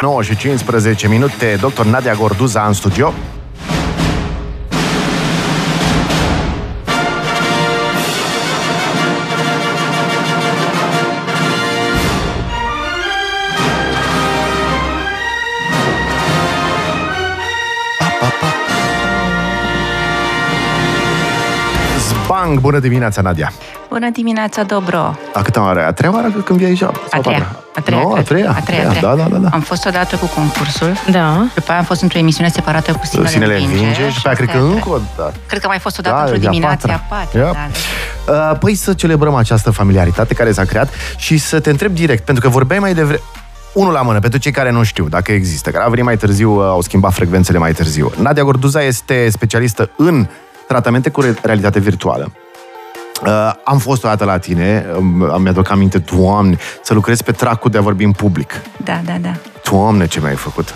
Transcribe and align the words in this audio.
9 0.00 0.22
și 0.22 0.36
15 0.36 1.08
minute, 1.08 1.56
doctor 1.60 1.86
Nadia 1.86 2.14
Gorduza 2.14 2.66
în 2.66 2.72
studio. 2.72 3.12
Zbang! 21.98 22.60
Bună 22.60 22.78
dimineața, 22.78 23.22
Nadia! 23.22 23.52
Bună 23.98 24.10
dimineața, 24.10 24.62
Dobro! 24.62 25.16
A 25.34 25.42
câta 25.42 25.62
oară? 25.62 25.86
A 25.86 25.92
treia 25.92 26.14
oară 26.14 26.28
când 26.44 26.58
vii 26.58 26.66
aici? 26.66 26.82
A 26.82 27.20
treia. 27.22 27.56
A 27.74 27.80
treia, 27.80 28.00
no, 28.02 28.14
a 28.14 28.22
treia. 28.22 28.50
A 28.50 28.60
treia, 28.60 28.88
a 28.88 28.92
treia. 28.92 29.00
Da, 29.00 29.14
da, 29.14 29.28
da, 29.28 29.36
da. 29.36 29.48
Am 29.52 29.60
fost 29.60 29.86
odată 29.86 30.16
cu 30.16 30.26
concursul. 30.26 30.92
Da. 31.10 31.46
După 31.54 31.70
aia 31.70 31.78
am 31.78 31.84
fost 31.84 32.02
într-o 32.02 32.18
emisiune 32.18 32.48
separată 32.48 32.92
cu 32.92 33.06
Sinele, 33.06 33.28
Sinele 33.28 33.56
Vinge. 33.56 33.74
Vinge 33.74 34.08
și 34.08 34.14
după 34.14 34.28
aia 34.28 34.36
cred 34.36 34.48
că 34.48 34.58
încă 34.58 34.88
o 34.88 34.98
dată. 35.16 35.34
Cred 35.46 35.60
că 35.60 35.66
mai 35.66 35.78
fost 35.78 35.98
odată 35.98 36.14
Da, 36.14 36.20
într-o 36.20 36.36
e 36.36 36.46
a 36.46 36.50
dimineață, 36.50 36.86
patra. 36.86 37.04
a 37.10 37.14
patra. 37.14 37.38
Yep. 37.40 37.52
Da, 37.52 38.32
da. 38.32 38.50
Uh, 38.50 38.58
Păi 38.58 38.74
să 38.74 38.92
celebrăm 38.94 39.34
această 39.34 39.70
familiaritate 39.70 40.34
care 40.34 40.52
s-a 40.52 40.64
creat 40.64 40.88
și 41.16 41.36
să 41.38 41.60
te 41.60 41.70
întreb 41.70 41.92
direct, 41.92 42.24
pentru 42.24 42.44
că 42.44 42.50
vorbeai 42.50 42.78
mai 42.80 42.94
devreme, 42.94 43.20
unul 43.72 43.92
la 43.92 44.02
mână, 44.02 44.18
pentru 44.18 44.38
cei 44.38 44.52
care 44.52 44.70
nu 44.70 44.82
știu, 44.82 45.08
dacă 45.08 45.32
există, 45.32 45.70
care 45.70 45.84
au 45.84 45.90
venit 45.90 46.04
mai 46.04 46.16
târziu, 46.16 46.50
uh, 46.58 46.64
au 46.64 46.80
schimbat 46.80 47.12
frecvențele 47.12 47.58
mai 47.58 47.72
târziu. 47.72 48.12
Nadia 48.16 48.42
Gorduza 48.42 48.82
este 48.82 49.28
specialistă 49.30 49.90
în 49.96 50.26
tratamente 50.68 51.10
cu 51.10 51.20
re- 51.20 51.34
realitate 51.42 51.78
virtuală. 51.78 52.32
Uh, 53.24 53.52
am 53.64 53.78
fost 53.78 54.04
o 54.04 54.08
dată 54.08 54.24
la 54.24 54.38
tine, 54.38 54.86
um, 54.96 55.42
mi-aduc 55.42 55.70
aminte, 55.70 55.98
Doamne, 55.98 56.58
să 56.82 56.94
lucrez 56.94 57.20
pe 57.20 57.32
tracul 57.32 57.70
de 57.70 57.78
a 57.78 57.80
vorbi 57.80 58.04
în 58.04 58.12
public. 58.12 58.52
Da, 58.84 59.00
da, 59.04 59.12
da. 59.22 59.32
Doamne, 59.70 60.06
ce 60.06 60.20
mi-ai 60.20 60.34
făcut! 60.34 60.74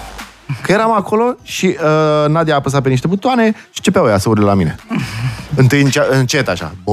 Că 0.62 0.72
eram 0.72 0.92
acolo 0.92 1.34
și 1.42 1.66
uh, 1.66 2.28
Nadia 2.28 2.54
a 2.54 2.56
apăsat 2.56 2.82
pe 2.82 2.88
niște 2.88 3.06
butoane 3.06 3.44
și 3.46 3.76
începeau 3.76 4.06
ea 4.06 4.18
să 4.18 4.28
urle 4.28 4.44
la 4.44 4.54
mine. 4.54 4.76
Întâi 5.54 5.80
înce- 5.82 6.06
încet 6.10 6.48
așa. 6.48 6.72
Bă, 6.84 6.92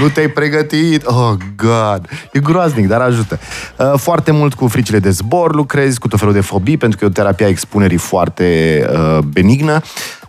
nu 0.00 0.08
te-ai 0.12 0.28
pregătit. 0.28 1.06
Oh, 1.06 1.32
God. 1.56 2.08
E 2.32 2.38
groaznic, 2.38 2.88
dar 2.88 3.00
ajută. 3.00 3.38
Uh, 3.76 3.92
foarte 3.96 4.30
mult 4.30 4.54
cu 4.54 4.68
fricile 4.68 4.98
de 4.98 5.10
zbor 5.10 5.54
lucrezi, 5.54 5.98
cu 5.98 6.08
tot 6.08 6.18
felul 6.18 6.34
de 6.34 6.40
fobii, 6.40 6.76
pentru 6.76 6.98
că 6.98 7.04
e 7.04 7.08
o 7.08 7.10
terapie 7.10 7.46
a 7.46 7.48
expunerii 7.48 7.96
foarte 7.96 8.86
uh, 8.92 9.18
benignă. 9.18 9.80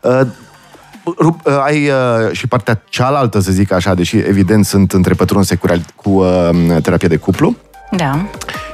Uh, 0.01 0.21
rup- 1.13 1.43
uh, 1.45 1.59
ai 1.63 1.87
uh, 1.87 2.31
și 2.31 2.47
partea 2.47 2.81
cealaltă, 2.89 3.39
să 3.39 3.51
zic 3.51 3.71
așa, 3.71 3.93
deși 3.93 4.17
evident 4.17 4.65
sunt 4.65 4.91
întrepătrunse 4.91 5.55
cu, 5.55 5.65
real- 5.67 5.85
cu 5.95 6.09
uh, 6.09 6.49
terapie 6.81 7.07
de 7.07 7.15
cuplu. 7.17 7.55
Da. 7.91 8.25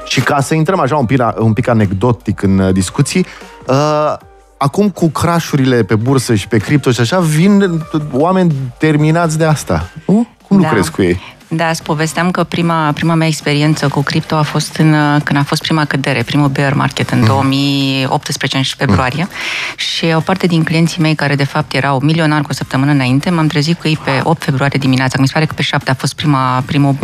Și 0.04 0.20
ca 0.20 0.40
să 0.40 0.54
intrăm 0.54 0.80
așa 0.80 0.96
un 0.96 1.06
pic, 1.06 1.22
un 1.38 1.52
pic 1.52 1.68
anecdotic 1.68 2.42
în 2.42 2.58
uh, 2.58 2.72
discuții, 2.72 3.26
uh, 3.66 4.14
acum 4.56 4.90
cu 4.90 5.08
crashurile 5.08 5.82
pe 5.82 5.94
bursă 5.94 6.34
și 6.34 6.48
pe 6.48 6.58
cripto 6.58 6.90
și 6.90 7.00
așa, 7.00 7.18
vin 7.20 7.84
oameni 8.12 8.54
terminați 8.78 9.38
de 9.38 9.44
asta. 9.44 9.88
Nu? 10.06 10.26
Cum 10.48 10.60
Da. 10.60 10.66
lucrezi 10.66 10.90
cu 10.90 11.02
ei? 11.02 11.20
Da, 11.54 11.68
îți 11.68 11.82
povesteam 11.82 12.30
că 12.30 12.44
prima, 12.44 12.92
prima 12.92 13.14
mea 13.14 13.26
experiență 13.26 13.88
cu 13.88 14.02
cripto 14.02 14.34
a 14.34 14.42
fost 14.42 14.76
în, 14.76 14.92
uh, 14.92 15.20
când 15.24 15.38
a 15.38 15.42
fost 15.42 15.62
prima 15.62 15.84
cădere, 15.84 16.22
primul 16.22 16.48
bear 16.48 16.74
market 16.74 17.10
în 17.10 17.24
2018, 17.24 18.56
în 18.56 18.62
februarie. 18.76 19.28
Și 19.76 20.04
o 20.16 20.20
parte 20.20 20.46
din 20.46 20.64
clienții 20.64 21.00
mei, 21.00 21.14
care 21.14 21.34
de 21.34 21.44
fapt 21.44 21.74
erau 21.74 22.00
milionari 22.00 22.42
cu 22.42 22.48
o 22.50 22.54
săptămână 22.54 22.90
înainte, 22.90 23.30
m-am 23.30 23.46
trezit 23.46 23.78
cu 23.78 23.88
ei 23.88 23.98
pe 24.04 24.20
8 24.22 24.42
februarie 24.42 24.78
dimineața. 24.78 25.16
Mi 25.20 25.26
se 25.26 25.32
pare 25.32 25.44
că 25.44 25.54
pe 25.54 25.62
7 25.62 25.90
a 25.90 25.94
fost 25.94 26.14
prima, 26.14 26.62
primul, 26.66 26.96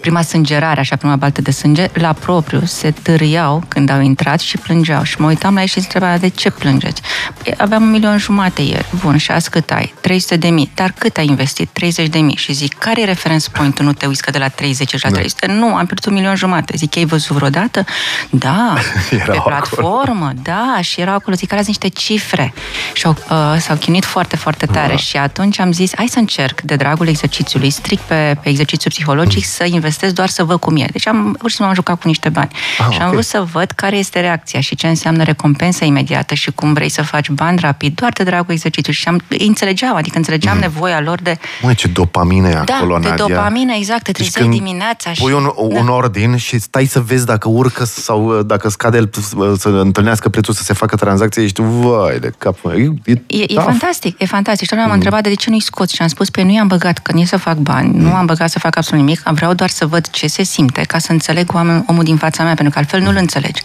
prima 0.00 0.22
sângerare, 0.22 0.80
așa, 0.80 0.96
prima 0.96 1.16
baltă 1.16 1.42
de 1.42 1.50
sânge. 1.50 1.88
La 1.92 2.12
propriu 2.12 2.64
se 2.64 2.90
târiau 2.90 3.62
când 3.68 3.90
au 3.90 4.00
intrat 4.00 4.40
și 4.40 4.56
plângeau. 4.56 5.02
Și 5.02 5.20
mă 5.20 5.26
uitam 5.26 5.54
la 5.54 5.60
ei 5.60 5.66
și 5.66 5.78
întrebam, 5.78 6.18
de 6.18 6.28
ce 6.28 6.50
plângeți? 6.50 7.02
Păi, 7.42 7.54
aveam 7.56 7.82
un 7.82 7.90
milion 7.90 8.18
jumate 8.18 8.62
ieri. 8.62 8.86
Bun, 9.02 9.16
și 9.16 9.30
azi 9.30 9.50
cât 9.50 9.70
ai? 9.70 9.94
300 10.00 10.36
de 10.36 10.48
mii. 10.48 10.70
Dar 10.74 10.94
cât 10.98 11.16
ai 11.16 11.26
investit? 11.26 11.68
30 11.72 12.08
de 12.08 12.18
mii. 12.18 12.36
Și 12.36 12.52
zic, 12.52 12.74
care 12.78 13.00
e 13.00 13.04
reference 13.04 13.48
point-ul? 13.52 13.84
Nu 13.84 13.92
te 13.92 14.06
uiți 14.06 14.22
că 14.22 14.30
de 14.30 14.38
la 14.38 14.48
30 14.48 15.02
la 15.02 15.10
300? 15.10 15.46
Nu, 15.46 15.66
am 15.66 15.86
pierdut 15.86 16.04
un 16.04 16.12
milion 16.12 16.34
jumate. 16.34 16.76
Zic, 16.76 16.96
ai 16.96 17.04
văzut 17.04 17.36
vreodată? 17.36 17.84
Da. 18.30 18.74
Erau 19.10 19.24
pe 19.26 19.36
acolo. 19.36 19.56
platformă, 19.56 20.32
da. 20.42 20.78
Și 20.80 21.00
erau 21.00 21.14
acolo, 21.14 21.36
zic, 21.36 21.52
alea 21.52 21.64
niște 21.66 21.88
cifre. 21.88 22.54
Și 22.92 23.06
au, 23.06 23.16
uh, 23.30 23.60
s-au 23.60 23.76
chinuit 23.76 24.04
foarte, 24.04 24.36
foarte 24.36 24.66
tare. 24.66 24.96
Și 24.96 25.16
atunci 25.16 25.58
am 25.58 25.72
zis, 25.72 25.92
hai 25.96 26.06
să 26.06 26.18
încerc, 26.18 26.60
de 26.60 26.76
dragul 26.76 27.08
exercițiului, 27.08 27.70
strict 27.70 28.02
pe, 28.02 28.36
pe 28.42 28.48
exercițiu 28.48 28.90
psihologic, 28.90 29.44
să 29.44 29.64
investesc 29.64 29.87
doar 30.12 30.28
să 30.28 30.44
văd 30.44 30.58
cum 30.58 30.76
e. 30.76 30.86
Deci 30.92 31.06
am, 31.06 31.32
pur 31.38 31.48
și 31.50 31.54
simplu 31.54 31.66
am 31.66 31.74
jucat 31.74 32.00
cu 32.00 32.06
niște 32.08 32.28
bani. 32.28 32.50
Ah, 32.78 32.86
și 32.94 32.98
am 32.98 33.06
ok. 33.06 33.12
vrut 33.12 33.24
să 33.24 33.46
văd 33.52 33.70
care 33.70 33.96
este 33.96 34.20
reacția 34.20 34.60
și 34.60 34.74
ce 34.74 34.86
înseamnă 34.88 35.22
recompensa 35.22 35.84
imediată 35.84 36.34
și 36.34 36.50
cum 36.50 36.72
vrei 36.72 36.88
să 36.88 37.02
faci 37.02 37.30
bani 37.30 37.58
rapid, 37.60 37.94
doar 37.94 38.12
de 38.12 38.22
dragul 38.22 38.52
exercițiului. 38.54 39.00
Și 39.00 39.08
am, 39.08 39.20
îi 39.28 39.46
înțelegeam, 39.46 39.96
adică 39.96 40.16
înțelegeam 40.16 40.58
nevoia 40.58 41.00
lor 41.00 41.20
de 41.22 41.38
Mă, 41.62 41.72
ce 41.72 41.88
dopamină 41.88 42.48
e 42.48 42.62
da, 42.64 42.74
acolo, 42.74 42.98
de 42.98 43.08
Nadia. 43.08 43.26
dopamină, 43.26 43.72
exact, 43.72 44.02
te 44.02 44.12
trezeai 44.12 44.42
când 44.48 44.56
dimineața 44.56 45.12
și... 45.12 45.20
pui 45.22 45.32
un, 45.32 45.50
un 45.56 45.86
da. 45.86 45.92
ordin 45.92 46.36
și 46.36 46.58
stai 46.58 46.84
să 46.84 47.00
vezi 47.00 47.26
dacă 47.26 47.48
urcă 47.48 47.84
sau 47.84 48.38
uh, 48.38 48.46
dacă 48.46 48.68
scade 48.68 48.96
el, 48.96 49.10
să 49.58 49.68
întâlnească 49.68 50.28
prețul 50.28 50.54
să 50.54 50.62
se 50.62 50.72
facă 50.72 50.96
tranzacție, 50.96 51.42
ești, 51.42 51.62
vai 51.62 52.18
de 52.18 52.32
cap. 52.38 52.56
mă, 52.62 52.74
E, 52.74 52.90
e, 53.04 53.12
E, 53.26 53.42
e 53.42 53.46
tough. 53.46 53.64
fantastic, 53.64 54.20
e 54.22 54.26
fantastic. 54.26 54.68
Și 54.68 54.74
toată 54.74 54.88
m-a 54.88 54.94
întrebat 54.94 55.22
de 55.22 55.34
ce 55.34 55.50
nu-i 55.50 55.60
scoți 55.60 55.94
și 55.94 56.02
am 56.02 56.08
spus, 56.08 56.30
pe 56.30 56.42
nu 56.42 56.52
i-am 56.52 56.66
băgat, 56.66 56.98
că 56.98 57.12
nu 57.12 57.20
e 57.20 57.24
să 57.24 57.36
fac 57.36 57.56
bani, 57.56 57.96
nu 57.98 58.14
am 58.14 58.26
băgat 58.26 58.50
să 58.50 58.58
fac 58.58 58.76
absolut 58.76 59.04
nimic, 59.04 59.22
vreau 59.30 59.54
doar 59.54 59.68
să 59.70 59.77
văd 59.86 60.10
ce 60.10 60.26
se 60.26 60.42
simte, 60.42 60.80
ca 60.82 60.98
să 60.98 61.12
înțeleg 61.12 61.54
oameni, 61.54 61.84
omul 61.86 62.04
din 62.04 62.16
fața 62.16 62.42
mea, 62.44 62.54
pentru 62.54 62.72
că 62.72 62.78
altfel 62.78 63.00
nu-l 63.00 63.16
înțelegi. 63.16 63.62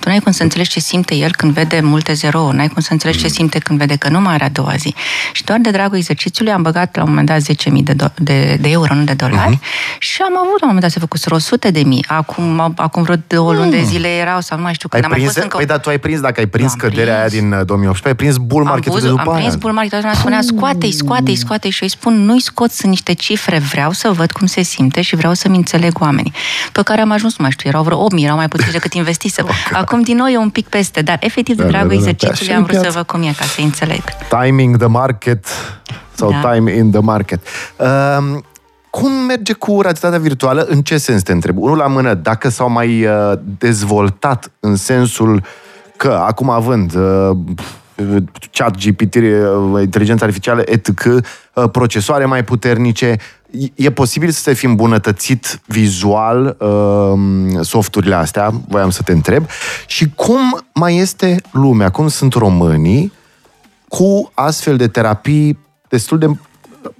Tu 0.00 0.08
n-ai 0.08 0.18
cum 0.18 0.32
să 0.32 0.42
înțelegi 0.42 0.70
ce 0.70 0.80
simte 0.80 1.14
el 1.14 1.30
când 1.34 1.52
vede 1.52 1.80
multe 1.82 2.12
zerouri, 2.12 2.56
n-ai 2.56 2.68
cum 2.68 2.82
să 2.82 2.92
înțelegi 2.92 3.18
ce 3.18 3.28
simte 3.28 3.58
când 3.58 3.78
vede 3.78 3.96
că 3.96 4.08
nu 4.08 4.20
mai 4.20 4.34
are 4.34 4.44
a 4.44 4.48
doua 4.48 4.72
zi. 4.76 4.94
Și 5.32 5.44
doar 5.44 5.58
de 5.58 5.70
dragul 5.70 5.96
exercițiului 5.96 6.52
am 6.52 6.62
băgat 6.62 6.96
la 6.96 7.02
un 7.02 7.08
moment 7.08 7.26
dat 7.26 7.40
10.000 7.40 7.82
de, 7.82 7.92
do- 7.94 8.14
de, 8.14 8.58
de 8.60 8.68
euro, 8.70 8.94
nu 8.94 9.04
de 9.04 9.12
dolari, 9.14 9.58
și 9.98 10.22
am 10.22 10.36
avut 10.36 10.60
la 10.60 10.66
un 10.66 10.66
moment 10.66 10.80
dat 10.80 10.90
să 10.90 10.98
făcuseră 10.98 11.34
100 11.34 11.70
de 11.70 11.80
mii. 11.82 12.04
Acum, 12.08 12.72
acum 12.76 13.02
vreo 13.02 13.16
două 13.26 13.52
luni 13.52 13.70
de 13.70 13.82
zile 13.82 14.08
erau, 14.08 14.40
sau 14.40 14.56
nu 14.56 14.62
mai 14.62 14.74
știu 14.74 14.88
Ai 14.92 15.00
când 15.00 15.04
am 15.04 15.10
mai 15.10 15.18
prins, 15.18 15.32
fost 15.32 15.44
încă... 15.44 15.56
păi 15.56 15.66
da, 15.66 15.78
tu 15.78 15.88
ai 15.88 15.98
prins, 15.98 16.20
dacă 16.20 16.40
ai 16.40 16.46
prins 16.46 16.72
Am 16.72 16.78
căderea 16.78 17.14
aia 17.18 17.24
prins. 17.26 17.40
din 17.42 17.52
uh, 17.52 17.64
2018, 17.64 18.08
ai 18.08 18.14
prins 18.14 18.36
bull 18.36 18.62
Am, 18.62 18.68
marketul 18.68 18.94
de 18.94 19.00
văzut, 19.00 19.16
după 19.16 19.28
am 19.30 19.34
aia. 19.36 19.44
prins 19.44 19.60
bull 19.60 19.72
market, 19.74 19.90
toată 19.90 20.06
lumea 20.06 20.20
spunea, 20.20 20.40
scoate-i, 20.42 20.92
scoate-i, 20.92 21.34
scoate-i 21.36 21.70
și 21.70 21.82
eu 21.82 21.88
îi 21.90 21.96
spun, 21.98 22.24
nu-i 22.24 22.40
scot, 22.40 22.70
sunt 22.70 22.90
niște 22.90 23.12
cifre, 23.12 23.58
vreau 23.58 23.90
să 23.92 24.10
văd 24.12 24.32
cum 24.32 24.46
se 24.46 24.62
simte 24.62 25.00
și 25.02 25.16
vreau 25.16 25.32
să-mi 25.34 25.55
înțeleg 25.56 26.00
oamenii. 26.00 26.32
Pe 26.72 26.82
care 26.82 27.00
am 27.00 27.10
ajuns, 27.10 27.32
nu 27.32 27.42
mai 27.42 27.50
știu, 27.50 27.68
erau 27.68 27.82
vreo 27.82 28.06
8.000, 28.16 28.24
erau 28.24 28.36
mai 28.36 28.48
puțin 28.48 28.68
decât 28.72 28.92
investisem. 28.92 29.46
Acum 29.72 30.00
din 30.00 30.16
nou 30.16 30.26
e 30.26 30.36
un 30.38 30.50
pic 30.50 30.68
peste, 30.68 31.02
dar 31.02 31.16
efectiv 31.20 31.56
de 31.56 31.62
Da, 31.62 31.68
da, 31.70 31.76
dragul 31.78 31.96
da, 31.98 32.02
da. 32.02 32.08
exercițiului 32.10 32.54
Așa 32.54 32.56
am 32.56 32.62
e 32.62 32.64
vrut 32.64 32.76
să 32.76 32.80
piața. 32.82 32.96
văd 32.98 33.06
cum 33.06 33.22
e, 33.22 33.34
ca 33.38 33.44
să 33.44 33.60
înțeleg. 33.60 34.02
Timing 34.42 34.76
the 34.76 34.86
market 34.86 35.46
sau 36.14 36.30
Da. 36.30 36.50
time 36.52 36.72
in 36.72 36.90
the 36.90 37.00
market. 37.00 37.40
Um, 37.76 38.44
cum 38.90 39.12
merge 39.12 39.52
cu 39.52 39.80
realitatea 39.80 40.18
virtuală? 40.18 40.62
În 40.68 40.82
ce 40.82 40.98
sens 40.98 41.22
te 41.22 41.32
întreb? 41.32 41.58
Unul 41.58 41.76
la 41.76 41.86
mână, 41.86 42.14
dacă 42.14 42.48
s-au 42.48 42.70
mai 42.70 43.04
uh, 43.06 43.32
dezvoltat 43.58 44.50
în 44.60 44.76
sensul 44.76 45.42
că, 45.96 46.22
acum 46.26 46.50
având 46.50 46.94
uh, 46.94 47.36
chat 48.52 48.76
GPT, 48.76 49.14
uh, 49.14 49.80
inteligența 49.82 50.24
artificială, 50.24 50.62
etc., 50.64 50.88
uh, 51.04 51.22
procesoare 51.72 52.24
mai 52.24 52.44
puternice, 52.44 53.16
e- 53.50 53.68
e 53.74 53.90
posibil 53.90 54.30
să 54.30 54.40
se 54.40 54.52
fi 54.52 54.64
îmbunătățit 54.66 55.60
vizual 55.66 56.56
uh, 56.58 57.60
softurile 57.60 58.14
astea? 58.14 58.52
Voiam 58.68 58.90
să 58.90 59.02
te 59.02 59.12
întreb. 59.12 59.44
Și 59.86 60.10
cum 60.14 60.64
mai 60.74 60.96
este 60.96 61.40
lumea? 61.50 61.90
Cum 61.90 62.08
sunt 62.08 62.32
românii 62.32 63.12
cu 63.88 64.30
astfel 64.34 64.76
de 64.76 64.88
terapii 64.88 65.58
destul 65.88 66.18
de 66.18 66.26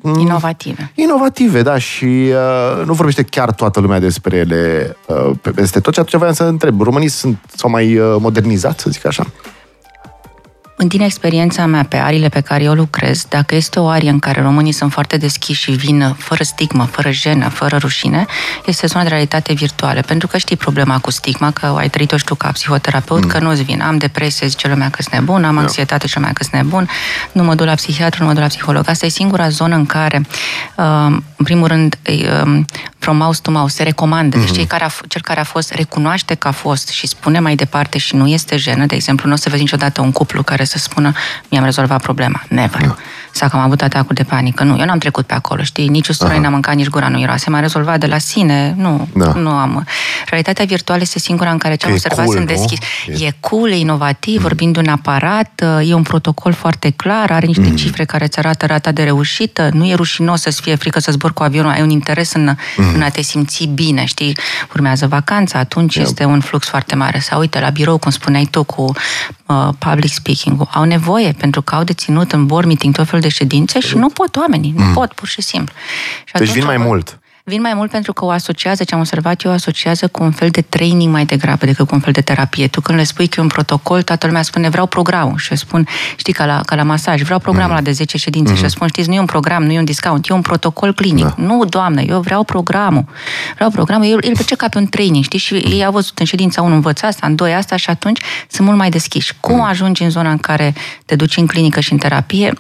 mm, 0.01 0.19
Inovative. 0.19 0.93
inovative, 0.95 1.63
da, 1.63 1.79
și 1.79 2.05
uh, 2.05 2.85
nu 2.87 2.93
vorbește 2.93 3.23
chiar 3.23 3.53
toată 3.53 3.81
lumea 3.81 3.99
despre 4.01 4.37
ele 4.37 4.97
uh, 5.07 5.31
pe- 5.43 5.51
peste 5.51 5.81
tot. 5.81 5.95
Și 5.95 6.01
atunci 6.01 6.19
voiam 6.19 6.35
să 6.35 6.45
întreb, 6.45 6.81
românii 6.81 7.09
sunt, 7.09 7.39
s-au 7.57 7.71
mai 7.71 7.99
uh, 7.99 8.17
modernizat, 8.19 8.79
să 8.81 8.91
zic 8.91 9.07
așa? 9.07 9.27
În 10.79 10.89
din 10.89 11.01
experiența 11.01 11.67
mea 11.67 11.85
pe 11.89 11.97
arile 11.97 12.29
pe 12.29 12.41
care 12.41 12.63
eu 12.63 12.73
lucrez, 12.73 13.27
dacă 13.29 13.55
este 13.55 13.81
o 13.81 13.89
arie 13.89 14.11
în 14.11 14.19
care 14.19 14.43
românii 14.43 14.73
sunt 14.73 14.93
foarte 14.93 15.17
deschiși 15.17 15.63
și 15.63 15.71
vin 15.71 16.15
fără 16.19 16.43
stigmă, 16.43 16.85
fără 16.85 17.11
jenă, 17.11 17.49
fără 17.49 17.77
rușine, 17.77 18.27
este 18.67 18.87
zona 18.87 19.03
de 19.03 19.09
realitate 19.09 19.53
virtuală. 19.53 20.01
Pentru 20.01 20.27
că 20.27 20.39
știi 20.39 20.57
problema 20.57 20.99
cu 20.99 21.11
stigma, 21.11 21.51
că 21.51 21.75
ai 21.79 21.89
trăit-o 21.89 22.17
și 22.17 22.25
tu 22.25 22.35
ca 22.35 22.49
psihoterapeut, 22.49 23.23
mm. 23.23 23.29
că 23.29 23.39
nu-ți 23.39 23.63
vin. 23.63 23.81
Am 23.81 23.97
depresie, 23.99 24.47
zice 24.47 24.69
lumea 24.69 24.91
că 24.91 25.03
sunt 25.03 25.15
nebun, 25.15 25.45
am 25.45 25.59
anxietate, 25.59 26.07
zice 26.07 26.19
lumea 26.19 26.33
că 26.35 26.43
sunt 26.43 26.63
nebun, 26.63 26.89
nu 27.33 27.43
mă 27.43 27.55
duc 27.55 27.67
la 27.67 27.75
psihiatru, 27.75 28.23
nu 28.23 28.27
mă 28.27 28.33
duc 28.33 28.43
la 28.43 28.49
psiholog. 28.49 28.89
Asta 28.89 29.07
e 29.07 29.09
singura 29.09 29.49
zonă 29.49 29.75
în 29.75 29.87
care, 29.87 30.27
uh, 30.77 31.17
în 31.37 31.45
primul 31.45 31.69
rând, 31.69 31.99
uh, 32.09 32.61
from 32.99 33.17
mouse 33.17 33.41
to 33.43 33.51
mouse, 33.51 33.77
se 33.77 33.83
recomandă. 33.83 34.39
Deci 34.39 34.53
cei 34.53 34.67
care 34.67 34.85
a, 34.85 34.89
f- 34.89 35.09
cel 35.09 35.21
care 35.21 35.41
a 35.41 35.45
fost 35.45 35.73
recunoaște 35.73 36.35
că 36.35 36.49
a 36.49 36.51
fost 36.51 36.89
și 36.89 37.07
spune 37.07 37.41
mai 37.41 37.55
departe 37.55 37.99
și 37.99 38.17
nu 38.17 38.27
este 38.29 38.57
jenă, 38.57 38.87
de 38.87 38.95
exemplu, 38.95 39.29
nu 39.29 39.35
o 39.35 39.37
să 39.37 39.49
vezi 39.49 39.63
niciodată 39.63 40.01
un 40.01 40.13
cuplu 40.13 40.43
care 40.43 40.65
să 40.67 40.79
spună 40.79 41.13
mi-am 41.51 41.65
rezolvat 41.65 42.03
problema. 42.03 42.43
Never. 42.49 42.97
Sau 43.37 43.49
că 43.49 43.57
am 43.57 43.63
avut 43.63 43.83
atacul 43.83 44.15
de 44.15 44.23
panică. 44.23 44.65
Nu, 44.65 44.77
eu 44.79 44.85
n-am 44.85 44.99
trecut 44.99 45.27
pe 45.27 45.35
acolo, 45.35 45.63
știi? 45.63 45.89
Nici 45.89 46.09
usturoi 46.09 46.39
n-am 46.39 46.53
mâncat, 46.53 46.75
nici 46.75 46.89
gura 46.89 47.09
nu 47.09 47.21
era. 47.21 47.37
Se 47.37 47.51
m-a 47.51 47.61
rezolvat 47.61 47.99
de 48.01 48.07
la 48.07 48.19
sine. 48.19 48.75
Nu, 48.77 49.09
Da. 49.15 49.33
nu 49.33 49.51
am. 49.51 49.87
Realitatea 50.29 50.65
virtuală 50.65 51.01
este 51.01 51.19
singura 51.19 51.51
în 51.51 51.59
care 51.59 51.75
ce 51.75 51.81
Că 51.81 51.87
am 51.87 51.93
e 51.93 51.95
observat 51.95 52.25
cool, 52.25 52.37
sunt 52.37 52.49
nu? 52.51 52.55
deschis. 52.57 52.79
E- 53.21 53.27
E 53.27 53.35
cool, 53.41 53.71
e 53.71 53.77
inovativ, 53.79 54.41
vorbim 54.41 54.73
de 54.73 54.79
un 54.79 54.89
aparat, 54.89 55.65
e 55.85 55.95
un 55.95 56.03
protocol 56.03 56.53
foarte 56.53 56.91
clar, 56.91 57.31
are 57.31 57.47
niște 57.47 57.75
cifre 57.75 58.05
care 58.05 58.25
îți 58.25 58.39
arată 58.39 58.67
rata 58.67 58.93
de 58.93 59.03
reușită, 59.03 59.69
nu 59.73 59.87
e 59.87 59.95
rușinos 59.95 60.41
să-ți 60.41 60.61
fie 60.61 60.75
frică 60.75 61.01
să 61.01 61.11
zbor 61.13 61.33
cu 61.33 61.43
avionul, 61.43 61.71
ai 61.71 61.83
un 61.83 61.91
interes 61.91 62.33
în, 62.33 62.57
în 62.95 63.03
a 63.03 63.09
te 63.09 63.23
simți 63.23 63.65
bine, 63.75 64.05
știi? 64.05 64.37
Urmează 64.75 65.07
vacanța, 65.07 65.59
atunci 65.59 65.97
este 65.97 66.25
un 66.25 66.41
flux 66.41 66.67
foarte 66.69 66.95
mare. 66.95 67.19
Sau 67.19 67.41
uite, 67.41 67.61
la 67.61 67.71
birou, 67.71 67.99
cum 67.99 68.11
spuneai 68.11 68.49
tu, 68.51 68.65
cu 68.65 68.93
uh, 69.47 69.69
public 69.79 70.13
speaking 70.13 70.69
au 70.73 70.85
nevoie, 70.85 71.33
pentru 71.39 71.63
că 71.63 71.75
au 71.75 71.85
de 71.85 71.93
ținut 71.93 72.33
în 72.33 72.47
board 72.47 72.67
meeting 72.67 72.95
tot 72.95 73.07
felul 73.07 73.21
de 73.21 73.26
ședințe 73.29 73.81
și 73.81 73.97
nu 73.97 74.09
pot 74.09 74.37
oamenii, 74.37 74.73
nu 74.77 74.93
pot, 74.95 75.13
pur 75.13 75.29
și 75.29 75.43
simplu. 75.43 75.75
Și 76.25 76.33
Deci 76.33 76.35
atunci 76.35 76.51
vin 76.51 76.65
mai 76.65 76.75
au- 76.77 76.83
mult. 76.83 77.19
Vin 77.49 77.61
mai 77.61 77.75
mult 77.75 77.91
pentru 77.91 78.13
că 78.13 78.25
o 78.25 78.31
asociază, 78.31 78.85
ce 78.85 78.95
am 78.95 79.01
observat 79.01 79.43
eu, 79.43 79.51
o 79.51 79.55
asociază 79.55 80.09
cu 80.09 80.23
un 80.23 80.31
fel 80.31 80.49
de 80.49 80.61
training 80.61 81.13
mai 81.13 81.25
degrabă 81.25 81.67
decât 81.67 81.87
cu 81.87 81.95
un 81.95 82.01
fel 82.01 82.13
de 82.13 82.21
terapie. 82.21 82.67
Tu 82.69 82.81
când 82.81 82.99
le 82.99 83.05
spui 83.05 83.27
că 83.27 83.35
e 83.39 83.43
un 83.43 83.49
protocol, 83.49 84.03
toată 84.03 84.27
lumea 84.27 84.43
spune 84.43 84.69
vreau 84.69 84.87
programul 84.87 85.39
și 85.39 85.51
eu 85.51 85.57
spun, 85.57 85.87
știi, 86.17 86.33
ca 86.33 86.47
la, 86.47 86.61
ca 86.61 86.75
la 86.77 86.83
masaj, 86.83 87.23
vreau 87.23 87.39
programul 87.39 87.71
Mm. 87.71 87.77
ăla 87.77 87.85
de 87.85 87.93
10 87.93 88.17
ședințe 88.19 88.55
și 88.55 88.63
eu 88.63 88.69
spun, 88.69 88.89
știți, 88.89 89.09
nu 89.09 89.15
e 89.15 89.19
un 89.19 89.25
program, 89.25 89.63
nu 89.63 89.73
e 89.73 89.79
un 89.79 89.85
discount, 89.85 90.29
e 90.29 90.33
un 90.33 90.41
protocol 90.41 90.93
clinic. 90.95 91.25
Da. 91.25 91.35
Nu, 91.37 91.65
doamnă, 91.65 92.01
eu 92.01 92.21
vreau 92.21 92.45
programul. 92.45 93.05
Vreau 93.55 93.71
programul, 93.71 94.07
el, 94.07 94.19
el 94.21 94.37
face 94.37 94.55
ca 94.57 94.69
pe 94.69 94.79
un 94.79 94.87
training, 94.87 95.25
știi, 95.25 95.39
și 95.39 95.55
ei 95.55 95.85
au 95.85 95.93
văzut 95.93 96.19
în 96.19 96.25
ședința 96.25 96.63
1 96.63 96.75
învăț 96.75 97.03
asta, 97.03 97.27
în 97.27 97.35
2 97.35 97.55
asta 97.55 97.77
și 97.77 97.91
atunci 97.91 98.21
sunt 98.49 98.67
mult 98.67 98.79
mai 98.79 98.91
deschiși. 98.91 99.33
Cum 99.41 99.63
ajungi 99.63 100.03
în 100.03 100.11
zona 100.11 100.31
în 100.31 100.39
care 100.39 100.75
te 101.05 101.17
duci 101.17 101.37
în 101.37 101.47
clinică 101.47 101.81
și 101.81 101.93
în 101.93 101.99
terapie? 101.99 102.53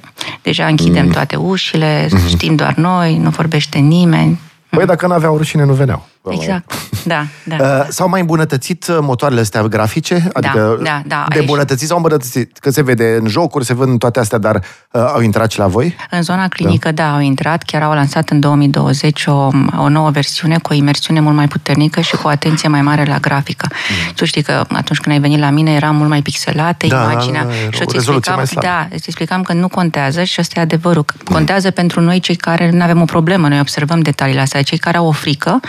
Deja 0.42 0.66
închidem 0.66 1.08
toate 1.10 1.36
ușile, 1.36 2.08
știm 2.28 2.54
doar 2.54 2.74
noi, 2.74 3.16
nu 3.16 3.30
vorbește 3.30 3.78
nimeni. 3.78 4.38
Păi 4.76 4.86
dacă 4.86 5.06
n-aveau 5.06 5.36
rușine, 5.36 5.64
nu 5.64 5.72
veneau. 5.72 6.06
Exact, 6.34 6.72
da, 7.04 7.26
da. 7.44 7.56
Uh, 7.60 7.86
s-au 7.88 8.08
mai 8.08 8.20
îmbunătățit 8.20 8.86
uh, 8.88 8.98
motoarele 9.00 9.40
astea 9.40 9.62
grafice? 9.62 10.28
Adică 10.32 10.78
da, 10.82 11.02
da, 11.06 11.24
de 11.28 11.34
aici- 11.38 11.40
îmbunătățit 11.40 11.88
sau 11.88 11.96
îmbunătățit? 11.96 12.58
Că 12.58 12.70
se 12.70 12.82
vede 12.82 13.16
în 13.20 13.28
jocuri, 13.28 13.64
se 13.64 13.74
văd 13.74 13.88
în 13.88 13.98
toate 13.98 14.18
astea, 14.20 14.38
dar 14.38 14.54
uh, 14.90 15.00
au 15.14 15.20
intrat 15.20 15.50
și 15.50 15.58
la 15.58 15.66
voi? 15.66 15.96
În 16.10 16.22
zona 16.22 16.48
clinică, 16.48 16.92
da. 16.92 17.02
da, 17.04 17.14
au 17.14 17.20
intrat, 17.20 17.62
chiar 17.62 17.82
au 17.82 17.92
lansat 17.92 18.28
în 18.28 18.40
2020 18.40 19.24
o, 19.26 19.50
o 19.78 19.88
nouă 19.88 20.10
versiune 20.10 20.58
cu 20.58 20.72
o 20.72 20.74
imersiune 20.76 21.20
mult 21.20 21.34
mai 21.36 21.48
puternică 21.48 22.00
și 22.00 22.16
cu 22.16 22.22
o 22.24 22.28
atenție 22.28 22.68
mai 22.68 22.82
mare 22.82 23.04
la 23.04 23.18
grafică. 23.18 23.66
Mm. 23.70 24.12
Tu 24.14 24.24
știi 24.24 24.42
că 24.42 24.52
atunci 24.52 24.98
când 25.00 25.14
ai 25.14 25.20
venit 25.20 25.38
la 25.38 25.50
mine 25.50 25.72
era 25.74 25.90
mult 25.90 26.08
mai 26.08 26.22
pixelată 26.22 26.86
Da, 26.86 27.02
imaginea 27.10 27.42
da, 27.42 27.48
da, 27.48 27.54
era 27.54 27.70
și 27.70 27.80
o 27.80 27.84
îți 27.84 27.92
rezoluție 27.92 28.12
explicam, 28.16 28.36
mai 28.36 28.46
slabă. 28.46 28.66
da, 28.66 28.88
îți 28.96 29.04
explicam 29.06 29.42
că 29.42 29.52
nu 29.52 29.68
contează 29.68 30.22
și 30.24 30.36
ăsta 30.40 30.58
e 30.60 30.62
adevărul. 30.62 31.04
că 31.04 31.14
Contează 31.24 31.70
pentru 31.70 32.00
noi 32.00 32.20
cei 32.20 32.36
care 32.36 32.70
nu 32.70 32.82
avem 32.82 33.00
o 33.00 33.04
problemă, 33.04 33.48
noi 33.48 33.60
observăm 33.60 34.00
detaliile 34.00 34.40
astea, 34.40 34.62
cei 34.62 34.78
care 34.78 34.96
au 34.96 35.06
o 35.06 35.12
frică, 35.12 35.60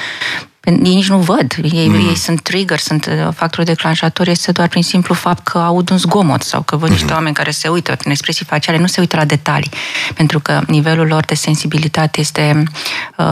ei 0.75 0.95
nici 0.95 1.07
nu 1.07 1.17
văd. 1.17 1.55
Ei, 1.71 1.87
mm. 1.87 2.07
ei 2.07 2.15
sunt 2.15 2.41
trigger, 2.41 2.79
sunt 2.79 3.05
uh, 3.05 3.33
factorul 3.35 3.65
declanșator, 3.65 4.27
este 4.27 4.51
doar 4.51 4.67
prin 4.67 4.83
simplu 4.83 5.13
fapt 5.13 5.43
că 5.43 5.57
aud 5.57 5.89
un 5.89 5.97
zgomot 5.97 6.41
sau 6.41 6.61
că 6.61 6.75
văd 6.75 6.89
niște 6.89 7.13
oameni 7.13 7.35
care 7.35 7.51
se 7.51 7.67
uită 7.67 7.95
prin 7.95 8.11
expresii 8.11 8.45
faciale, 8.45 8.77
nu 8.77 8.87
se 8.87 8.99
uită 8.99 9.15
la 9.15 9.25
detalii, 9.25 9.69
pentru 10.13 10.39
că 10.39 10.61
nivelul 10.67 11.07
lor 11.07 11.25
de 11.25 11.35
sensibilitate 11.35 12.19
este 12.19 12.53
uh, 12.55 12.67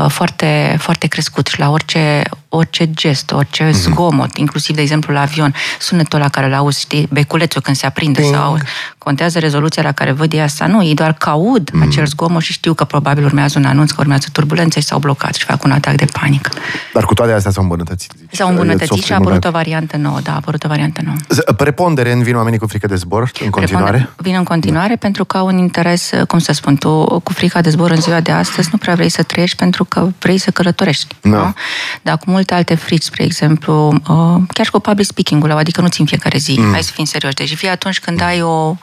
foarte, 0.07 0.75
foarte 0.80 1.07
crescut 1.07 1.48
și 1.48 1.60
la 1.60 1.69
orice, 1.69 2.22
orice 2.50 2.92
gest, 2.92 3.31
orice 3.31 3.72
zgomot, 3.72 4.38
inclusiv, 4.38 4.75
de 4.75 4.81
exemplu, 4.81 5.13
la 5.13 5.22
avion, 5.22 5.54
sunetul 5.80 6.19
la 6.19 6.30
care 6.30 6.45
îl 6.48 6.54
auzi, 6.54 6.80
știi, 6.80 7.07
beculețul 7.12 7.62
când 7.62 7.75
se 7.75 7.86
aprinde 7.86 8.22
Ting. 8.22 8.33
sau 8.33 8.57
contează 8.98 9.39
rezoluția 9.39 9.83
la 9.83 9.92
care 9.92 10.12
văd 10.12 10.33
ei 10.33 10.42
asta. 10.42 10.66
Nu, 10.68 10.83
ei 10.83 10.94
doar 10.94 11.13
că 11.13 11.30
aud 11.30 11.69
mm. 11.74 11.81
acel 11.81 12.06
zgomot 12.06 12.42
și 12.42 12.51
știu 12.51 12.74
că 12.74 12.83
probabil 12.83 13.24
urmează 13.25 13.60
un 13.60 13.66
anunț, 13.66 13.92
că 13.92 13.98
urmează 14.00 14.27
turbulențe 14.31 14.80
și 14.80 14.86
s-au 14.86 15.00
blocat 15.00 15.33
și 15.33 15.45
fac 15.45 15.63
un 15.63 15.72
atac 15.72 15.95
de 15.95 16.06
panică. 16.19 16.50
Dar 16.94 17.04
cu 17.06 17.13
toate 17.13 17.31
astea 17.31 17.51
s-au 17.51 17.63
îmbunătățit. 17.63 18.12
zici. 18.19 18.36
S-au 18.36 18.50
îmbunătățit 18.50 18.88
Softul 18.88 19.06
și 19.06 19.12
a 19.12 19.16
apărut 19.16 19.44
o 19.44 19.48
îmbunătățit. 19.48 19.72
variantă 19.72 19.98
nouă, 19.98 20.19
da, 20.24 20.31
a 20.31 20.36
apărut 20.36 20.63
o 20.63 20.68
variantă 20.68 21.01
nouă. 21.06 21.18
Z- 21.33 21.56
Preponderen 21.56 22.24
vin 22.24 22.36
oamenii 22.36 22.60
cu 22.60 22.68
frică 22.68 22.88
de 22.88 22.95
zbor 22.95 23.31
în 23.44 23.50
continuare? 23.50 23.92
Răspunde- 23.92 24.13
Vin 24.18 24.36
în 24.36 24.44
continuare 24.44 24.88
da. 24.88 24.95
pentru 25.00 25.25
că 25.25 25.38
au 25.38 25.45
un 25.45 25.57
interes, 25.57 26.10
cum 26.27 26.39
să 26.39 26.51
spun, 26.51 26.75
tu 26.75 27.19
cu 27.24 27.33
frica 27.33 27.62
de 27.62 27.69
zbor 27.69 27.92
în 27.92 28.01
ziua 28.01 28.19
de 28.19 28.31
astăzi 28.31 28.69
nu 28.72 28.77
prea 28.77 28.95
vrei 28.95 29.10
să 29.10 29.24
trăiești 29.24 29.56
pentru 29.65 29.83
că 29.83 30.07
vrei 30.19 30.38
să 30.38 30.51
călătorești. 30.51 31.15
Da. 31.21 31.29
Nu? 31.29 31.53
Dar 32.01 32.17
cu 32.17 32.29
multe 32.29 32.53
alte 32.53 32.75
frici, 32.75 33.03
spre 33.03 33.23
exemplu, 33.23 33.88
uh, 33.88 34.41
chiar 34.53 34.65
și 34.65 34.71
cu 34.71 34.79
public 34.79 35.06
speaking-ul, 35.06 35.51
adică 35.51 35.81
nu 35.81 35.88
ți 35.88 36.00
în 36.00 36.06
fiecare 36.06 36.38
zi, 36.38 36.56
mm. 36.59 36.71
hai 36.71 36.83
să 36.83 36.91
fim 36.94 37.06
serioși. 37.06 37.35
Deci 37.35 37.56
fie 37.56 37.69
atunci 37.69 38.00
când 38.00 38.21
ai 38.21 38.41
o 38.41 38.75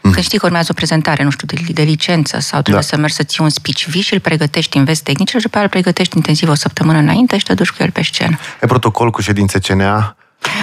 când 0.00 0.18
știi 0.24 0.38
că 0.38 0.46
urmează 0.46 0.68
o 0.70 0.74
prezentare, 0.74 1.22
nu 1.22 1.30
știu, 1.30 1.46
de, 1.46 1.72
de 1.72 1.82
licență 1.82 2.38
sau 2.40 2.60
trebuie 2.60 2.82
Da. 2.82 2.88
să 2.88 2.96
mergi 2.96 3.14
să 3.14 3.22
ții 3.22 3.44
un 3.44 3.48
speech, 3.50 3.84
vii 3.84 4.00
și 4.02 4.14
îl 4.14 4.20
pregătești, 4.20 4.76
înveți 4.76 5.02
tehnici 5.02 5.28
și 5.28 5.36
după 5.36 5.54
aia 5.56 5.64
îl 5.64 5.70
pregătești 5.70 6.16
intensiv 6.16 6.48
o 6.48 6.54
săptămână 6.54 6.98
înainte 6.98 7.38
și 7.38 7.44
te 7.44 7.54
duci 7.54 7.70
cu 7.70 7.76
el 7.82 7.90
pe 7.90 8.02
scenă. 8.02 8.38
Ai 8.60 8.68
protocol 8.68 9.10
cu 9.10 9.20
ședințe 9.20 9.58
CNA? 9.58 10.16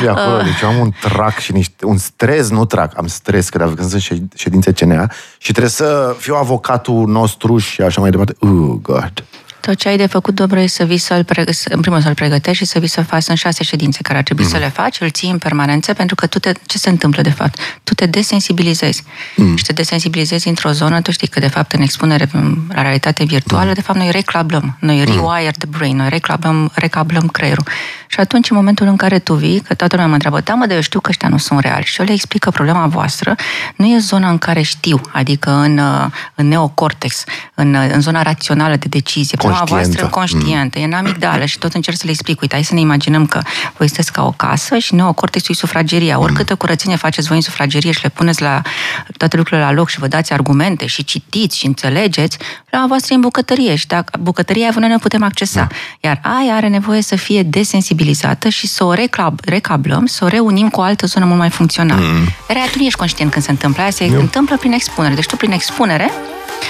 E 0.05 0.09
acolo, 0.09 0.35
Uh. 0.37 0.43
deci 0.43 0.61
eu 0.61 0.69
am 0.69 0.77
un 0.79 0.91
trac 1.01 1.39
și 1.39 1.51
niște, 1.51 1.85
un 1.85 1.97
stres, 1.97 2.49
nu 2.49 2.65
trac, 2.65 2.97
am 2.97 3.07
stres 3.07 3.49
când, 3.49 3.75
când 3.75 3.89
sunt 3.89 4.01
șed- 4.01 4.33
ședințe 4.35 4.71
CNA 4.71 5.07
și 5.37 5.51
trebuie 5.51 5.71
să 5.71 6.15
fiu 6.19 6.35
avocatul 6.35 7.07
nostru 7.07 7.57
și 7.57 7.81
așa 7.81 8.01
mai 8.01 8.09
departe. 8.09 8.35
Uh, 8.39 8.77
God. 8.81 9.23
Tot 9.61 9.75
ce 9.75 9.87
ai 9.87 9.97
de 9.97 10.05
făcut, 10.05 10.35
Dobro, 10.35 10.59
e 10.59 10.67
să 10.67 10.83
vii 10.83 10.97
să-l 10.97 11.23
pregă- 11.23 11.51
să- 11.51 11.69
în 11.73 11.79
primul 11.79 11.99
rând 11.99 12.03
să-l 12.03 12.13
pregătești 12.13 12.63
și 12.63 12.69
să 12.69 12.79
vii 12.79 12.87
să 12.87 13.01
faci 13.03 13.27
în 13.27 13.35
șase 13.35 13.63
ședințe 13.63 13.99
care 14.01 14.17
ar 14.17 14.23
trebui 14.23 14.43
mm. 14.43 14.49
să 14.49 14.57
le 14.57 14.67
faci, 14.69 14.99
îl 15.01 15.09
ții 15.09 15.29
în 15.29 15.37
permanență, 15.37 15.93
pentru 15.93 16.15
că 16.15 16.25
tu 16.27 16.39
te, 16.39 16.51
ce 16.65 16.77
se 16.77 16.89
întâmplă 16.89 17.21
de 17.21 17.29
fapt? 17.29 17.59
Tu 17.83 17.93
te 17.93 18.05
desensibilizezi. 18.05 19.03
Mm. 19.35 19.55
Și 19.55 19.63
te 19.63 19.73
desensibilizezi 19.73 20.47
într-o 20.47 20.71
zonă, 20.71 21.01
tu 21.01 21.11
știi 21.11 21.27
că 21.27 21.39
de 21.39 21.47
fapt 21.47 21.71
în 21.71 21.81
expunere 21.81 22.29
m, 22.31 22.71
la 22.73 22.81
realitate 22.81 23.23
virtuală, 23.23 23.67
mm. 23.67 23.73
de 23.73 23.81
fapt 23.81 23.97
noi 23.99 24.11
reclablăm, 24.11 24.77
noi 24.79 25.03
rewire 25.03 25.51
the 25.57 25.67
brain, 25.67 25.95
noi 25.95 26.09
reclablăm, 26.09 26.71
recablăm 26.73 27.27
creierul. 27.27 27.63
Și 28.07 28.19
atunci, 28.19 28.49
în 28.49 28.55
momentul 28.55 28.87
în 28.87 28.95
care 28.95 29.19
tu 29.19 29.33
vii, 29.33 29.59
că 29.59 29.73
toată 29.73 29.93
lumea 29.95 30.07
mă 30.07 30.13
întreabă, 30.13 30.39
da, 30.39 30.53
mă, 30.53 30.65
dar 30.65 30.75
eu 30.75 30.81
știu 30.81 30.99
că 30.99 31.09
ăștia 31.09 31.29
nu 31.29 31.37
sunt 31.37 31.59
reali. 31.59 31.83
Și 31.85 31.99
eu 31.99 32.05
le 32.05 32.13
explic 32.13 32.41
că 32.41 32.49
problema 32.49 32.87
voastră 32.87 33.35
nu 33.75 33.85
e 33.85 33.97
zona 33.97 34.29
în 34.29 34.37
care 34.37 34.61
știu, 34.61 35.01
adică 35.11 35.49
în, 35.51 35.77
uh, 35.77 36.05
în 36.35 36.47
neocortex, 36.47 37.23
în, 37.53 37.73
uh, 37.73 37.89
în 37.93 38.01
zona 38.01 38.21
rațională 38.21 38.75
de 38.75 38.87
decizie. 38.89 39.37
Problema 39.53 39.79
Conștientă. 39.81 40.07
voastră 40.07 40.37
conștientă, 40.37 40.77
mm. 40.77 40.83
e 40.83 40.87
în 40.87 40.93
amigdală 40.93 41.45
și 41.45 41.57
tot 41.57 41.73
încerc 41.73 41.97
să 41.97 42.03
le 42.05 42.11
explic. 42.11 42.41
Uite, 42.41 42.53
hai 42.53 42.63
să 42.63 42.73
ne 42.73 42.79
imaginăm 42.79 43.25
că 43.25 43.41
voi 43.77 43.87
sunteți 43.87 44.11
ca 44.11 44.25
o 44.25 44.31
casă 44.31 44.77
și 44.77 44.95
neocortexul 44.95 45.53
e 45.55 45.57
sufrageria. 45.57 46.19
Oricâtă 46.19 46.55
curățenie 46.55 46.95
faceți 46.95 47.27
voi 47.27 47.37
în 47.37 47.43
sufragerie 47.43 47.91
și 47.91 47.99
le 48.01 48.09
puneți 48.09 48.41
la 48.41 48.61
toate 49.17 49.37
lucrurile 49.37 49.65
la 49.65 49.71
loc 49.71 49.89
și 49.89 49.99
vă 49.99 50.07
dați 50.07 50.33
argumente 50.33 50.85
și 50.85 51.03
citiți 51.03 51.57
și 51.57 51.65
înțelegeți, 51.65 52.37
problema 52.65 52.87
voastră 52.87 53.13
e 53.13 53.15
în 53.15 53.21
bucătărie 53.21 53.75
și 53.75 53.87
dacă 53.87 54.17
bucătăria 54.21 54.63
aia 54.63 54.73
noi 54.79 54.89
ne 54.89 54.97
putem 54.97 55.23
accesa. 55.23 55.67
Iar 55.99 56.19
aia 56.23 56.55
are 56.55 56.67
nevoie 56.67 57.01
să 57.01 57.15
fie 57.15 57.43
desensibilizată 57.43 58.49
și 58.49 58.67
să 58.67 58.83
o 58.83 58.93
reclab, 58.93 59.39
recablăm, 59.45 60.05
să 60.05 60.25
o 60.25 60.27
reunim 60.27 60.69
cu 60.69 60.79
o 60.79 60.83
altă 60.83 61.05
zonă 61.05 61.25
mult 61.25 61.39
mai 61.39 61.49
funcțională. 61.49 62.01
Mm. 62.01 62.27
Iar 62.49 62.57
aia 62.57 62.65
tu 62.71 62.77
nu 62.77 62.85
ești 62.85 62.97
conștient 62.97 63.31
când 63.31 63.43
se 63.43 63.51
întâmplă, 63.51 63.81
aia 63.81 63.91
se 63.91 64.03
Eu. 64.03 64.19
întâmplă 64.19 64.57
prin 64.57 64.71
expunere. 64.71 65.13
Deci 65.13 65.25
tu 65.25 65.35
prin 65.35 65.51
expunere 65.51 66.11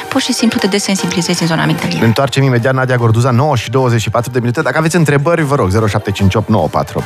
pur 0.10 0.21
și 0.21 0.33
simplu 0.33 0.60
te 0.60 0.67
desensibilizezi 0.67 1.41
în 1.41 1.48
zona 1.48 1.60
Ne 1.65 1.71
amigdaliei. 1.71 2.01
întoarcem 2.01 2.43
imediat, 2.43 2.74
Nadia 2.74 2.95
Gorduza, 2.95 3.31
9 3.31 3.55
și 3.55 3.69
24 3.69 4.31
de 4.31 4.39
minute. 4.39 4.62
Dacă 4.62 4.77
aveți 4.77 4.95
întrebări, 4.95 5.41
vă 5.43 5.55
rog, 5.55 5.69
0758 5.69 6.50
94 6.50 7.03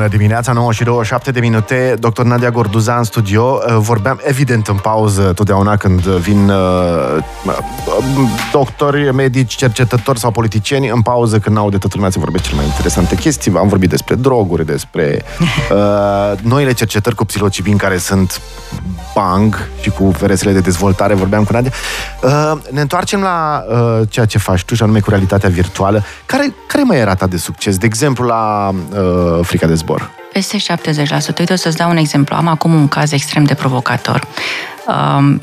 Bună 0.00 0.12
dimineața, 0.12 0.52
9 0.52 0.72
și 0.72 0.84
27 0.84 1.30
de 1.30 1.40
minute. 1.40 1.94
Dr. 1.98 2.22
Nadia 2.22 2.50
Gorduza 2.50 2.96
în 2.96 3.04
studio. 3.04 3.60
Uh, 3.66 3.76
Vorbeam 3.76 4.20
evident 4.22 4.66
în 4.66 4.76
pauză 4.76 5.32
totdeauna 5.32 5.76
când 5.76 6.00
vin 6.00 6.48
uh, 6.48 6.56
uh, 7.46 7.56
doctori, 8.52 9.14
medici, 9.14 9.54
cercetători 9.54 10.18
sau 10.18 10.30
politicieni. 10.30 10.88
În 10.88 11.02
pauză 11.02 11.38
când 11.38 11.56
aude 11.56 11.78
toată 11.78 11.94
lumea 11.96 12.10
se 12.10 12.18
vorbește 12.18 12.48
cele 12.48 12.60
mai 12.60 12.70
interesante 12.70 13.14
chestii. 13.14 13.52
Am 13.56 13.68
vorbit 13.68 13.88
despre 13.88 14.14
droguri, 14.14 14.66
despre 14.66 15.22
uh, 15.72 16.38
noile 16.42 16.72
cercetări 16.72 17.14
cu 17.14 17.24
psilocibin 17.24 17.76
care 17.76 17.96
sunt 17.96 18.40
bang 19.14 19.68
și 19.80 19.90
cu 19.90 20.12
ferestrele 20.16 20.54
de 20.54 20.60
dezvoltare. 20.60 21.14
Vorbeam 21.14 21.44
cu 21.44 21.52
Nadia. 21.52 21.72
Uh, 22.22 22.52
ne 22.70 22.80
întoarcem 22.80 23.20
la 23.20 23.64
uh, 23.68 24.08
ceea 24.08 24.26
ce 24.26 24.38
faci 24.38 24.64
tu 24.64 24.74
și 24.74 24.82
anume 24.82 25.00
cu 25.00 25.10
realitatea 25.10 25.48
virtuală. 25.48 26.02
Care, 26.26 26.54
care 26.66 26.82
mai 26.82 26.98
e 26.98 27.02
rata 27.02 27.26
de 27.26 27.36
succes? 27.36 27.78
De 27.78 27.86
exemplu, 27.86 28.26
la 28.26 28.68
uh, 28.68 29.38
frica 29.42 29.66
de 29.66 29.74
zbor. 29.74 29.89
Peste 30.32 30.56
70%. 30.58 31.38
Uite, 31.38 31.52
o 31.52 31.56
să-ți 31.56 31.76
dau 31.76 31.90
un 31.90 31.96
exemplu. 31.96 32.36
Am 32.36 32.46
acum 32.46 32.74
un 32.74 32.88
caz 32.88 33.12
extrem 33.12 33.44
de 33.44 33.54
provocator. 33.54 34.26
Um, 34.86 35.42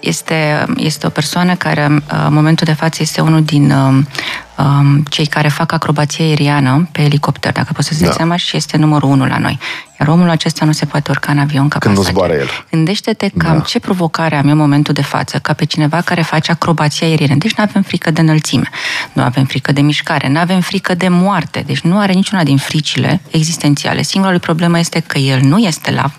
Este, 0.00 0.66
este 0.76 1.06
o 1.06 1.10
persoană 1.10 1.54
care, 1.54 1.86
uh, 1.90 2.24
în 2.26 2.32
momentul 2.32 2.66
de 2.66 2.72
față, 2.72 2.98
este 3.02 3.20
unul 3.20 3.42
din 3.42 3.70
um, 3.70 4.08
um, 4.58 5.02
cei 5.10 5.26
care 5.26 5.48
fac 5.48 5.72
acrobație 5.72 6.24
aeriană 6.24 6.88
pe 6.92 7.02
elicopter, 7.02 7.52
dacă 7.52 7.72
poți 7.72 7.86
să-ți 7.86 8.00
dai 8.00 8.08
Da. 8.08 8.14
seama, 8.14 8.36
și 8.36 8.56
este 8.56 8.76
numărul 8.76 9.10
unu 9.10 9.26
la 9.26 9.38
noi. 9.38 9.58
Iar 10.00 10.08
omul 10.08 10.28
acesta 10.28 10.64
nu 10.64 10.72
se 10.72 10.84
poate 10.86 11.10
urca 11.10 11.32
în 11.32 11.38
avion 11.38 11.68
ca 11.68 11.78
Când 11.78 11.96
nu 11.96 12.00
pasager. 12.02 12.22
zboară 12.24 12.40
el. 12.40 12.48
Gândește-te 12.70 13.30
cam 13.36 13.56
Da. 13.56 13.62
ce 13.62 13.78
provocare 13.78 14.36
am 14.36 14.44
eu 14.46 14.52
în 14.52 14.58
momentul 14.58 14.94
de 14.94 15.02
față, 15.02 15.38
ca 15.38 15.52
pe 15.52 15.64
cineva 15.64 16.00
care 16.00 16.22
face 16.22 16.50
acrobații 16.50 17.06
aeriene. 17.06 17.34
Deci 17.36 17.54
nu 17.54 17.64
avem 17.68 17.82
frică 17.82 18.10
de 18.10 18.20
înălțime, 18.20 18.68
nu 19.12 19.22
avem 19.22 19.44
frică 19.44 19.72
de 19.72 19.80
mișcare, 19.80 20.28
nu 20.28 20.38
avem 20.38 20.60
frică 20.60 20.94
de 20.94 21.08
moarte. 21.08 21.62
Deci 21.66 21.80
nu 21.80 21.98
are 21.98 22.12
niciuna 22.12 22.42
din 22.42 22.56
fricile 22.56 23.20
existențiale. 23.30 24.02
Singura 24.02 24.32
lui 24.32 24.40
problemă 24.40 24.78
este 24.78 25.00
că 25.00 25.18
el 25.18 25.40
nu 25.40 25.58
este 25.58 25.90
la 25.90 26.10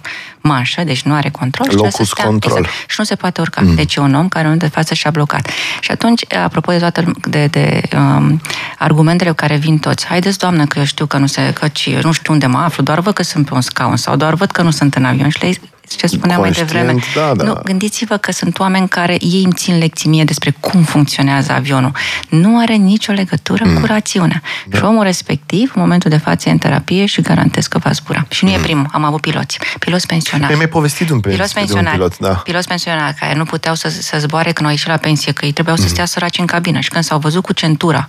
manșă, 0.42 0.84
deci 0.84 1.02
nu 1.02 1.14
are 1.14 1.30
control. 1.30 1.66
și 1.70 1.76
trebuie 1.76 1.92
Locus 1.92 2.08
să 2.08 2.14
stea, 2.16 2.26
control. 2.26 2.58
Exact, 2.58 2.90
și 2.90 2.96
nu 2.98 3.04
se 3.04 3.16
poate 3.16 3.42
urca. 3.42 3.62
Mm. 3.62 3.76
Deci 3.76 3.96
e 3.96 4.00
un 4.00 4.14
om 4.14 4.28
care 4.28 4.44
în 4.46 4.50
momentul 4.52 4.68
de 4.68 4.74
față 4.74 4.94
și-a 4.94 5.10
blocat. 5.12 5.50
Și 5.80 5.92
atunci, 5.92 6.34
apropo 6.34 6.72
de 6.72 6.78
toate 6.78 7.12
de, 7.28 7.46
de 7.46 7.82
um, 7.98 8.42
argumentele 8.78 9.34
care 9.34 9.56
vin 9.56 9.78
toți, 9.78 10.06
haideți, 10.08 10.38
doamnă, 10.38 10.66
că 10.66 10.80
eu 10.80 10.86
știu 10.86 11.06
că 11.06 11.18
nu 11.18 11.26
se, 11.26 11.54
că 11.54 11.68
ci, 11.68 11.90
nu 11.90 12.12
știu 12.12 12.34
unde 12.34 12.46
mă 12.46 12.58
aflu, 12.58 12.84
doar 12.84 13.00
văd 13.00 13.14
că 13.14 13.24
sunt 13.24 13.46
pe 13.46 13.54
un 13.54 13.62
scaun 13.70 13.96
sau 13.96 14.16
doar 14.16 14.34
văd 14.34 14.52
că 14.52 14.62
nu 14.62 14.72
sunt 14.72 14.96
în 14.96 15.06
avion 15.06 15.30
și 15.30 15.42
le 15.42 15.52
ce 15.98 16.08
spuneam 16.08 16.40
mai 16.40 16.52
Conștient, 16.54 16.72
devreme. 16.72 17.00
da, 17.16 17.34
da. 17.36 17.44
Nu, 17.44 17.60
gândiți-vă 17.64 18.18
că 18.18 18.32
sunt 18.32 18.60
oameni 18.60 18.88
care 18.88 19.18
ei 19.20 19.44
îmi 19.44 19.54
țin 19.54 19.78
lecții 19.78 20.10
mie 20.10 20.24
despre 20.24 20.56
cum 20.60 20.84
funcționează 20.84 21.52
avionul. 21.52 21.92
Nu 22.30 22.60
are 22.60 22.74
nicio 22.74 23.12
legătură 23.12 23.64
mm. 23.66 23.80
cu 23.80 23.86
rațiunea. 23.86 24.42
Da. 24.68 24.78
Și 24.78 24.84
omul 24.84 25.04
respectiv, 25.04 25.72
în 25.76 25.82
momentul 25.82 26.10
de 26.10 26.18
față, 26.18 26.50
e 26.50 26.52
în 26.52 26.58
terapie 26.58 27.06
și 27.06 27.22
garantez 27.22 27.68
că 27.68 27.78
va 27.78 27.92
zbura. 27.92 28.26
Și 28.30 28.44
nu 28.44 28.50
mm. 28.50 28.56
e 28.56 28.60
primul, 28.60 28.86
am 28.92 29.04
avut 29.04 29.22
piloți. 29.22 29.60
Piloți 29.80 30.08
pensionari. 30.08 30.46
Mi-ai 30.48 30.58
mai 30.58 30.68
povestit 30.68 31.08
de 31.08 31.14
un, 31.14 31.20
pe, 31.20 31.30
Piloți 31.30 31.54
de 31.54 31.60
un 31.60 31.66
pensionari, 31.66 31.96
pilot, 31.98 32.18
da. 32.18 32.30
piloți 32.34 32.68
pensionari 32.68 33.16
care 33.20 33.36
nu 33.36 33.44
puteau 33.44 33.76
să, 33.76 33.90
să 33.90 34.18
zboare 34.20 34.52
când 34.52 34.66
au 34.68 34.72
ieșit 34.72 34.88
la 34.88 34.98
pensie, 34.98 35.32
că 35.32 35.46
ei 35.46 35.52
trebuiau 35.52 35.78
Mhm. 35.78 35.88
să 35.88 35.94
stea 35.94 36.06
săraci 36.06 36.38
în 36.38 36.46
cabină 36.46 36.80
și 36.80 36.90
când 36.90 37.04
s-au 37.04 37.20
văzut 37.20 37.44
cu 37.44 37.54
centura 37.54 38.08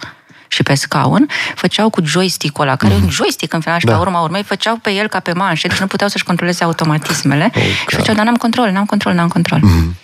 și 0.52 0.62
pe 0.62 0.74
scaun, 0.74 1.26
făceau 1.54 1.90
cu 1.90 2.04
joystick-ul 2.04 2.64
ăla, 2.64 2.76
care 2.76 2.92
e 2.92 2.96
un 2.96 3.10
joystick 3.10 3.52
în 3.52 3.60
final 3.60 3.78
și 3.78 3.84
Mhm. 3.84 3.94
Da. 3.94 4.00
la 4.00 4.06
urma 4.08 4.20
urmei, 4.22 4.42
făceau 4.42 4.76
pe 4.82 4.90
el 4.90 5.08
ca 5.08 5.20
pe 5.20 5.32
manșe, 5.32 5.68
deci 5.68 5.78
nu 5.78 5.86
puteau 5.86 6.08
să-și 6.08 6.24
controleze 6.24 6.64
automatismele 6.64 7.50
Oh, 7.56 7.62
și 7.88 7.96
făceau, 7.96 8.14
dar 8.14 8.24
n-am 8.24 8.36
control, 8.36 8.70
n-am 8.70 8.84
control, 8.84 9.12
n-am 9.14 9.28
control. 9.28 9.58
Mhm. 9.62 9.96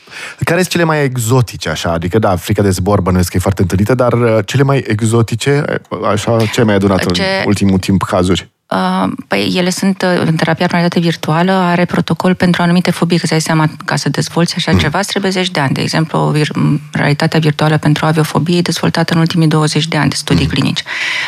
Care 0.44 0.58
sunt 0.58 0.70
cele 0.72 0.84
mai 0.84 1.04
exotice, 1.04 1.68
așa? 1.68 1.90
Adică, 1.92 2.18
da, 2.18 2.36
frica 2.36 2.62
de 2.62 2.70
zbor 2.70 3.00
bănuiesc 3.00 3.30
că 3.30 3.36
e 3.36 3.40
foarte 3.40 3.62
întâlnită, 3.62 3.94
dar 3.94 4.12
uh, 4.12 4.38
cele 4.44 4.62
mai 4.62 4.84
exotice, 4.86 5.64
așa, 6.12 6.36
ce 6.52 6.60
ai 6.60 6.66
mai 6.66 6.74
adunat 6.74 7.12
Ce- 7.12 7.22
în 7.22 7.46
ultimul 7.46 7.78
timp 7.78 8.02
cazuri? 8.02 8.48
Uh, 8.70 9.12
Păi 9.28 9.52
ele 9.56 9.70
sunt 9.70 10.02
uh, 10.02 10.20
în 10.24 10.36
terapia 10.36 10.66
prin 10.66 10.78
realitate 10.78 11.00
virtuală, 11.00 11.52
are 11.52 11.84
protocol 11.84 12.34
pentru 12.34 12.62
anumite 12.62 12.90
fobii, 12.90 13.18
că 13.18 13.26
să 13.26 13.34
ai 13.34 13.40
seama, 13.40 13.68
ca 13.84 13.96
să 13.96 14.08
dezvolți 14.08 14.54
așa 14.56 14.72
Mm. 14.72 14.78
ceva, 14.78 14.98
îți 14.98 15.08
trebuie 15.08 15.30
zeci 15.30 15.50
de 15.50 15.60
ani. 15.60 15.74
De 15.74 15.80
exemplu, 15.80 16.34
vir- 16.36 16.80
realitatea 16.92 17.40
virtuală 17.40 17.76
pentru 17.78 18.06
aviofobie 18.06 18.56
e 18.58 18.60
dezvoltată 18.62 19.14
în 19.14 19.20
ultimii 19.20 19.48
20 19.48 19.86
de 19.86 19.96
ani 19.96 20.08
de 20.10 20.14
studii 20.16 20.44
Mm. 20.44 20.50
clinici. 20.50 20.82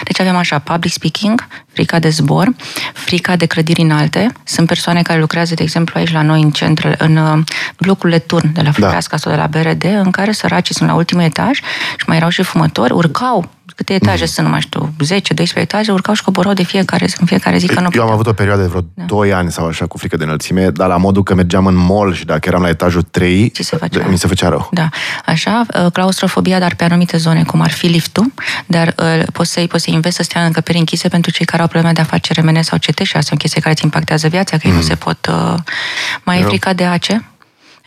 Deci 0.04 0.20
avem 0.20 0.36
așa, 0.36 0.58
public 0.58 0.92
speaking, 0.92 1.46
frica 1.78 1.98
de 1.98 2.08
zbor, 2.08 2.48
frica 2.92 3.36
de 3.36 3.46
clădiri 3.46 3.80
înalte. 3.80 4.32
Sunt 4.44 4.66
persoane 4.66 5.02
care 5.02 5.18
lucrează, 5.20 5.54
de 5.54 5.62
exemplu, 5.62 5.94
aici 5.98 6.12
la 6.12 6.22
noi 6.22 6.42
în 6.42 6.50
centrele, 6.50 6.94
în 6.98 7.16
uh, 7.16 7.38
blocurile 7.80 8.18
turn 8.18 8.52
de 8.52 8.60
la 8.62 8.70
Fripeasca 8.70 9.16
sau 9.16 9.30
de 9.32 9.38
la 9.38 9.46
BRD, 9.46 9.84
în 9.84 10.10
care 10.10 10.32
săracii 10.32 10.74
sunt 10.74 10.88
la 10.88 10.94
ultimul 10.94 11.22
etaj 11.22 11.58
și 11.96 12.04
mai 12.06 12.16
erau 12.16 12.28
și 12.28 12.42
fumători, 12.42 12.92
urcau 12.92 13.50
câte 13.76 13.94
etaje 13.94 14.22
Mhm. 14.24 14.32
sunt, 14.32 14.46
nu 14.46 14.52
mai 14.52 14.60
știu, 14.60 14.92
10-12 15.04 15.60
etaje, 15.60 15.92
urcau 15.92 16.14
și 16.14 16.22
coborau 16.22 16.52
de 16.52 16.62
fiecare, 16.64 17.06
în 17.20 17.26
fiecare 17.26 17.56
zi 17.58 17.66
că 17.66 17.72
nu 17.72 17.78
Eu 17.80 17.84
am 17.86 17.90
puteau. 17.90 18.10
avut 18.12 18.26
o 18.26 18.32
perioadă 18.32 18.62
de 18.62 18.68
vreo 18.68 18.80
da. 18.94 19.04
2 19.04 19.32
ani 19.32 19.50
sau 19.52 19.66
așa 19.66 19.86
cu 19.86 19.98
frică 19.98 20.16
de 20.16 20.24
înălțime, 20.24 20.70
dar 20.70 20.88
la 20.88 20.96
modul 20.96 21.22
că 21.22 21.34
mergeam 21.34 21.66
în 21.66 21.74
mall 21.74 22.14
și 22.14 22.24
dacă 22.24 22.48
eram 22.48 22.62
la 22.62 22.68
etajul 22.68 23.02
3, 23.02 23.48
Ți 23.48 23.62
se 23.62 23.76
făcea? 23.76 24.06
mi 24.06 24.18
se 24.18 24.26
făcea 24.26 24.48
rău. 24.48 24.68
Da, 24.72 24.88
așa, 25.26 25.66
uh, 25.84 25.92
claustrofobia, 25.92 26.58
dar 26.58 26.74
pe 26.74 26.84
anumite 26.84 27.16
zone, 27.16 27.42
cum 27.42 27.60
ar 27.60 27.70
fi 27.70 27.86
liftul, 27.86 28.32
dar 28.66 28.94
uh, 28.98 29.22
poți 29.32 29.52
să-i, 29.52 29.66
poți 29.66 29.84
să 29.84 29.90
înveți 29.90 30.16
să 30.16 30.22
stea 30.22 30.40
în 30.40 30.46
încăperi 30.46 30.78
închise 30.78 31.08
pentru 31.08 31.30
cei 31.30 31.46
care 31.46 31.62
au 31.62 31.67
probleme 31.68 31.92
de 31.94 32.00
a 32.00 32.04
face 32.04 32.32
remene 32.32 32.62
sau 32.62 32.78
CT 32.78 32.98
și 32.98 33.16
asta 33.16 33.30
e 33.32 33.34
o 33.34 33.36
chestie 33.36 33.60
care 33.60 33.72
îți 33.72 33.84
impactează 33.84 34.28
viața, 34.28 34.56
că 34.56 34.66
ei 34.66 34.72
nu 34.72 34.80
se 34.80 34.94
pot... 34.94 35.26
Uh, 35.26 35.54
mai 36.24 36.38
e 36.38 36.40
Eu- 36.40 36.48
frica 36.48 36.72
de 36.72 36.84
ace? 36.84 37.24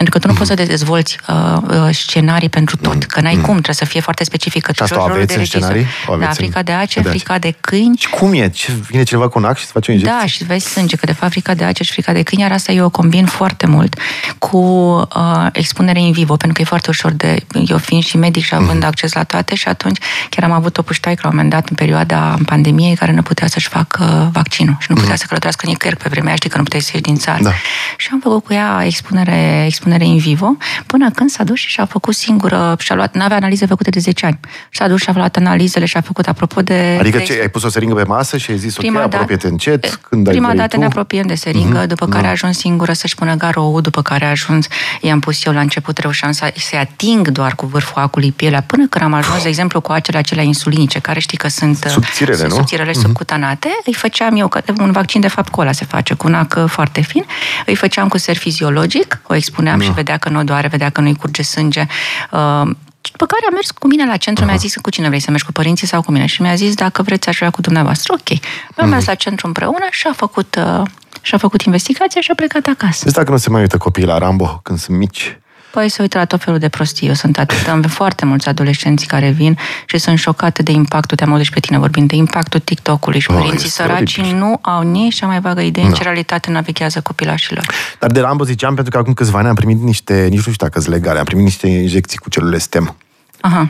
Pentru 0.02 0.20
că 0.20 0.26
tu 0.26 0.32
nu 0.32 0.38
poți 0.40 0.50
să 0.50 0.66
dezvolți 0.66 1.18
uh, 1.28 1.58
uh, 1.68 1.90
scenarii 1.96 2.50
pentru 2.50 2.76
tot, 2.76 3.04
că 3.04 3.22
n-ai 3.22 3.34
cum, 3.34 3.52
trebuie 3.54 3.76
să 3.76 3.86
fie 3.86 4.00
foarte 4.00 4.24
specific. 4.24 4.64
Că 4.64 4.72
tu 4.72 4.84
asta 4.84 4.96
joci 4.96 5.04
o 5.04 5.08
rolul 5.08 5.22
aveți 5.24 5.34
de 5.34 5.40
în 5.40 5.46
regizor. 5.46 5.62
scenarii? 5.62 5.88
O 6.08 6.10
Da, 6.10 6.14
aveți 6.14 6.30
în- 6.30 6.46
frica 6.46 6.62
de 6.62 6.72
ace, 6.72 7.00
de 7.00 7.10
ace. 7.10 7.18
frica 7.18 7.40
de 7.40 7.56
câini, 7.62 7.98
Și 7.98 8.10
cum 8.10 8.34
e? 8.34 8.50
Ce, 8.50 8.72
vine 8.90 9.04
cineva 9.04 9.28
cu 9.28 9.40
un 9.40 9.46
ac 9.46 9.56
și 9.58 9.64
îți 9.64 9.72
face 9.72 9.92
o 9.92 9.94
injecție? 9.94 10.18
da, 10.20 10.26
și 10.28 10.44
vezi 10.44 10.66
sânge, 10.66 10.96
că 10.96 11.06
de 11.06 11.12
fapt 11.12 11.32
frica 11.32 11.54
de 11.54 11.64
ace 11.64 11.84
și 11.84 11.92
frica 11.92 12.14
de 12.14 12.22
câini, 12.24 12.44
iar 12.44 12.52
asta 12.52 12.72
eu 12.72 12.86
o 12.86 12.90
combin 12.90 13.26
foarte 13.26 13.66
mult 13.68 13.96
cu 14.40 14.58
uh, 14.58 15.48
expunere 15.52 16.00
in 16.02 16.12
vivo, 16.12 16.36
pentru 16.36 16.54
că 16.54 16.62
e 16.62 16.66
foarte 16.66 16.90
ușor 16.90 17.12
de... 17.12 17.36
Eu 17.68 17.78
fiind 17.78 18.04
și 18.04 18.18
medic 18.18 18.44
și 18.44 18.56
având 18.56 18.84
acces 18.84 19.14
la 19.14 19.24
toate 19.24 19.56
și 19.56 19.68
atunci 19.68 19.98
chiar 20.30 20.50
am 20.50 20.56
avut 20.56 20.78
o 20.78 20.82
puștoaică 20.82 21.20
la 21.24 21.30
un 21.30 21.36
moment 21.36 21.54
dat 21.54 21.70
în 21.70 21.76
perioada 21.76 22.38
pandemiei 22.46 22.96
care 22.96 23.12
nu 23.12 23.22
putea 23.22 23.48
să-și 23.48 23.68
facă 23.68 24.30
vaccinul 24.34 24.76
și 24.80 24.88
nu 24.90 24.96
putea 24.96 25.16
să 25.16 25.24
călătorească 25.28 25.66
nicăieri 25.66 26.00
pe 26.00 26.08
vremea 26.10 26.28
aia, 26.28 26.36
știi 26.36 26.50
că 26.50 26.58
nu 26.58 26.64
puteai 26.64 26.82
să 26.82 26.90
ieși 26.94 27.04
din 27.04 27.16
țară. 27.16 27.44
Da. 27.44 27.52
Și 27.98 28.10
am 28.12 28.20
făcut 28.20 28.44
cu 28.44 28.54
ea 28.54 28.82
expunere, 28.86 29.64
expunere 29.66 29.91
in 30.00 30.18
vivo, 30.18 30.58
până 30.86 31.12
când 31.12 31.30
s-a 31.30 31.44
dus 31.44 31.58
și 31.58 31.68
și-a 31.68 31.86
făcut 31.86 32.16
singură, 32.16 32.76
și-a 32.80 32.96
luat, 32.96 33.16
n-avea 33.16 33.38
analize 33.38 33.66
făcute 33.66 33.90
de 33.90 34.00
10 34.00 34.26
ani. 34.26 34.40
Și-a 34.70 34.88
dus 34.88 35.02
și-a 35.02 35.14
luat 35.16 35.36
analizele 35.36 35.86
și-a 35.86 36.02
făcut, 36.02 36.28
apropo 36.28 36.62
de... 36.62 36.98
Adică 37.00 37.18
de 37.18 37.24
ce, 37.24 37.38
ai 37.42 37.50
pus 37.50 37.64
o 37.64 37.70
seringă 37.70 37.96
pe 37.96 38.04
masă 38.04 38.38
și 38.38 38.52
ai 38.52 38.58
zis, 38.58 38.78
ok, 38.78 38.96
apropie-te 38.96 39.48
încet, 39.48 40.00
când 40.10 40.28
ai 40.28 40.34
prima 40.34 40.48
vrei 40.48 40.60
dată 40.60 40.76
tu? 40.76 40.80
ne 40.80 40.86
apropiem 40.86 41.28
de 41.28 41.36
seringă, 41.36 41.84
uh-huh. 41.84 41.88
după 41.88 42.08
care 42.08 42.28
a 42.28 42.30
ajuns 42.30 42.58
singură 42.58 42.94
să-și 42.94 43.16
pună 43.16 43.36
garou, 43.36 43.82
după 43.82 44.02
care 44.02 44.26
a 44.26 44.30
ajuns, 44.30 44.68
i-am 45.02 45.20
pus 45.20 45.46
eu 45.46 45.54
la 45.54 45.60
început, 45.60 45.98
reușeam 45.98 46.32
să, 46.32 46.54
să 46.56 46.76
ating 46.76 47.28
doar 47.28 47.56
cu 47.56 47.66
vârful 47.66 48.02
acului 48.02 48.32
pielea, 48.32 48.62
până 48.62 48.88
când 48.90 49.06
am 49.06 49.14
ajuns, 49.14 49.42
de 49.42 49.48
exemplu, 49.48 49.82
cu 49.82 49.92
acele 49.92 50.18
acelea 50.18 50.44
insulinice, 50.44 51.00
care 51.00 51.20
știi 51.20 51.38
că 51.38 51.48
sunt 51.48 51.86
Subțirele, 51.88 52.38
sunt 52.38 52.50
nu? 52.50 52.56
subțirele 52.56 52.92
uh-huh. 52.92 53.02
subcutanate, 53.02 53.70
îi 53.86 53.94
făceam 53.94 54.36
eu, 54.36 54.48
că 54.48 54.62
un 54.80 54.92
vaccin 54.92 55.22
de 55.22 55.28
fapt 55.28 55.50
cu 55.50 55.62
ăla 55.62 55.72
se 55.72 55.86
face, 55.86 56.14
cu 56.14 56.28
un 56.28 56.34
ac 56.34 56.66
foarte 56.68 57.02
fin, 57.02 57.26
îi 57.66 57.76
făceam 57.76 58.08
cu 58.08 58.18
ser 58.18 58.36
fiziologic, 58.36 59.22
o 59.28 59.36
expuneam 59.36 59.71
Da. 59.78 59.84
și 59.84 59.92
vedea 59.92 60.18
că 60.18 60.30
nu 60.30 60.44
doare, 60.44 60.68
vedea 60.68 60.90
că 60.90 61.02
nu-i 61.02 61.16
curge 61.16 61.42
sânge, 61.42 61.86
uh, 62.32 62.70
după 63.12 63.26
care 63.26 63.46
a 63.50 63.54
mers 63.54 63.72
cu 63.72 63.88
mine 63.88 64.06
la 64.06 64.18
centru, 64.18 64.46
mi-a 64.46 64.56
zis 64.56 64.76
cu 64.76 64.90
cine 64.90 65.08
vrei 65.08 65.20
să 65.20 65.30
mergi, 65.30 65.46
cu 65.46 65.52
părinții 65.52 65.88
sau 65.88 66.02
cu 66.02 66.12
mine? 66.12 66.26
Și 66.26 66.42
mi-a 66.42 66.56
zis, 66.56 66.74
dacă 66.74 67.02
vreți, 67.02 67.30
aș 67.30 67.38
vrea 67.38 67.50
cu 67.50 67.62
dumneavoastră. 67.62 68.14
Ok. 68.14 68.40
Am 68.76 68.90
mers 68.90 69.06
la 69.06 69.16
centru 69.16 69.48
împreună 69.48 69.86
și 69.92 70.08
a 70.08 70.14
făcut, 70.14 70.56
uh, 70.80 70.88
și 71.22 71.36
a 71.36 71.38
făcut 71.38 71.62
investigația 71.62 72.22
și 72.22 72.32
a 72.32 72.36
plecat 72.36 72.66
acasă. 72.66 73.00
Vezi 73.04 73.16
dacă 73.16 73.32
nu 73.32 73.38
se 73.38 73.50
mai 73.50 73.62
uită 73.62 73.78
copiii 73.78 74.06
la 74.06 74.18
Rambo 74.18 74.60
când 74.64 74.80
sunt 74.80 74.98
mici? 74.98 75.41
Păi 75.72 75.90
se 75.90 76.02
uită 76.02 76.18
la 76.18 76.26
tot 76.26 76.44
felul 76.44 76.60
de 76.60 76.70
prostii. 76.70 77.08
Eu 77.08 77.14
sunt 77.14 77.38
atât, 77.38 77.68
am 77.68 77.82
foarte 77.82 78.26
mulți 78.26 78.48
adolescenți 78.48 79.06
care 79.06 79.30
vin 79.30 79.58
și 79.86 79.98
sunt 79.98 80.18
șocate 80.18 80.64
de 80.64 80.72
impactul, 80.72 81.18
te-am 81.18 81.30
auzit 81.32 81.46
și 81.46 81.52
pe 81.52 81.60
tine 81.60 81.78
vorbind, 81.78 82.08
de 82.08 82.16
impactul 82.16 82.60
TikTok-ului 82.60 83.20
și 83.20 83.32
Oh, 83.32 83.36
părinții 83.38 83.66
este 83.66 83.82
săraci 83.82 84.18
oribil. 84.18 84.38
nu 84.38 84.60
au 84.62 84.82
nici 84.82 85.16
cea 85.16 85.26
mai 85.28 85.40
vagă 85.40 85.62
idee 85.62 85.84
în 85.84 85.92
ce 85.94 86.04
realitate 86.04 86.52
navighează 86.52 87.02
copilașilor. 87.02 87.66
Dar 88.00 88.12
de 88.12 88.20
Rambo 88.20 88.44
ziceam 88.44 88.74
pentru 88.74 88.92
că 88.92 88.98
acum 88.98 89.14
câțiva 89.14 89.38
ani 89.38 89.48
am 89.48 89.56
primit 89.56 89.82
niște, 89.82 90.22
nici 90.24 90.34
nu 90.46 90.52
știu 90.52 90.54
dacă 90.58 90.80
sunt 90.80 90.94
legale, 90.94 91.20
am 91.20 91.26
primit 91.26 91.44
niște 91.44 91.68
injecții 91.68 92.18
cu 92.18 92.30
celule 92.30 92.58
STEM. 92.58 92.96
Aha. 93.42 93.70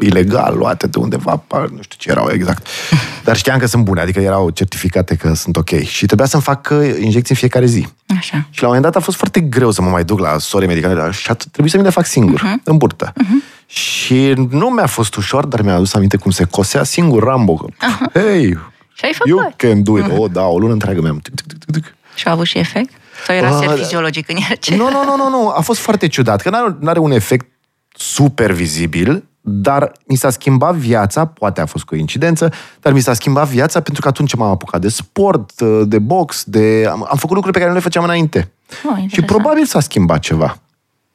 Ilegal, 0.00 0.56
luate 0.56 0.86
de 0.86 0.98
undeva, 0.98 1.36
par- 1.46 1.68
nu 1.68 1.82
știu 1.82 1.96
ce 1.98 2.10
erau 2.10 2.30
exact. 2.30 2.66
Dar 3.24 3.36
știam 3.36 3.58
că 3.58 3.66
sunt 3.66 3.84
bune, 3.84 4.00
adică 4.00 4.20
erau 4.20 4.50
certificate 4.50 5.14
că 5.14 5.34
sunt 5.34 5.56
ok. 5.56 5.68
Și 5.82 6.06
trebuia 6.06 6.26
să-mi 6.26 6.42
fac 6.42 6.68
uh, 6.72 6.78
injecții 7.00 7.34
în 7.34 7.36
fiecare 7.36 7.66
zi. 7.66 7.86
Așa. 8.18 8.46
Și 8.50 8.62
la 8.62 8.68
un 8.68 8.74
moment 8.74 8.82
dat 8.82 8.96
a 8.96 9.00
fost 9.04 9.16
foarte 9.16 9.40
greu 9.40 9.70
să 9.70 9.82
mă 9.82 9.88
mai 9.88 10.04
duc 10.04 10.18
la 10.18 10.38
sore 10.38 10.66
medicale 10.66 11.10
și 11.10 11.30
a 11.30 11.34
trebuit 11.34 11.70
să 11.72 11.76
mi 11.78 11.82
le 11.82 11.90
fac 11.90 12.06
singur, 12.06 12.40
uh-huh. 12.40 12.62
în 12.64 12.76
burtă. 12.76 13.12
Uh-huh. 13.12 13.66
Și 13.66 14.32
nu 14.50 14.66
mi-a 14.68 14.86
fost 14.86 15.14
ușor, 15.14 15.46
dar 15.46 15.60
mi-a 15.62 15.74
adus 15.74 15.94
aminte 15.94 16.16
cum 16.16 16.30
se 16.30 16.44
cosea 16.44 16.82
singur 16.84 17.22
Rambo. 17.22 17.66
Uh-huh. 17.68 18.12
Hey, 18.12 18.58
Și 18.92 19.04
ai 19.04 19.14
you 19.24 19.38
făcut. 19.38 19.56
can 19.56 19.82
do 19.82 19.98
it. 19.98 20.04
Uh-huh. 20.04 20.16
Oh, 20.16 20.30
da, 20.30 20.42
o 20.46 20.58
lună 20.58 20.72
întreagă 20.72 21.00
mi-am... 21.00 21.18
tic, 21.18 21.34
tic, 21.34 21.46
tic, 21.46 21.70
tic. 21.70 21.94
Și 22.14 22.28
a 22.28 22.30
avut 22.30 22.46
și 22.46 22.58
efect? 22.58 22.92
Sau 23.26 23.34
era 23.36 23.48
Ah, 23.48 23.56
ser 23.58 23.68
da. 23.68 23.74
fiziologic 23.74 24.28
în 24.28 24.36
el? 24.36 24.56
Ce? 24.60 24.76
Nu, 24.76 24.90
nu, 24.90 25.04
nu, 25.04 25.16
nu, 25.16 25.28
nu. 25.28 25.48
A 25.48 25.60
fost 25.60 25.80
foarte 25.80 26.06
ciudat, 26.06 26.42
că 26.42 26.50
n-are, 26.50 26.76
n-are 26.80 26.98
un 26.98 27.10
efect 27.10 27.46
super 27.94 28.52
vizibil, 28.52 29.24
dar 29.44 29.92
mi 30.06 30.16
s-a 30.16 30.30
schimbat 30.30 30.74
viața, 30.74 31.24
poate 31.26 31.60
a 31.60 31.66
fost 31.66 31.84
coincidență, 31.84 32.52
dar 32.80 32.92
mi 32.92 33.00
s-a 33.00 33.12
schimbat 33.12 33.48
viața 33.48 33.80
pentru 33.80 34.02
că 34.02 34.08
atunci 34.08 34.34
m-am 34.34 34.50
apucat 34.50 34.80
de 34.80 34.88
sport, 34.88 35.62
de 35.84 35.98
box, 35.98 36.44
de... 36.44 36.86
Am, 36.90 37.06
am 37.10 37.16
făcut 37.16 37.34
lucruri 37.34 37.52
pe 37.52 37.58
care 37.58 37.68
nu 37.68 37.76
le 37.76 37.82
făceam 37.82 38.04
înainte. 38.04 38.52
Oh, 38.68 38.94
și 38.96 39.02
interesant. 39.02 39.26
probabil 39.26 39.64
s-a 39.64 39.80
schimbat 39.80 40.18
ceva. 40.18 40.56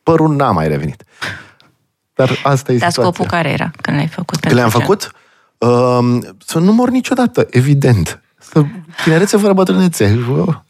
Părul 0.03 0.35
n-a 0.35 0.51
mai 0.51 0.67
revenit. 0.67 1.03
Dar 2.13 2.29
asta 2.43 2.71
e 2.71 2.77
Dar 2.77 2.89
situația. 2.89 3.03
scopul 3.03 3.25
care 3.25 3.49
era 3.49 3.71
când 3.81 3.97
l-ai 3.97 4.07
făcut? 4.07 4.39
Că 4.39 4.53
le-am 4.53 4.69
Pentru 4.69 4.79
ce? 4.79 4.85
făcut? 4.85 5.11
Um, 5.57 6.35
să 6.45 6.59
nu 6.59 6.73
mor 6.73 6.89
niciodată, 6.89 7.47
evident. 7.49 8.21
Să 8.39 8.63
tinerețe 9.03 9.37
fără 9.37 9.53
bătrânețe. 9.53 10.19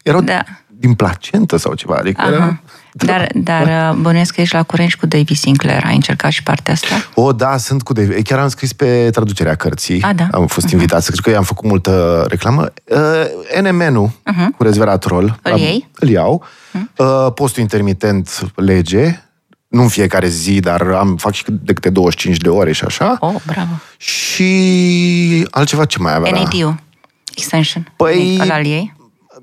Erau 0.02 0.20
Da. 0.20 0.44
Din 0.78 0.94
placentă 0.94 1.56
sau 1.56 1.74
ceva. 1.74 1.94
Adică 1.96 2.20
Aha. 2.20 2.30
era... 2.32 2.60
Dar, 2.92 3.28
dar 3.34 3.92
uh, 3.92 4.00
bănuiesc 4.00 4.34
că 4.34 4.40
ești 4.40 4.54
la 4.54 4.62
curent 4.62 4.88
și 4.90 4.96
cu 4.96 5.06
David 5.06 5.36
Sinclair. 5.36 5.82
Ai 5.86 5.94
încercat 5.94 6.30
și 6.30 6.42
partea 6.42 6.72
asta? 6.72 6.94
O, 7.14 7.32
da, 7.32 7.56
sunt 7.56 7.82
cu 7.82 7.92
David. 7.92 8.26
Chiar 8.26 8.38
am 8.38 8.48
scris 8.48 8.72
pe 8.72 9.10
traducerea 9.10 9.54
cărții. 9.54 10.02
A, 10.02 10.12
da. 10.12 10.28
Am 10.32 10.46
fost 10.46 10.68
invitat 10.70 11.02
să 11.02 11.10
cred 11.10 11.24
că 11.24 11.30
i-am 11.30 11.42
făcut 11.42 11.68
multă 11.68 12.24
reclamă. 12.28 12.72
Uh, 12.84 13.60
NMN-ul 13.62 14.10
Mhm. 14.24 14.50
cu 14.50 14.62
resveratrol. 14.62 15.38
Îl 15.42 15.52
am- 15.52 15.58
iei? 15.58 15.88
Îl 15.94 16.08
iau. 16.08 16.44
Uh, 16.96 17.32
postul 17.34 17.62
intermitent 17.62 18.50
lege. 18.54 19.22
Nu 19.68 19.82
în 19.82 19.88
fiecare 19.88 20.28
zi, 20.28 20.60
dar 20.60 20.82
am, 20.82 21.16
fac 21.16 21.32
și 21.32 21.44
de 21.48 21.72
câte 21.72 21.90
25 21.90 22.36
de 22.36 22.48
ore 22.48 22.72
și 22.72 22.84
așa. 22.84 23.16
Oh, 23.20 23.34
bravo. 23.46 23.70
Și 23.96 25.46
altceva 25.50 25.84
ce 25.84 25.98
mai 25.98 26.14
avea? 26.14 26.30
NADU. 26.30 26.80
Extension. 27.36 27.82
Păi- 27.96 28.40
Ăla 28.40 28.54
al 28.54 28.64
ei? 28.66 28.96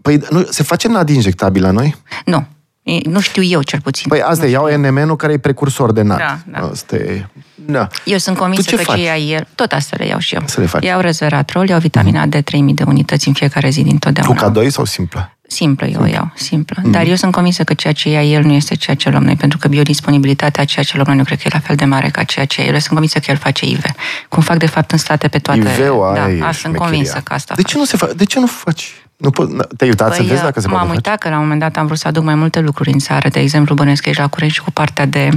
Păi 0.05 0.19
nu, 0.29 0.45
se 0.49 0.63
face 0.63 0.87
NAD 0.87 1.09
injectabil 1.09 1.61
la 1.61 1.71
noi? 1.71 1.95
Nu. 2.25 2.45
E- 2.83 3.09
Nu 3.09 3.19
știu 3.19 3.43
eu, 3.43 3.61
cel 3.61 3.81
puțin. 3.81 4.05
Păi 4.09 4.21
asta 4.21 4.43
nu 4.43 4.49
e, 4.49 4.51
iau 4.51 4.77
NMN-ul 4.77 5.15
care 5.15 5.33
e 5.33 5.37
precursor 5.37 5.91
de 5.91 6.01
NAD. 6.01 6.17
Da, 6.17 6.37
da. 6.45 6.67
Asta 6.71 6.95
e... 6.95 7.25
Da. 7.55 7.87
Eu 8.03 8.17
sunt 8.17 8.35
Tu 8.35 8.41
convinsă 8.41 8.69
ce 8.69 8.75
că 8.75 8.81
faci? 8.81 8.95
ce 8.97 9.03
ia 9.03 9.17
el, 9.17 9.47
tot 9.55 9.71
asta 9.71 9.95
le 9.99 10.05
iau 10.05 10.19
și 10.19 10.35
eu. 10.35 10.41
Să 10.45 10.59
le 10.59 10.65
faci. 10.65 10.81
Mhm. 10.81 10.89
Iau 10.91 10.99
resveratrol, 11.01 11.67
iau 11.69 11.79
vitamina 11.79 12.25
D 12.25 12.35
3000 12.43 12.73
de 12.73 12.83
unități 12.87 13.27
în 13.27 13.33
fiecare 13.33 13.69
zi 13.69 13.81
din 13.83 13.91
Cu 13.97 13.99
totdeauna. 13.99 14.51
K2 14.63 14.67
sau 14.67 14.85
simplă? 14.85 15.29
Simplă 15.47 15.87
eu 15.87 16.01
o 16.01 16.05
iau, 16.05 16.31
simplă. 16.35 16.77
Mhm. 16.81 16.91
Dar 16.91 17.05
eu 17.07 17.15
sunt 17.15 17.31
convinsă 17.31 17.63
că 17.63 17.73
ceea 17.73 17.93
ce 17.93 18.09
ia 18.09 18.23
el 18.23 18.43
nu 18.43 18.53
este 18.53 18.75
ceea 18.75 18.95
ce 18.95 19.09
luăm 19.09 19.23
noi, 19.23 19.35
pentru 19.35 19.57
că 19.57 19.67
biodisponibilitatea 19.67 20.63
a 20.63 20.65
ceea 20.65 20.85
ce 20.85 20.95
luăm 20.95 21.07
noi 21.07 21.15
nu 21.17 21.23
cred 21.23 21.37
că 21.37 21.43
e 21.47 21.49
la 21.53 21.59
fel 21.59 21.75
de 21.75 21.85
mare 21.85 22.09
ca 22.09 22.23
ceea 22.23 22.45
ce 22.45 22.59
ia 22.61 22.67
el. 22.67 22.73
Eu 22.73 22.79
sunt 22.79 22.91
convinsă 22.91 23.19
că 23.19 23.31
el 23.31 23.37
face 23.37 23.65
IV. 23.65 23.83
Cum 24.29 24.43
fac 24.43 24.57
de 24.57 24.65
fapt 24.65 24.91
în 24.91 24.97
state 24.97 25.27
pe 25.27 25.39
toate. 25.39 25.59
IV-ul 25.59 26.11
da, 26.15 26.23
aia 26.23 26.33
e 26.35 26.39
a, 26.41 26.43
sunt 26.43 26.53
șmecheria. 26.55 26.79
convinsă 26.85 27.21
că 27.23 27.33
asta 27.33 27.53
De 27.55 27.61
fac. 27.61 27.71
ce 27.71 27.77
nu 27.77 27.85
se 27.85 27.97
fa- 27.97 28.15
De 28.15 28.25
ce 28.25 28.39
nu 28.39 28.45
faci? 28.47 28.93
Nu 29.17 29.29
po- 29.29 29.67
te-ai 29.77 29.89
uitat 29.89 30.13
să 30.15 30.23
vezi 30.23 30.41
dacă 30.41 30.59
se 30.59 30.67
m-am 30.67 30.75
poate 30.75 30.93
face? 30.93 30.95
uitat 31.09 31.19
că 31.19 31.29
la 31.29 31.35
un 31.35 31.41
moment 31.41 31.59
dat 31.59 31.77
am 31.77 31.85
vrut 31.85 31.97
să 31.97 32.07
aduc 32.07 32.23
mai 32.23 32.35
multe 32.35 32.59
lucruri 32.59 32.91
în 32.91 32.99
țară. 32.99 33.29
De 33.29 33.39
exemplu, 33.39 33.75
bănuiesc 33.75 34.01
că 34.01 34.09
ești 34.09 34.21
la 34.21 34.27
curent 34.27 34.51
și 34.51 34.61
cu 34.61 34.71
partea 34.71 35.05
de 35.05 35.29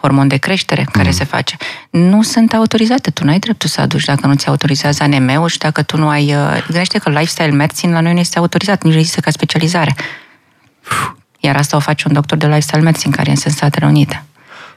hormon 0.00 0.28
de 0.28 0.36
creștere 0.36 0.86
care 0.92 1.06
Mm. 1.08 1.12
se 1.14 1.24
face. 1.24 1.56
Nu 1.90 2.22
sunt 2.22 2.52
autorizate. 2.52 3.10
Tu 3.10 3.24
nu 3.24 3.30
ai 3.30 3.38
dreptul 3.38 3.68
să 3.68 3.80
aduci 3.80 4.04
dacă 4.04 4.26
nu 4.26 4.34
ți 4.34 4.48
autorizează 4.48 5.02
ANM-ul 5.02 5.48
și 5.48 5.58
dacă 5.58 5.82
tu 5.82 5.96
nu 5.96 6.08
ai... 6.08 6.34
uh, 6.34 6.62
Gândește 6.66 6.98
că 6.98 7.08
lifestyle 7.10 7.50
medicine 7.50 7.92
la 7.92 8.00
noi 8.00 8.12
nu 8.12 8.18
este 8.18 8.38
autorizat, 8.38 8.82
nici 8.82 8.92
nu 8.92 8.98
există 8.98 9.20
ca 9.20 9.30
specializare. 9.30 9.94
Iar 11.40 11.56
asta 11.56 11.76
o 11.76 11.80
face 11.80 12.04
un 12.08 12.12
doctor 12.14 12.38
de 12.38 12.46
lifestyle 12.46 12.80
medicine 12.82 13.14
care 13.16 13.28
e 13.30 13.34
în 13.44 13.52
Statele 13.52 13.86
Unite. 13.86 14.24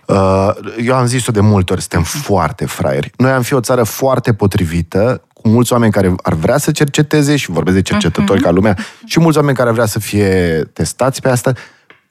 Uh, 0.06 0.50
eu 0.84 0.96
am 0.96 1.06
zis-o 1.06 1.32
de 1.32 1.40
multe 1.40 1.72
ori, 1.74 1.82
suntem 1.82 2.04
foarte 2.04 2.66
fraieri. 2.66 3.12
Noi 3.18 3.32
am 3.32 3.42
fi 3.42 3.54
o 3.54 3.60
țară 3.60 3.84
foarte 3.84 4.34
potrivită, 4.34 5.22
cu 5.42 5.50
mulți 5.50 5.74
oameni 5.74 5.92
care 5.92 6.16
ar 6.24 6.34
vrea 6.34 6.58
să 6.58 6.72
cerceteze 6.72 7.36
și 7.36 7.52
vorbesc 7.52 7.76
de 7.76 7.82
cercetători 7.82 8.42
ca 8.42 8.52
lumea, 8.52 8.78
și 9.06 9.20
mulți 9.20 9.38
oameni 9.38 9.58
care 9.58 9.70
ar 9.70 9.74
vrea 9.74 9.86
să 9.86 10.00
fie 10.00 10.62
testați 10.74 11.22
pe 11.22 11.30
asta, 11.30 11.54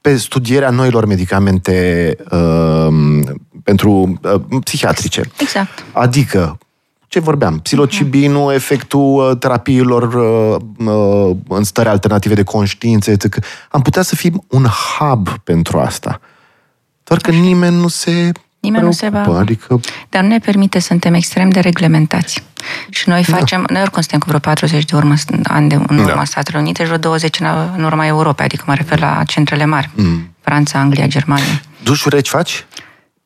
pe 0.00 0.16
studierea 0.16 0.70
noilor 0.70 1.06
medicamente 1.06 2.16
uh, 2.30 2.88
pentru 3.62 4.18
uh, 4.22 4.40
psihiatrice. 4.64 5.22
Exact. 5.38 5.84
Adică, 5.92 6.58
ce 7.08 7.20
vorbeam, 7.20 7.58
psilocibinul, 7.58 8.52
efectul 8.52 9.30
uh, 9.30 9.38
terapiilor 9.38 10.02
uh, 10.14 10.86
uh, 10.86 11.36
în 11.48 11.64
stări 11.64 11.88
alternative 11.88 12.34
de 12.34 12.42
conștiință, 12.42 13.10
etc. 13.10 13.36
Am 13.70 13.82
putea 13.82 14.02
să 14.02 14.14
fim 14.14 14.44
un 14.48 14.64
hub 14.64 15.28
pentru 15.28 15.78
asta. 15.78 16.20
Doar 17.04 17.20
că 17.20 17.30
nimeni 17.30 17.76
nu 17.76 17.88
se 17.88 18.32
Nimeni 18.66 18.84
nu 18.84 18.92
se 18.92 19.08
preocupă, 19.08 19.32
va- 19.32 19.38
Adică, 19.40 19.80
Dar 20.08 20.22
nu 20.22 20.28
ne 20.28 20.38
permite, 20.38 20.78
suntem 20.78 21.14
extrem 21.14 21.48
de 21.48 21.60
reglementați. 21.60 22.42
Și 22.90 23.08
noi 23.08 23.24
facem, 23.24 23.66
noi 23.70 23.80
oricum 23.80 24.00
suntem 24.00 24.18
cu 24.18 24.26
vreo 24.26 24.38
40 24.38 24.84
de 24.84 24.96
urmă, 24.96 25.14
ani 25.42 25.68
de, 25.68 25.74
în 25.74 25.98
urma 25.98 26.14
Da. 26.14 26.24
Statele 26.24 26.58
Unite 26.58 26.80
și 26.82 26.86
vreo 26.86 26.98
20 26.98 27.40
în, 27.40 27.46
în 27.76 27.84
urma 27.84 28.06
Europei, 28.06 28.44
adică 28.44 28.64
mă 28.66 28.74
refer 28.74 28.98
la 29.00 29.22
centrele 29.26 29.64
mari. 29.64 29.90
Mm. 29.94 30.34
Franța, 30.40 30.78
Anglia, 30.78 31.06
Germania. 31.06 31.60
dușuri 31.82 32.14
reci 32.14 32.28
faci? 32.28 32.66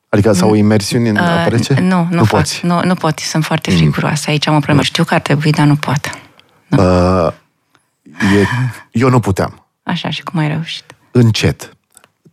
Adică 0.08 0.32
sau 0.32 0.54
imersiuni 0.54 1.08
în 1.08 1.16
apă 1.16 1.48
rece? 1.48 1.72
Uh, 1.72 1.78
nu, 1.78 1.86
nu, 1.96 2.06
nu 2.10 2.24
fac. 2.24 2.38
poți. 2.40 2.60
Nu, 2.66 2.80
nu 2.84 2.94
pot, 2.94 3.18
sunt 3.18 3.44
foarte 3.44 3.70
friguroasă. 3.70 4.30
Aici 4.30 4.46
am 4.46 4.54
o 4.54 4.58
problemă. 4.58 4.82
Știu 4.82 5.04
că 5.04 5.14
ar 5.14 5.20
trebui, 5.20 5.50
dar 5.50 5.66
nu 5.66 5.76
pot. 5.76 6.18
Uh, 6.68 7.32
e, 8.40 8.46
eu 8.92 9.08
nu 9.08 9.20
puteam. 9.20 9.66
Așa, 9.82 10.10
și 10.10 10.22
cum 10.22 10.40
ai 10.40 10.48
reușit? 10.48 10.84
Încet. 11.10 11.72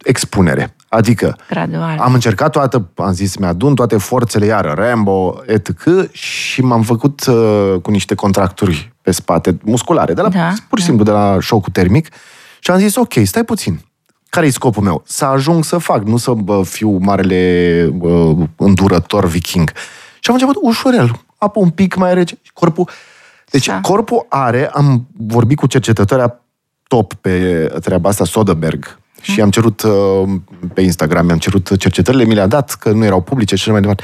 Expunere. 0.04 0.76
Adică 0.90 1.38
Gradual. 1.50 1.98
Am 2.00 2.14
încercat 2.14 2.52
toată, 2.52 2.90
am 2.96 3.14
zis, 3.14 3.36
mi-adun 3.38 3.76
toate 3.76 3.98
forțele, 3.98 4.46
iară, 4.46 4.74
Rambo, 4.78 5.42
etc. 5.46 5.72
Și 6.12 6.62
m-am 6.62 6.82
făcut 6.82 7.26
uh, 7.26 7.74
cu 7.82 7.92
niște 7.92 8.16
contracturi 8.16 8.94
pe 9.02 9.12
spate, 9.12 9.58
musculare, 9.64 10.14
de 10.14 10.22
la, 10.22 10.30
Da, 10.30 10.54
pur 10.70 10.80
și 10.80 10.86
simplu 10.86 11.04
de 11.04 11.12
la 11.12 11.38
șocul 11.40 11.72
termic. 11.72 12.10
Și 12.60 12.72
am 12.72 12.78
zis, 12.78 12.96
ok, 12.96 13.14
stai 13.24 13.44
puțin. 13.44 13.80
Care 14.30 14.46
e 14.46 14.50
scopul 14.50 14.84
meu? 14.84 15.04
Să 15.06 15.26
ajung 15.26 15.64
să 15.64 15.78
fac, 15.78 16.04
nu 16.04 16.18
să 16.18 16.32
bă, 16.32 16.64
fiu 16.64 16.98
marele 16.98 17.90
bă, 17.94 18.36
îndurător 18.56 19.26
viking. 19.26 19.72
Și 20.20 20.30
am 20.30 20.34
început 20.34 20.56
ușurel, 20.62 21.12
apă 21.38 21.60
un 21.60 21.70
pic 21.70 21.96
mai 21.96 22.14
rece. 22.14 22.38
și 22.42 22.52
Corpul... 22.54 22.90
Deci 23.50 23.68
Da. 23.68 23.82
corpul 23.82 24.26
are, 24.30 24.70
am 24.74 25.08
vorbit 25.18 25.58
cu 25.58 25.68
cercetătoarea 25.68 26.42
top 26.88 27.14
pe 27.14 27.64
treaba 27.82 28.10
asta, 28.10 28.26
Soderberg, 28.26 29.00
și 29.22 29.42
am 29.42 29.50
cerut 29.50 29.82
uh, 29.82 30.30
pe 30.74 30.82
Instagram, 30.82 31.26
mi-am 31.26 31.38
cerut 31.38 31.78
cercetările, 31.78 32.24
mi 32.24 32.34
le-a 32.34 32.48
dat, 32.48 32.74
că 32.74 32.92
nu 32.92 33.06
erau 33.06 33.22
publice 33.22 33.56
și 33.56 33.62
așa 33.62 33.72
mai 33.72 33.82
departe. 33.82 34.04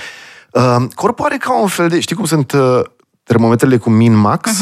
Uh, 0.51 0.93
corpul 0.95 1.25
are 1.25 1.37
ca 1.37 1.61
un 1.61 1.67
fel 1.67 1.87
de, 1.87 1.99
știi 1.99 2.15
cum 2.15 2.25
sunt 2.25 2.51
uh, 2.51 2.79
termometrele 3.23 3.77
cu 3.77 3.89
min-max, 3.89 4.61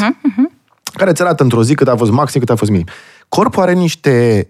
care 0.92 1.10
îți 1.10 1.22
arată 1.22 1.42
într-o 1.42 1.62
zi 1.62 1.74
cât 1.74 1.88
a 1.88 1.96
fost 1.96 2.10
maxim, 2.10 2.40
cât 2.40 2.50
a 2.50 2.56
fost 2.56 2.70
minim. 2.70 2.86
Corpul 3.28 3.62
are 3.62 3.72
niște 3.72 4.48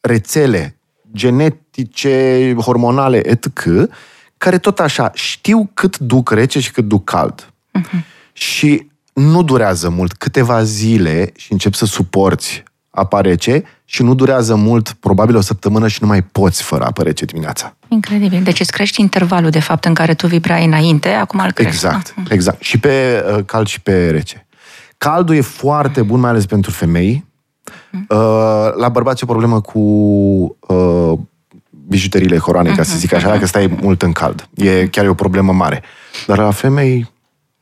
rețele 0.00 0.78
genetice, 1.12 2.54
hormonale, 2.58 3.28
etc., 3.30 3.48
care 4.36 4.58
tot 4.58 4.80
așa 4.80 5.10
știu 5.14 5.70
cât 5.74 5.98
duc 5.98 6.30
rece 6.30 6.60
și 6.60 6.70
cât 6.70 6.84
duc 6.84 7.04
cald. 7.04 7.52
Și 8.32 8.90
nu 9.12 9.42
durează 9.42 9.88
mult, 9.88 10.12
câteva 10.12 10.62
zile 10.62 11.32
și 11.36 11.52
începi 11.52 11.76
să 11.76 11.84
suporți 11.84 12.62
apa 12.90 13.20
rece 13.20 13.64
și 13.84 14.02
nu 14.02 14.14
durează 14.14 14.54
mult, 14.54 14.92
probabil 15.00 15.36
o 15.36 15.40
săptămână 15.40 15.88
și 15.88 15.98
nu 16.00 16.06
mai 16.06 16.22
poți 16.22 16.62
fără 16.62 16.84
apă 16.84 17.02
rece 17.02 17.24
dimineața. 17.24 17.76
Incredibil. 17.88 18.42
Deci 18.42 18.60
îți 18.60 18.72
crești 18.72 19.00
intervalul, 19.00 19.50
de 19.50 19.60
fapt, 19.60 19.84
în 19.84 19.94
care 19.94 20.14
tu 20.14 20.26
vibrai 20.26 20.64
înainte, 20.64 21.08
acum 21.08 21.40
îl 21.44 21.52
crești. 21.52 21.74
Exact, 21.74 22.14
exact. 22.28 22.62
Și 22.62 22.78
pe 22.78 23.24
uh, 23.36 23.44
cald 23.44 23.66
și 23.66 23.80
pe 23.80 24.10
rece. 24.10 24.46
Caldul 24.98 25.34
e 25.34 25.40
foarte 25.40 26.02
bun, 26.02 26.20
mai 26.20 26.30
ales 26.30 26.46
pentru 26.46 26.70
femei. 26.70 27.24
Uh, 27.92 28.72
la 28.76 28.88
bărbați 28.88 29.22
e 29.22 29.26
o 29.28 29.32
problemă 29.32 29.60
cu 29.60 29.78
uh, 30.60 31.18
bijuteriile 31.86 32.38
coroane, 32.38 32.74
ca 32.74 32.82
să 32.82 32.96
zic 32.96 33.12
așa, 33.12 33.28
dacă 33.28 33.46
stai 33.46 33.78
mult 33.80 34.02
în 34.02 34.12
cald. 34.12 34.48
E 34.54 34.86
chiar 34.86 35.04
e 35.04 35.08
o 35.08 35.14
problemă 35.14 35.52
mare. 35.52 35.82
Dar 36.26 36.38
la 36.38 36.50
femei, 36.50 37.10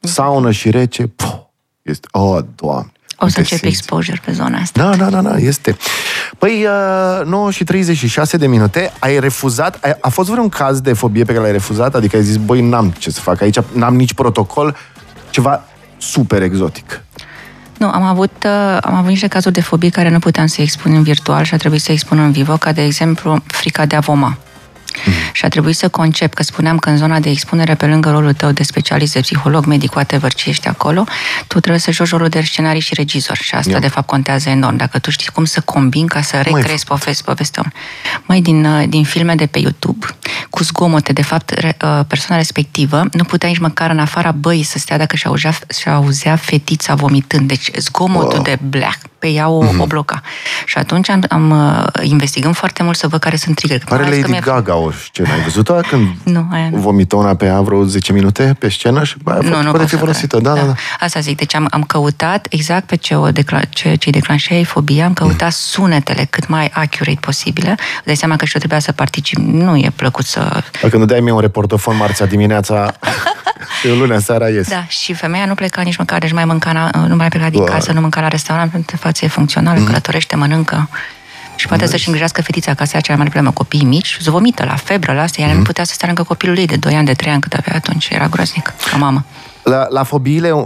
saună 0.00 0.50
și 0.50 0.70
rece, 0.70 1.06
puh, 1.06 1.40
este... 1.82 2.08
Oh, 2.10 2.38
doamne! 2.54 2.92
O 3.24 3.28
să 3.28 3.34
te 3.34 3.40
încep 3.40 3.58
simți. 3.58 3.74
exposure 3.74 4.20
pe 4.24 4.32
zona 4.32 4.58
asta. 4.58 4.82
Da, 4.82 4.96
da, 4.96 5.10
da, 5.10 5.22
da, 5.22 5.36
este. 5.36 5.76
Păi, 6.38 6.66
uh, 7.20 7.26
9 7.26 7.50
și 7.50 7.64
36 7.64 8.36
de 8.36 8.46
minute, 8.46 8.92
ai 8.98 9.20
refuzat, 9.20 9.78
ai, 9.84 9.96
a 10.00 10.08
fost 10.08 10.30
vreun 10.30 10.48
caz 10.48 10.80
de 10.80 10.92
fobie 10.92 11.24
pe 11.24 11.32
care 11.32 11.44
l-ai 11.44 11.52
refuzat? 11.52 11.94
Adică 11.94 12.16
ai 12.16 12.22
zis, 12.22 12.36
băi, 12.36 12.60
n-am 12.60 12.90
ce 12.98 13.10
să 13.10 13.20
fac 13.20 13.40
aici, 13.40 13.58
n-am 13.72 13.96
nici 13.96 14.14
protocol, 14.14 14.76
ceva 15.30 15.64
super 15.98 16.42
exotic. 16.42 17.02
Nu, 17.78 17.88
am 17.88 18.02
avut, 18.02 18.32
uh, 18.44 18.78
am 18.80 18.94
avut 18.94 19.08
niște 19.08 19.26
cazuri 19.26 19.54
de 19.54 19.60
fobie 19.60 19.88
care 19.88 20.10
nu 20.10 20.18
puteam 20.18 20.46
să 20.46 20.62
expun 20.62 20.94
în 20.94 21.02
virtual 21.02 21.44
și 21.44 21.54
a 21.54 21.56
trebuit 21.56 21.80
să 21.80 21.92
expun 21.92 22.18
în 22.18 22.32
vivo, 22.32 22.56
ca 22.56 22.72
de 22.72 22.84
exemplu 22.84 23.42
frica 23.46 23.86
de 23.86 23.96
a 23.96 24.00
voma. 24.00 24.38
Și 25.32 25.44
a 25.44 25.48
trebuit 25.48 25.76
să 25.76 25.88
concep, 25.88 26.34
că 26.34 26.42
spuneam 26.42 26.78
că 26.78 26.88
în 26.90 26.96
zona 26.96 27.18
de 27.20 27.30
expunere, 27.30 27.74
pe 27.74 27.86
lângă 27.86 28.10
rolul 28.10 28.32
tău 28.32 28.50
de 28.52 28.62
specialist, 28.62 29.12
de 29.12 29.20
psiholog, 29.20 29.64
medic, 29.64 29.94
whatever, 29.94 30.32
ce 30.34 30.48
ești 30.48 30.68
acolo, 30.68 31.04
tu 31.46 31.58
trebuie 31.60 31.80
să 31.80 31.90
joci 31.92 32.08
rolul 32.10 32.28
de 32.28 32.40
scenarii 32.40 32.80
și 32.80 32.94
regizor. 32.94 33.36
Și 33.36 33.54
asta, 33.54 33.70
Ia. 33.72 33.78
de 33.78 33.88
fapt, 33.88 34.06
contează 34.06 34.48
enorm. 34.48 34.76
Dacă 34.76 34.98
tu 34.98 35.10
știi 35.10 35.28
cum 35.32 35.44
să 35.44 35.60
combini 35.60 36.08
ca 36.08 36.22
să 36.22 36.40
recreezi 36.40 36.84
povesti, 36.84 37.22
povestea 37.24 37.62
unui. 37.64 37.86
Mai 38.26 38.40
din, 38.40 38.64
uh, 38.64 38.84
din 38.88 39.04
filme 39.04 39.34
de 39.34 39.46
pe 39.46 39.58
YouTube, 39.58 40.06
cu 40.50 40.62
zgomote, 40.62 41.12
de 41.12 41.22
fapt, 41.22 41.50
re- 41.50 41.76
uh, 41.84 42.00
persoana 42.06 42.40
respectivă 42.40 43.04
nu 43.12 43.24
putea 43.24 43.48
nici 43.48 43.58
măcar 43.58 43.90
în 43.90 43.98
afara 43.98 44.30
băii 44.32 44.62
să 44.62 44.78
stea 44.78 44.98
dacă 44.98 45.16
și 45.16 45.26
auzea, 45.26 45.54
și 45.78 45.88
auzea 45.88 46.36
fetița 46.36 46.94
vomitând. 46.94 47.48
Deci 47.48 47.70
zgomotul 47.76 48.32
Wow. 48.32 48.42
de 48.42 48.58
bleac 48.68 48.98
pe 49.22 49.28
ea 49.28 49.48
o, 49.48 49.64
o 49.78 49.86
bloca. 49.86 50.20
Și 50.66 50.78
atunci 50.78 51.08
am, 51.10 51.24
am 51.28 51.50
uh, 51.50 51.84
investigăm 52.08 52.52
foarte 52.52 52.82
mult 52.82 52.96
să 52.96 53.06
văd 53.08 53.20
care 53.20 53.36
sunt 53.36 53.54
trigger. 53.56 53.82
Pare 53.84 54.02
Lady 54.02 54.38
Gaga 54.40 54.76
o 54.76 54.90
scenă. 54.90 55.32
Ai 55.32 55.40
văzut-o 55.40 55.74
când 55.90 56.06
Nu, 56.24 56.46
aia 56.52 56.68
nu. 56.70 56.76
vomită 56.78 57.16
una 57.16 57.34
pe 57.34 57.44
ea 57.44 57.60
vreo 57.60 57.84
10 57.84 58.12
minute 58.12 58.56
pe 58.58 58.68
scenă 58.68 59.04
și 59.04 59.14
bă, 59.22 59.30
aia 59.30 59.40
Nu, 59.42 59.48
nu 59.48 59.62
poate 59.62 59.70
pot 59.78 59.84
fi 59.84 59.88
să 59.88 59.96
folosită. 59.96 60.36
cred. 60.36 60.48
Da, 60.52 60.54
da, 60.60 60.66
da. 60.66 60.74
Asta 61.00 61.20
zic, 61.20 61.36
deci 61.36 61.54
am, 61.54 61.66
am 61.70 61.82
căutat 61.82 62.46
exact 62.50 62.86
pe 62.86 62.96
ce, 62.96 63.14
o 63.14 63.28
decla- 63.30 63.68
ce, 63.68 63.94
ce 63.94 64.10
declanșeai 64.10 64.64
fobia, 64.64 65.04
am 65.04 65.12
căutat 65.12 65.40
Mm. 65.42 65.50
sunetele 65.50 66.26
cât 66.30 66.48
mai 66.48 66.70
accurate 66.74 67.18
posibile. 67.20 67.70
Îți 67.70 68.04
dai 68.04 68.16
seama 68.16 68.36
că 68.36 68.44
și 68.44 68.52
eu 68.54 68.58
trebuia 68.58 68.78
să 68.80 68.92
particip. 68.92 69.38
Nu 69.38 69.76
e 69.76 69.92
plăcut 69.96 70.24
să... 70.24 70.62
Dacă 70.82 70.96
nu 70.96 71.04
dai 71.04 71.20
mie 71.20 71.32
un 71.32 71.40
reportofon 71.40 71.96
marțea 71.96 72.26
dimineața, 72.26 72.94
eu 73.84 73.94
lunea 73.96 74.18
seara 74.18 74.48
ies. 74.48 74.68
Da, 74.68 74.84
și 74.88 75.12
femeia 75.12 75.44
nu 75.46 75.54
pleca 75.54 75.82
nici 75.82 75.96
măcar, 75.96 76.18
deci 76.18 76.32
mai 76.32 76.44
mânca, 76.44 76.72
la- 76.72 77.06
nu 77.06 77.16
mai 77.16 77.28
pleca 77.28 77.48
din 77.50 77.58
Doar. 77.58 77.70
casă, 77.72 77.92
nu 77.92 78.00
mânca 78.00 78.20
la 78.20 78.28
restaurant, 78.28 78.70
pentru 78.70 78.96
că 78.96 79.02
față 79.02 79.24
e 79.24 79.28
funcțională, 79.28 79.78
Mm. 79.78 79.84
călătorește, 79.86 80.36
mănâncă. 80.36 80.88
Și 81.56 81.66
poate 81.66 81.86
să-și 81.86 82.06
îngrijească 82.06 82.42
fetița, 82.42 82.74
ca 82.74 82.84
să 82.84 82.90
ia 82.94 83.00
cea 83.00 83.08
mai 83.08 83.16
mare 83.18 83.30
problemă. 83.30 83.52
Copiii 83.54 83.84
mici, 83.84 84.16
zvomită 84.20 84.64
la 84.64 84.74
febră, 84.76 85.12
la 85.12 85.22
asta, 85.22 85.40
ea 85.42 85.48
Mm. 85.48 85.56
nu 85.56 85.62
putea 85.62 85.84
să 85.84 85.92
stea 85.94 86.06
lângă 86.06 86.22
copilul 86.22 86.58
ei 86.58 86.66
de 86.66 86.76
2 86.76 86.94
ani, 86.94 87.06
de 87.06 87.12
3 87.14 87.32
ani 87.32 87.40
cât 87.40 87.52
avea 87.52 87.74
atunci. 87.74 88.08
Era 88.10 88.26
groaznic, 88.26 88.72
ca 88.90 88.96
mamă. 88.96 89.24
La, 89.62 89.86
la 89.90 90.02
fobiile, 90.02 90.50
uh, 90.50 90.64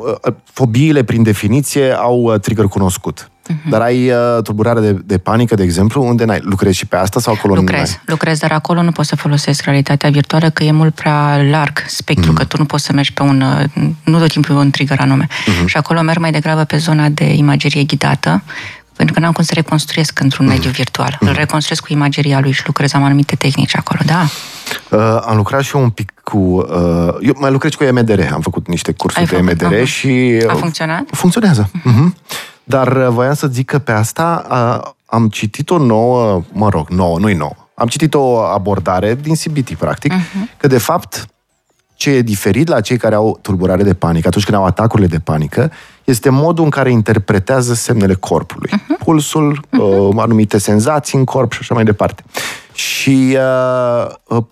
fobiile, 0.53 1.03
prin 1.05 1.23
definiție, 1.23 1.93
au 1.93 2.21
uh, 2.23 2.41
trigger 2.41 2.65
cunoscut. 2.65 3.31
Mhm. 3.49 3.71
Dar 3.71 3.81
ai 3.81 4.11
uh, 4.11 4.43
tulburare 4.43 4.81
de, 4.81 4.93
de 5.05 5.19
panică, 5.19 5.55
de 5.55 5.63
exemplu, 5.63 6.03
unde 6.07 6.25
n-ai? 6.25 6.39
Lucrezi 6.43 6.77
și 6.77 6.87
pe 6.87 6.97
asta 6.97 7.21
sau 7.21 7.33
acolo 7.35 7.55
nu 7.55 7.61
Lucrez, 7.61 7.89
ai? 7.91 8.01
lucrez, 8.05 8.39
dar 8.39 8.53
acolo 8.53 8.83
nu 8.83 8.91
pot 8.93 9.05
să 9.07 9.17
folosesc 9.17 9.63
realitatea 9.63 10.11
virtuală, 10.11 10.51
că 10.51 10.65
e 10.65 10.73
mult 10.73 10.95
prea 10.95 11.43
larg 11.51 11.85
spectru, 11.87 12.31
Mhm. 12.31 12.39
că 12.39 12.45
tu 12.45 12.57
nu 12.59 12.65
poți 12.65 12.85
să 12.85 12.93
mergi 12.93 13.13
pe 13.13 13.23
un, 13.23 13.41
uh, 13.41 13.83
nu 14.05 14.19
tot 14.19 14.29
timpul 14.31 14.55
un 14.57 14.71
trigger 14.71 15.01
anume. 15.01 15.27
Mhm. 15.47 15.67
Și 15.67 15.77
acolo 15.77 16.01
merg 16.03 16.19
mai 16.19 16.31
degrabă 16.33 16.65
pe 16.65 16.77
zona 16.77 17.09
de 17.09 17.25
imagerie 17.35 17.83
ghidată, 17.85 18.43
pentru 18.97 19.15
că 19.15 19.21
n-am 19.21 19.33
cum 19.33 19.45
să 19.45 19.53
reconstruiesc 19.55 20.21
într-un 20.21 20.47
mediu 20.47 20.71
virtual. 20.71 21.17
Îl 21.21 21.33
reconstruiesc 21.33 21.83
cu 21.87 21.93
imageria 21.93 22.41
lui 22.41 22.51
și 22.53 22.63
lucrez, 22.67 22.93
am 22.95 23.03
anumite 23.03 23.35
tehnici 23.37 23.77
acolo, 23.77 24.01
da. 24.07 24.27
Uh, 24.91 25.23
am 25.27 25.37
lucrat 25.37 25.63
și 25.63 25.77
eu 25.77 25.83
un 25.83 25.91
pic 25.91 26.13
cu... 26.23 26.37
Uh, 26.39 27.15
eu 27.21 27.37
mai 27.39 27.51
lucrez 27.51 27.75
cu 27.75 27.85
EMDR, 27.85 28.21
am 28.33 28.41
făcut 28.41 28.69
niște 28.69 28.93
cursuri 28.93 29.21
Ai 29.21 29.27
de 29.29 29.37
făcut, 29.37 29.63
EMDR 29.63 29.75
aha. 29.75 29.85
și... 29.85 30.09
A 30.49 30.53
uh, 30.53 30.59
funcționat? 30.59 31.03
Funcționează. 31.11 31.71
Uh-huh. 31.71 32.13
Dar 32.68 32.96
uh, 32.96 33.09
voiam 33.09 33.35
să 33.35 33.46
zic 33.46 33.66
că 33.66 33.79
pe 33.79 33.92
asta 33.92 34.46
uh, 34.50 34.90
am 35.07 35.29
citit 35.29 35.70
o 35.70 35.79
nouă, 35.79 36.42
mă 36.52 36.68
rog, 36.68 36.88
nouă, 36.88 37.18
nu-i 37.18 37.35
nouă. 37.35 37.55
Am 37.74 37.87
citit 37.87 38.14
o 38.14 38.38
abordare 38.38 39.14
din 39.14 39.35
CBT, 39.35 39.74
practic, 39.74 40.12
uh-huh. 40.12 40.57
că 40.57 40.66
de 40.66 40.79
fapt 40.79 41.26
ce 41.94 42.11
e 42.11 42.22
diferit 42.22 42.68
la 42.68 42.81
cei 42.81 42.96
care 42.96 43.14
au 43.14 43.38
tulburare 43.42 43.83
de 43.83 43.94
panică, 43.94 44.29
atunci 44.29 44.44
când 44.44 44.57
au 44.57 44.64
atacurile 44.64 45.07
de 45.07 45.18
panică, 45.18 45.72
este 46.05 46.29
modul 46.29 46.64
în 46.64 46.70
care 46.70 46.90
interpretează 46.90 47.74
semnele 47.74 48.14
corpului. 48.14 48.70
Uh-huh. 48.70 49.05
Pulsul, 49.05 49.61
uh-huh. 49.61 49.79
uh, 49.79 50.16
anumite 50.16 50.59
senzații 50.59 51.18
în 51.18 51.24
corp 51.24 51.52
și 51.52 51.59
așa 51.61 51.74
mai 51.74 51.85
departe. 51.85 52.24
Și 52.72 53.37
uh, 53.37 54.07
uh, 54.24 54.44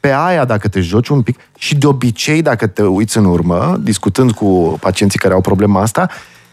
pe 0.00 0.12
aia, 0.12 0.44
dacă 0.44 0.68
te 0.68 0.80
joci 0.80 1.08
un 1.08 1.22
pic, 1.22 1.38
și 1.58 1.74
de 1.74 1.86
obicei, 1.86 2.42
dacă 2.42 2.66
te 2.66 2.82
uiți 2.82 3.16
în 3.16 3.24
urmă, 3.24 3.76
discutând 3.80 4.32
cu 4.32 4.76
pacienții 4.80 5.18
care 5.18 5.34
au 5.34 5.40
problema 5.40 5.80
asta, 5.80 6.08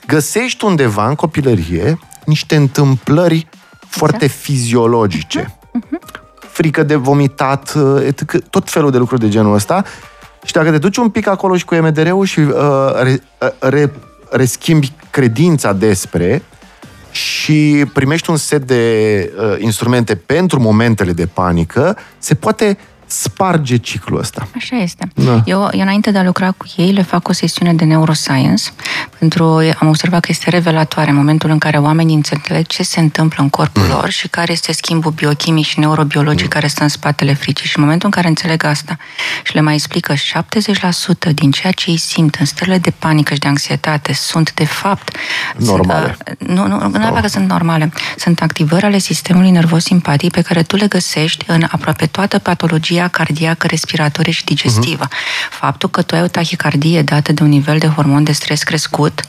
găsești 0.10 0.66
undeva 0.66 1.08
în 1.08 1.16
copilărie 1.16 2.00
niște 2.26 2.56
întâmplări 2.56 3.48
foarte 3.88 4.28
fiziologice. 4.28 5.60
Frică 6.52 6.84
de 6.84 6.96
vomitat, 6.96 7.74
uh, 7.74 8.04
etc., 8.06 8.50
tot 8.50 8.70
felul 8.70 8.92
de 8.92 8.98
lucruri 8.98 9.22
de 9.22 9.30
genul 9.30 9.54
ăsta. 9.54 9.84
Și 10.44 10.54
dacă 10.54 10.72
te 10.72 10.78
duci 10.78 10.98
un 10.98 11.10
pic 11.10 11.28
acolo 11.28 11.56
și 11.56 11.66
cu 11.66 11.76
EMDR-ul 11.76 12.26
și 12.26 12.40
uh, 12.40 12.54
re, 13.02 13.22
uh, 13.40 13.50
re, 13.60 13.92
reschimbi 14.30 14.94
credința 15.10 15.74
despre 15.74 16.44
și 17.12 17.86
primești 17.94 18.30
un 18.30 18.38
set 18.38 18.64
de 18.64 19.34
uh, 19.38 19.56
instrumente 19.60 20.16
pentru 20.16 20.60
momentele 20.60 21.12
de 21.12 21.26
panică, 21.26 21.98
se 22.18 22.36
poate 22.36 22.78
sparge 23.12 23.78
ciclul 23.78 24.20
ăsta. 24.20 24.48
Așa 24.56 24.76
este. 24.76 25.08
Da. 25.14 25.42
Eu, 25.46 25.70
eu, 25.72 25.82
înainte 25.82 26.12
de 26.12 26.18
a 26.18 26.24
lucra 26.24 26.52
cu 26.52 26.66
ei, 26.76 26.92
le 26.92 27.02
fac 27.02 27.28
o 27.28 27.34
sesiune 27.34 27.74
de 27.74 27.84
neuroscience, 27.86 28.64
pentru 29.20 29.44
am 29.80 29.88
observat 29.88 30.20
că 30.20 30.28
este 30.30 30.50
revelatoare 30.50 31.10
în 31.10 31.16
momentul 31.16 31.50
în 31.50 31.58
care 31.58 31.78
oamenii 31.78 32.16
înțeleg 32.16 32.68
ce 32.68 32.84
se 32.84 33.00
întâmplă 33.00 33.44
în 33.44 33.50
corpul 33.50 33.84
mm. 33.84 33.90
lor 33.90 34.10
și 34.10 34.28
care 34.28 34.52
este 34.52 34.74
schimbul 34.74 35.12
biochimic 35.12 35.66
și 35.66 35.80
neurobiologic 35.80 36.44
mm. 36.44 36.50
care 36.50 36.68
stă 36.68 36.84
în 36.84 36.90
spatele 36.90 37.34
fricii. 37.34 37.68
Și 37.68 37.78
în 37.78 37.84
momentul 37.84 38.06
în 38.06 38.12
care 38.12 38.28
înțeleg 38.28 38.64
asta 38.64 38.98
și 39.44 39.54
le 39.54 39.62
mai 39.62 39.74
explică 39.74 40.14
70% 40.14 40.18
din 41.34 41.52
ceea 41.52 41.72
ce 41.72 41.90
ei 41.90 41.98
simt 41.98 42.36
în 42.36 42.46
stările 42.46 42.78
de 42.78 42.94
panică 43.00 43.34
și 43.34 43.40
de 43.40 43.48
anxietate 43.48 44.14
sunt, 44.14 44.54
de 44.54 44.66
fapt... 44.66 45.16
Normale. 45.58 46.18
Sunt, 46.26 46.40
uh, 46.42 46.48
nu, 46.48 46.68
nu, 46.68 46.80
nu 46.80 46.98
neapărat 46.98 47.22
că 47.22 47.28
sunt 47.28 47.50
normale. 47.50 47.92
Sunt 48.18 48.42
activări 48.42 48.86
ale 48.86 48.98
sistemului 48.98 49.52
nervos 49.52 49.84
simpatic 49.84 50.32
pe 50.32 50.42
care 50.42 50.64
tu 50.64 50.76
le 50.76 50.88
găsești 50.88 51.46
în 51.48 51.64
aproape 51.72 52.06
toată 52.06 52.40
patologia 52.40 52.99
cardiacă, 53.08 53.68
respiratorie 53.68 54.34
și 54.34 54.46
digestivă. 54.46 55.06
Uh-huh. 55.08 55.50
Faptul 55.50 55.90
că 55.90 56.02
tu 56.02 56.16
ai 56.16 56.22
o 56.22 56.28
tahicardie 56.28 57.02
dată 57.02 57.34
de 57.34 57.44
un 57.44 57.50
nivel 57.50 57.78
de 57.78 57.88
hormon 57.88 58.24
de 58.24 58.32
stres 58.32 58.64
crescut 58.64 59.22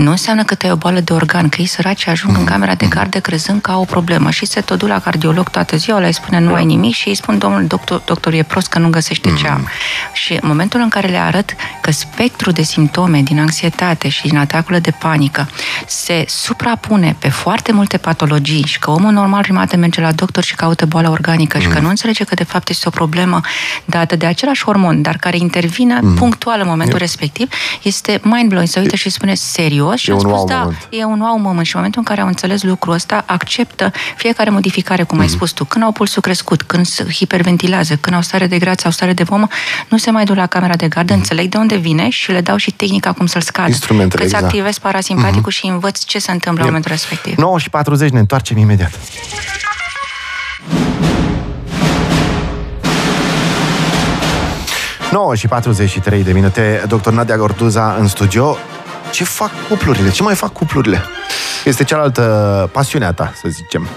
nu 0.00 0.10
înseamnă 0.10 0.44
că 0.44 0.54
tu 0.54 0.66
ai 0.66 0.72
o 0.72 0.76
boală 0.76 1.00
de 1.00 1.12
organ, 1.12 1.48
că 1.48 1.56
ei 1.60 1.66
săraci 1.66 2.06
ajung 2.06 2.36
în 2.36 2.44
camera 2.44 2.74
de 2.74 2.86
gardă 2.86 3.20
crezând 3.20 3.60
că 3.60 3.70
au 3.70 3.80
o 3.80 3.84
problemă 3.84 4.30
și 4.30 4.46
se 4.46 4.60
tot 4.60 4.78
duc 4.78 4.88
la 4.88 5.00
cardiolog 5.00 5.50
toată 5.50 5.76
ziua, 5.76 5.98
le 5.98 6.10
spune 6.10 6.38
nu 6.38 6.54
ai 6.54 6.64
nimic 6.64 6.94
și 6.94 7.08
îi 7.08 7.14
spun 7.14 7.38
domnul 7.38 7.66
doctor, 7.66 8.02
doctor 8.04 8.32
e 8.32 8.42
prost 8.42 8.68
că 8.68 8.78
nu 8.78 8.90
găsește 8.90 9.32
ce 9.32 9.48
am. 9.48 9.68
Și 10.12 10.32
în 10.32 10.40
momentul 10.42 10.80
în 10.80 10.88
care 10.88 11.08
le 11.08 11.16
arăt 11.16 11.54
că 11.80 11.90
spectrul 11.90 12.52
de 12.52 12.62
simptome 12.62 13.22
din 13.22 13.40
anxietate 13.40 14.08
și 14.08 14.26
din 14.26 14.38
atacurile 14.38 14.78
de 14.78 14.90
panică 14.90 15.48
se 15.86 16.24
suprapune 16.28 17.16
pe 17.18 17.28
foarte 17.28 17.72
multe 17.72 17.96
patologii 17.96 18.64
și 18.66 18.78
că 18.78 18.90
omul 18.90 19.12
normal 19.12 19.42
prima 19.42 19.58
dată 19.58 19.76
merge 19.76 20.00
la 20.00 20.12
doctor 20.12 20.44
și 20.44 20.54
caută 20.54 20.86
boala 20.86 21.10
organică 21.10 21.58
și 21.58 21.68
că 21.68 21.78
nu 21.78 21.88
înțelege 21.88 22.24
că 22.24 22.34
de 22.34 22.44
fapt 22.44 22.68
este 22.68 22.88
o 22.88 22.90
problemă 23.00 23.40
dată 23.84 24.16
de 24.16 24.26
același 24.26 24.64
hormon, 24.64 25.02
dar 25.02 25.16
care 25.16 25.36
intervine 25.36 25.98
mm. 26.02 26.14
punctual 26.14 26.60
în 26.60 26.66
momentul 26.66 27.00
E- 27.00 27.02
este. 27.04 27.16
respectiv, 27.18 27.48
este 27.82 28.20
mind-blowing. 28.24 28.68
Se 28.68 28.80
uită 28.80 28.96
și 28.96 29.10
spune 29.10 29.34
serios 29.34 29.98
și 30.00 30.08
E 30.10 30.12
am 30.12 30.18
un 30.18 30.24
spus, 30.24 30.36
wow 30.36 30.46
da, 30.46 30.58
moment. 30.58 30.88
e 30.90 31.04
un 31.04 31.20
wow 31.20 31.36
moment. 31.38 31.66
Și 31.66 31.72
în 31.74 31.80
momentul 31.80 32.00
în 32.00 32.06
care 32.10 32.20
au 32.20 32.26
înțeles 32.26 32.62
lucrul 32.62 32.92
ăsta, 32.94 33.22
acceptă 33.26 33.92
fiecare 34.16 34.50
modificare, 34.50 35.02
cum 35.02 35.18
ai 35.18 35.24
Mhm. 35.26 35.34
spus 35.34 35.50
tu. 35.50 35.64
Când 35.64 35.84
au 35.84 35.92
pulsul 35.92 36.22
crescut, 36.22 36.62
când 36.62 36.86
se 36.86 37.04
hiperventilează, 37.12 37.96
când 38.00 38.16
au 38.16 38.22
stare 38.22 38.46
de 38.46 38.58
grație, 38.58 38.84
au 38.84 38.90
stare 38.90 39.12
de 39.12 39.22
vomă, 39.22 39.46
nu 39.88 39.98
se 39.98 40.10
mai 40.10 40.24
duc 40.24 40.36
la 40.36 40.46
camera 40.46 40.74
de 40.74 40.88
gardă, 40.88 41.12
înțeleg 41.14 41.48
de 41.50 41.56
unde 41.56 41.76
vine 41.76 42.08
și 42.08 42.30
le 42.32 42.40
dau 42.40 42.56
și 42.56 42.70
tehnica 42.70 43.12
cum 43.12 43.26
să-l 43.26 43.40
scadă. 43.40 43.62
Mhm. 43.68 43.76
Instrumentele, 43.76 44.22
Că-ți 44.22 44.34
exact. 44.34 44.44
activezi 44.52 44.80
parasimpaticul 44.80 45.52
și 45.52 45.66
învăț 45.66 46.04
ce 46.04 46.18
se 46.18 46.30
întâmplă 46.30 46.60
în 46.62 46.66
momentul 46.68 46.90
respectiv. 46.90 47.36
9 47.36 47.58
și 47.58 47.70
40 47.70 48.10
ne 48.10 48.18
întoarcem 48.18 48.56
imediat. 48.56 48.90
Nouă 55.20 55.34
și 55.34 55.48
43 55.48 56.22
de 56.22 56.32
minute, 56.32 56.84
doctor 56.88 57.12
Nadia 57.12 57.36
Gorduza 57.36 57.94
în 57.98 58.08
studio. 58.08 58.56
Ce 59.12 59.24
fac 59.24 59.50
cuplurile? 59.68 60.10
Ce 60.10 60.22
mai 60.22 60.34
fac 60.34 60.52
cuplurile? 60.52 61.02
Este 61.64 61.84
cealaltă 61.84 62.68
pasiune 62.72 63.04
a 63.04 63.12
ta, 63.12 63.32
să 63.34 63.48
zicem. 63.48 63.88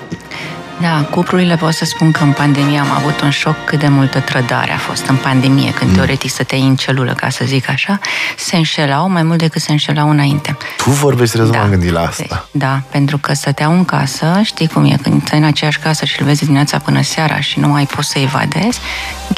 Da, 0.81 1.07
cuplurile 1.09 1.55
pot 1.55 1.73
să 1.73 1.86
spun 1.86 2.12
că 2.12 2.23
în 2.23 2.31
pandemie 2.31 2.79
am 2.79 2.91
avut 2.91 3.21
un 3.21 3.29
șoc 3.29 3.55
cât 3.65 3.79
de 3.79 3.88
multă 3.88 4.19
trădare 4.19 4.71
a 4.71 4.77
fost 4.77 5.05
în 5.05 5.15
pandemie, 5.15 5.71
când 5.71 5.89
mm. 5.89 5.95
teoretic 5.95 6.29
stăteai 6.29 6.62
în 6.62 6.75
celulă, 6.75 7.13
ca 7.13 7.29
să 7.29 7.43
zic 7.45 7.69
așa, 7.69 7.99
se 8.38 8.55
înșelau 8.55 9.09
mai 9.09 9.23
mult 9.23 9.38
decât 9.38 9.62
se 9.62 9.71
înșelau 9.71 10.09
înainte. 10.09 10.57
Tu 10.77 10.89
vorbești 10.89 11.31
serios, 11.31 11.49
da. 11.49 11.57
m-am 11.57 11.69
gândit 11.69 11.91
la 11.91 12.01
asta. 12.01 12.47
Da, 12.51 12.81
pentru 12.89 13.17
că 13.17 13.33
stăteau 13.33 13.73
în 13.73 13.86
casă, 13.86 14.39
știi 14.43 14.67
cum 14.67 14.86
e, 14.86 14.97
când 15.01 15.25
stai 15.25 15.39
în 15.39 15.45
aceeași 15.45 15.79
casă 15.79 16.05
și 16.05 16.19
îl 16.21 16.25
vezi 16.25 16.43
dimineața 16.43 16.77
până 16.77 17.01
seara 17.01 17.39
și 17.39 17.59
nu 17.59 17.67
mai 17.67 17.86
poți 17.86 18.09
să 18.09 18.19
evadezi, 18.19 18.79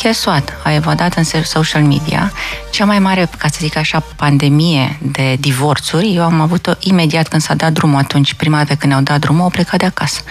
guess 0.01 0.25
what? 0.25 0.53
A 0.63 0.73
evadat 0.73 1.13
în 1.13 1.23
social 1.43 1.81
media. 1.81 2.31
Cea 2.71 2.85
mai 2.85 2.99
mare, 2.99 3.29
ca 3.37 3.47
să 3.47 3.57
zic 3.59 3.77
așa, 3.77 4.03
pandemie 4.15 4.97
de 5.01 5.35
divorțuri, 5.39 6.13
eu 6.15 6.23
am 6.23 6.41
avut-o 6.41 6.71
imediat 6.79 7.27
când 7.27 7.41
s-a 7.41 7.53
dat 7.53 7.71
drumul 7.71 7.99
atunci, 7.99 8.33
prima 8.33 8.57
dată 8.57 8.75
când 8.75 8.91
ne-au 8.91 9.03
dat 9.03 9.19
drumul, 9.19 9.41
au 9.41 9.49
plecat 9.49 9.79
de 9.79 9.85
acasă. 9.85 10.21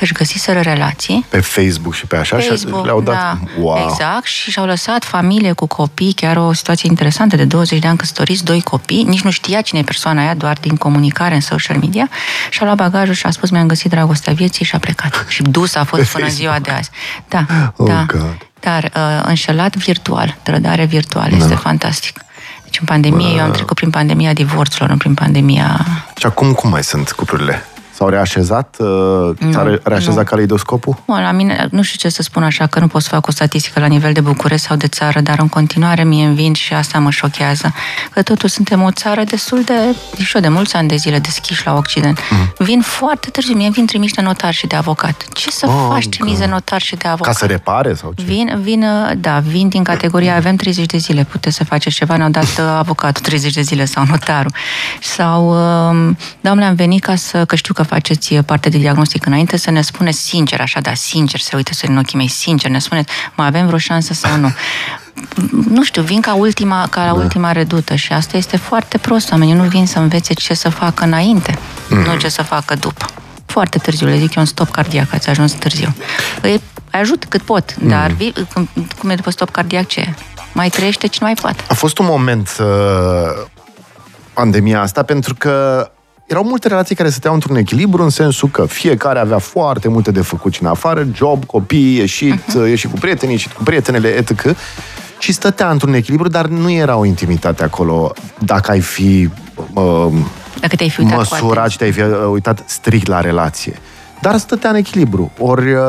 Își 0.00 0.12
găsiseră 0.12 0.59
relații, 0.60 1.26
Pe 1.28 1.40
Facebook 1.40 1.94
și 1.94 2.06
pe 2.06 2.16
așa 2.16 2.36
Facebook, 2.36 2.78
și 2.80 2.84
le-au 2.84 3.00
dat... 3.00 3.14
da, 3.14 3.38
wow. 3.60 3.88
exact, 3.90 4.26
și 4.26 4.50
și-au 4.50 4.66
lăsat 4.66 5.04
familie 5.04 5.52
cu 5.52 5.66
copii, 5.66 6.12
chiar 6.12 6.36
o 6.36 6.52
situație 6.52 6.88
interesantă, 6.88 7.36
de 7.36 7.44
20 7.44 7.78
de 7.78 7.86
ani 7.86 7.98
căsătoriți, 7.98 8.44
doi 8.44 8.60
copii, 8.62 9.02
nici 9.02 9.20
nu 9.20 9.30
știa 9.30 9.60
cine 9.60 9.80
e 9.80 9.82
persoana 9.82 10.20
aia, 10.20 10.34
doar 10.34 10.56
din 10.60 10.76
comunicare 10.76 11.34
în 11.34 11.40
social 11.40 11.76
media, 11.76 12.08
și-a 12.50 12.64
luat 12.64 12.76
bagajul 12.76 13.14
și 13.14 13.26
a 13.26 13.30
spus, 13.30 13.50
mi-am 13.50 13.66
găsit 13.66 13.90
dragostea 13.90 14.32
vieții 14.32 14.64
și 14.64 14.74
a 14.74 14.78
plecat. 14.78 15.24
Și 15.28 15.42
dus 15.42 15.74
a 15.74 15.84
fost 15.84 16.02
Pe 16.02 16.08
până 16.12 16.24
în 16.24 16.30
ziua 16.30 16.58
de 16.58 16.70
azi. 16.70 16.90
Da, 17.28 17.44
Oh, 17.76 17.86
da. 17.86 18.04
God. 18.06 18.36
Dar 18.60 18.90
uh, 18.96 19.22
înșelat 19.24 19.76
virtual, 19.76 20.36
trădare 20.42 20.84
virtuală, 20.84 21.36
este 21.36 21.54
fantastic. 21.54 22.20
Deci 22.64 22.78
în 22.80 22.86
pandemie, 22.86 23.36
eu 23.36 23.42
am 23.42 23.50
trecut 23.50 23.76
prin 23.76 23.90
pandemia 23.90 24.32
divorțurilor, 24.32 24.90
nu 24.90 24.96
prin 24.96 25.14
pandemia... 25.14 25.86
Și 26.18 26.26
acum 26.26 26.52
cum 26.52 26.70
mai 26.70 26.84
sunt 26.84 27.10
cuplurile? 27.10 27.66
S-au 28.00 28.08
reașezat? 28.08 28.76
Uh, 28.78 29.36
S-a 29.52 29.62
re- 29.62 29.80
reașezat 29.82 30.16
nu. 30.16 30.22
caleidoscopul? 30.22 30.96
Bun, 31.06 31.20
la 31.22 31.30
mine, 31.32 31.68
nu 31.70 31.82
știu 31.82 31.98
ce 31.98 32.14
să 32.14 32.22
spun 32.22 32.42
așa, 32.42 32.66
că 32.66 32.80
nu 32.80 32.86
pot 32.86 33.02
să 33.02 33.08
fac 33.08 33.26
o 33.26 33.30
statistică 33.30 33.80
la 33.80 33.86
nivel 33.86 34.12
de 34.12 34.20
București 34.20 34.66
sau 34.66 34.76
de 34.76 34.86
țară, 34.86 35.20
dar 35.20 35.38
în 35.38 35.48
continuare 35.48 36.04
mie 36.04 36.24
îmi 36.26 36.34
vin 36.34 36.52
și 36.52 36.72
asta 36.74 36.98
mă 36.98 37.10
șochează, 37.10 37.72
că 38.10 38.22
totuși 38.22 38.52
suntem 38.54 38.82
o 38.82 38.90
țară 38.90 39.22
destul 39.24 39.62
de, 39.62 39.74
și 40.24 40.36
eu 40.36 40.40
de 40.42 40.48
mulți 40.48 40.76
ani 40.76 40.88
de 40.88 40.96
zile 40.96 41.18
deschiși 41.18 41.66
la 41.66 41.74
Occident. 41.74 42.18
Mm. 42.30 42.52
Vin 42.66 42.80
foarte 42.80 43.30
târziu, 43.30 43.54
mie 43.54 43.64
îmi 43.64 43.74
vin 43.74 43.86
trimiși 43.86 44.14
de 44.14 44.20
notar 44.22 44.52
și 44.54 44.66
de 44.66 44.76
avocat. 44.76 45.24
Ce 45.32 45.50
să 45.50 45.66
Oh, 45.68 45.88
faci 45.90 46.08
trimis 46.08 46.38
de 46.38 46.46
notar 46.46 46.80
și 46.80 46.96
de 46.96 47.08
avocat? 47.08 47.32
Ca 47.32 47.38
să 47.38 47.46
repare 47.46 47.94
sau 47.94 48.12
ce? 48.16 48.24
Vin, 48.24 48.58
vin, 48.62 48.84
da, 49.16 49.38
vin 49.38 49.68
din 49.68 49.82
categoria 49.82 50.34
avem 50.36 50.56
30 50.56 50.86
de 50.86 50.96
zile, 50.98 51.24
puteți 51.24 51.56
să 51.56 51.64
faceți 51.64 51.96
ceva, 51.96 52.16
ne-au 52.16 52.30
dat 52.30 52.44
uh, 52.44 52.64
avocatul 52.78 53.22
30 53.22 53.52
de 53.52 53.60
zile 53.60 53.84
sau 53.84 54.04
notarul. 54.08 54.52
Sau, 55.02 55.48
um, 55.48 56.16
domnule, 56.40 56.66
am 56.66 56.74
venit 56.74 57.02
ca 57.02 57.14
să, 57.14 57.44
că 57.44 57.56
știu 57.56 57.74
că 57.74 57.82
faceți 57.90 58.32
uh, 58.32 58.44
parte 58.46 58.68
de 58.68 58.78
diagnostic 58.78 59.26
înainte, 59.26 59.56
să 59.56 59.70
ne 59.70 59.82
spuneți 59.82 60.18
sincer, 60.18 60.60
așa, 60.60 60.80
da, 60.80 60.94
sincer, 60.94 61.40
se 61.40 61.56
uită 61.56 61.72
să 61.74 61.86
în 61.88 61.96
ochii 61.96 62.16
mei, 62.16 62.28
sincer, 62.28 62.70
ne 62.70 62.78
spuneți, 62.78 63.12
mai 63.34 63.46
avem 63.46 63.66
vreo 63.66 63.78
șansă 63.78 64.12
sau 64.12 64.36
nu. 64.36 64.52
Nu 65.76 65.84
știu, 65.84 66.02
vin 66.02 66.20
ca 66.20 66.34
ultima, 66.34 66.86
ca 66.90 67.00
la 67.04 67.12
da. 67.12 67.12
ultima 67.12 67.52
redută 67.52 67.94
și 67.94 68.12
asta 68.12 68.36
este 68.36 68.56
foarte 68.56 68.98
prost. 68.98 69.30
Oamenii 69.30 69.54
nu 69.54 69.62
vin 69.62 69.86
să 69.86 69.98
învețe 69.98 70.32
ce 70.32 70.54
să 70.54 70.68
facă 70.68 71.04
înainte, 71.04 71.58
mm. 71.88 71.98
nu 71.98 72.16
ce 72.16 72.28
să 72.28 72.42
facă 72.42 72.74
după. 72.74 73.06
Foarte 73.46 73.78
târziu, 73.78 74.06
le 74.06 74.18
zic 74.18 74.34
eu 74.34 74.42
un 74.42 74.44
stop 74.44 74.70
cardiac, 74.70 75.14
ați 75.14 75.28
ajuns 75.28 75.52
târziu. 75.52 75.94
Îi 76.40 76.60
ajut 76.90 77.24
cât 77.24 77.42
pot, 77.42 77.74
dar 77.76 78.10
vi, 78.10 78.32
cum, 78.54 78.68
cum 78.98 79.10
e 79.10 79.14
după 79.14 79.30
stop 79.30 79.50
cardiac 79.50 79.86
ce? 79.86 80.14
Mai 80.52 80.68
trăiește 80.68 81.06
cine 81.06 81.24
mai 81.24 81.34
poate. 81.40 81.64
A 81.68 81.74
fost 81.74 81.98
un 81.98 82.06
moment 82.06 82.56
uh, 82.60 83.46
pandemia 84.32 84.80
asta 84.80 85.02
pentru 85.02 85.34
că 85.38 85.86
erau 86.30 86.44
multe 86.44 86.68
relații 86.68 86.94
care 86.94 87.08
stăteau 87.08 87.34
într-un 87.34 87.56
echilibru 87.56 88.02
în 88.02 88.10
sensul 88.10 88.48
că 88.48 88.66
fiecare 88.66 89.18
avea 89.18 89.38
foarte 89.38 89.88
multe 89.88 90.10
de 90.10 90.20
făcut 90.20 90.52
și 90.52 90.62
în 90.62 90.68
afară, 90.68 91.06
job, 91.14 91.44
copii, 91.44 91.96
ieșit, 91.96 92.42
uh-huh. 92.42 92.68
ieșit 92.68 92.90
cu 92.90 92.98
prietenii, 92.98 93.34
ieșit 93.34 93.52
cu 93.52 93.62
prietenele, 93.62 94.08
etc. 94.08 94.54
Și 95.18 95.32
stătea 95.32 95.70
într-un 95.70 95.94
echilibru, 95.94 96.28
dar 96.28 96.46
nu 96.46 96.70
era 96.70 96.96
o 96.96 97.04
intimitate 97.04 97.62
acolo 97.62 98.12
dacă 98.38 98.70
ai 98.70 98.80
fi 98.80 99.28
uh, 99.74 100.12
Dacă 100.60 100.76
te-ai 100.76 100.90
fi 100.90 101.00
uitat 101.00 101.16
măsurat 101.16 101.70
și 101.70 101.76
te-ai 101.76 101.92
fi 101.92 102.00
uh, 102.00 102.28
uitat 102.30 102.62
strict 102.66 103.06
la 103.06 103.20
relație. 103.20 103.78
Dar 104.20 104.38
stătea 104.38 104.70
în 104.70 104.76
echilibru. 104.76 105.30
Ori, 105.38 105.72
uh, 105.72 105.82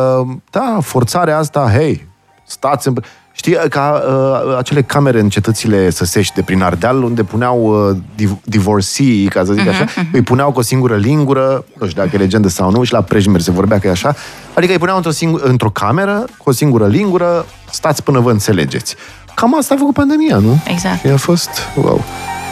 da, 0.50 0.78
forțarea 0.82 1.38
asta, 1.38 1.72
hei, 1.74 2.08
stați 2.44 2.88
în... 2.88 2.94
Știi, 3.34 3.58
ca 3.70 4.04
uh, 4.08 4.58
acele 4.58 4.82
camere 4.82 5.20
în 5.20 5.30
cetățile 5.30 5.90
săsești 5.90 6.36
de 6.36 6.42
prin 6.42 6.62
Ardeal, 6.62 7.04
unde 7.04 7.24
puneau 7.24 7.88
uh, 7.90 7.98
div- 8.16 8.42
divorții, 8.44 9.28
ca 9.28 9.44
să 9.46 9.54
zic 9.54 9.66
uh-huh, 9.66 9.70
așa, 9.70 9.86
uh-huh. 9.86 10.12
îi 10.12 10.22
puneau 10.22 10.52
cu 10.52 10.60
o 10.60 10.62
singură 10.62 10.96
lingură, 10.96 11.66
nu 11.80 11.88
știu 11.88 12.02
dacă 12.02 12.16
e 12.16 12.20
legendă 12.20 12.48
sau 12.48 12.72
nu, 12.72 12.84
și 12.84 12.94
la 12.94 13.02
Prejmer 13.02 13.42
se 13.42 13.52
vorbea 13.52 13.80
că 13.80 13.88
e 13.88 13.92
așa, 13.92 14.16
adică 14.54 14.72
îi 14.72 14.80
puneau 14.80 14.98
într-o, 14.98 15.12
singur, 15.12 15.42
într-o 15.44 15.70
cameră, 15.70 16.26
cu 16.38 16.50
o 16.50 16.52
singură 16.52 16.88
lingură, 16.88 17.46
stați 17.72 18.04
până 18.04 18.20
vă 18.20 18.32
înțelegeți. 18.32 18.96
Cam 19.36 19.58
asta 19.58 19.74
a 19.74 19.78
făcut 19.78 19.94
pandemia, 19.94 20.38
nu? 20.38 20.60
Exact. 20.68 21.00
Și 21.00 21.08
a 21.08 21.18
fost, 21.18 21.50
wow. 21.76 22.04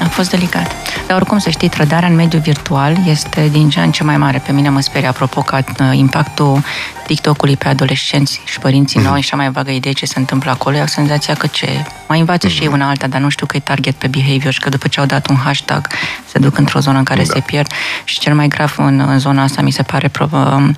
A 0.01 0.07
fost 0.07 0.29
delicat. 0.29 0.71
Dar 1.07 1.17
oricum 1.17 1.37
să 1.37 1.49
știi, 1.49 1.69
trădarea 1.69 2.09
în 2.09 2.15
mediul 2.15 2.41
virtual 2.41 2.97
este 3.07 3.47
din 3.51 3.69
ce 3.69 3.79
în 3.79 3.91
ce 3.91 4.03
mai 4.03 4.17
mare. 4.17 4.41
Pe 4.45 4.51
mine 4.51 4.69
mă 4.69 4.79
sperie, 4.79 5.07
apropo, 5.07 5.41
că 5.41 5.57
uh, 5.57 5.97
impactul 5.97 6.63
TikTok-ului 7.05 7.57
pe 7.57 7.67
adolescenți 7.67 8.41
și 8.45 8.59
părinții 8.59 8.99
mm-hmm. 8.99 9.03
noi 9.03 9.21
și 9.21 9.35
mai 9.35 9.51
vagă 9.51 9.71
idee 9.71 9.91
ce 9.91 10.05
se 10.05 10.19
întâmplă 10.19 10.51
acolo, 10.51 10.77
au 10.77 10.85
senzația 10.85 11.33
că 11.33 11.47
ce 11.47 11.85
mai 12.07 12.19
învață 12.19 12.47
mm-hmm. 12.47 12.51
și 12.51 12.61
ei 12.61 12.67
mhm. 12.67 12.75
una 12.75 12.89
alta, 12.89 13.07
dar 13.07 13.21
nu 13.21 13.29
știu 13.29 13.45
că 13.45 13.57
e 13.57 13.59
target 13.59 13.95
pe 13.95 14.07
behavior 14.07 14.53
și 14.53 14.59
că 14.59 14.69
după 14.69 14.87
ce 14.87 14.99
au 14.99 15.05
dat 15.05 15.27
un 15.29 15.35
hashtag 15.35 15.87
se 16.31 16.39
duc 16.39 16.57
într-o 16.57 16.79
zonă 16.79 16.97
în 16.97 17.03
care 17.03 17.23
da. 17.23 17.33
se 17.33 17.39
pierd. 17.39 17.71
Și 18.03 18.19
cel 18.19 18.35
mai 18.35 18.47
grav 18.47 18.75
în, 18.77 18.99
în 18.99 19.19
zona 19.19 19.43
asta 19.43 19.61
mi 19.61 19.71
se 19.71 19.83
pare 19.83 20.11
uh, 20.19 20.69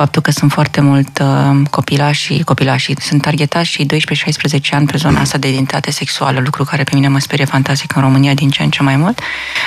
faptul 0.00 0.22
că 0.22 0.30
sunt 0.30 0.52
foarte 0.52 0.80
mult 0.80 1.18
uh, 1.18 1.66
copilași, 1.70 2.42
copilași 2.42 2.94
sunt 3.00 3.22
targetați 3.22 3.68
și 3.68 3.86
12-16 3.86 4.70
ani 4.70 4.86
pe 4.86 4.96
zona 4.96 5.20
asta 5.20 5.38
de 5.38 5.48
identitate 5.48 5.90
sexuală, 5.90 6.40
lucru 6.40 6.64
care 6.64 6.82
pe 6.82 6.90
mine 6.94 7.08
mă 7.08 7.18
sperie 7.18 7.44
fantastic 7.44 7.94
în 7.94 8.02
România 8.02 8.34
din 8.34 8.50
ce 8.50 8.62
în 8.62 8.70
ce 8.70 8.82
mai 8.82 8.96
mult. 8.96 9.20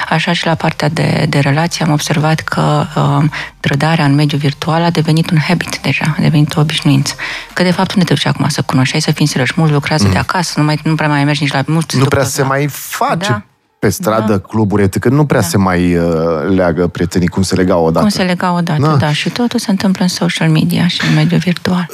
Așa 0.09 0.33
și 0.33 0.45
la 0.45 0.55
partea 0.55 0.89
de, 0.89 1.25
de 1.29 1.39
relație 1.39 1.85
am 1.85 1.91
observat 1.91 2.39
că 2.39 2.85
uh, 2.95 3.29
trădarea 3.59 4.05
în 4.05 4.15
mediul 4.15 4.39
virtual 4.39 4.83
a 4.83 4.89
devenit 4.89 5.29
un 5.29 5.37
habit 5.37 5.79
deja, 5.81 6.15
a 6.17 6.21
devenit 6.21 6.55
o 6.55 6.59
obișnuință. 6.59 7.13
Că 7.53 7.63
de 7.63 7.71
fapt 7.71 7.95
nu 7.95 8.03
te 8.03 8.13
duci 8.13 8.25
acum 8.25 8.47
să 8.47 8.61
cunoști, 8.61 8.99
să 8.99 9.11
fii 9.11 9.25
serios, 9.25 9.51
mulți 9.51 9.73
lucrează 9.73 10.05
mm. 10.05 10.11
de 10.11 10.17
acasă, 10.17 10.59
nu, 10.59 10.65
mai, 10.65 10.79
nu 10.83 10.95
prea 10.95 11.07
mai 11.07 11.23
mergi 11.23 11.41
nici 11.43 11.53
la 11.53 11.63
mulți. 11.67 11.97
Nu 11.97 12.05
prea 12.05 12.23
se 12.23 12.43
mai 12.43 12.67
face 12.69 13.27
da 13.29 13.52
pe 13.83 13.89
stradă, 13.89 14.31
da. 14.31 14.37
cluburi, 14.37 14.89
că 14.89 15.09
nu 15.09 15.25
prea 15.25 15.41
da. 15.41 15.47
se 15.47 15.57
mai 15.57 15.95
uh, 15.95 16.05
leagă 16.55 16.87
prietenii 16.87 17.27
cum 17.27 17.41
se 17.41 17.55
legau 17.55 17.85
odată. 17.85 17.99
Cum 17.99 18.09
se 18.09 18.23
legau 18.23 18.55
odată, 18.55 18.81
da. 18.81 18.95
da. 18.95 19.13
Și 19.13 19.29
totul 19.29 19.59
se 19.59 19.71
întâmplă 19.71 20.03
în 20.03 20.09
social 20.09 20.49
media 20.49 20.87
și 20.87 21.01
în 21.07 21.13
mediul 21.13 21.39
virtual. 21.39 21.89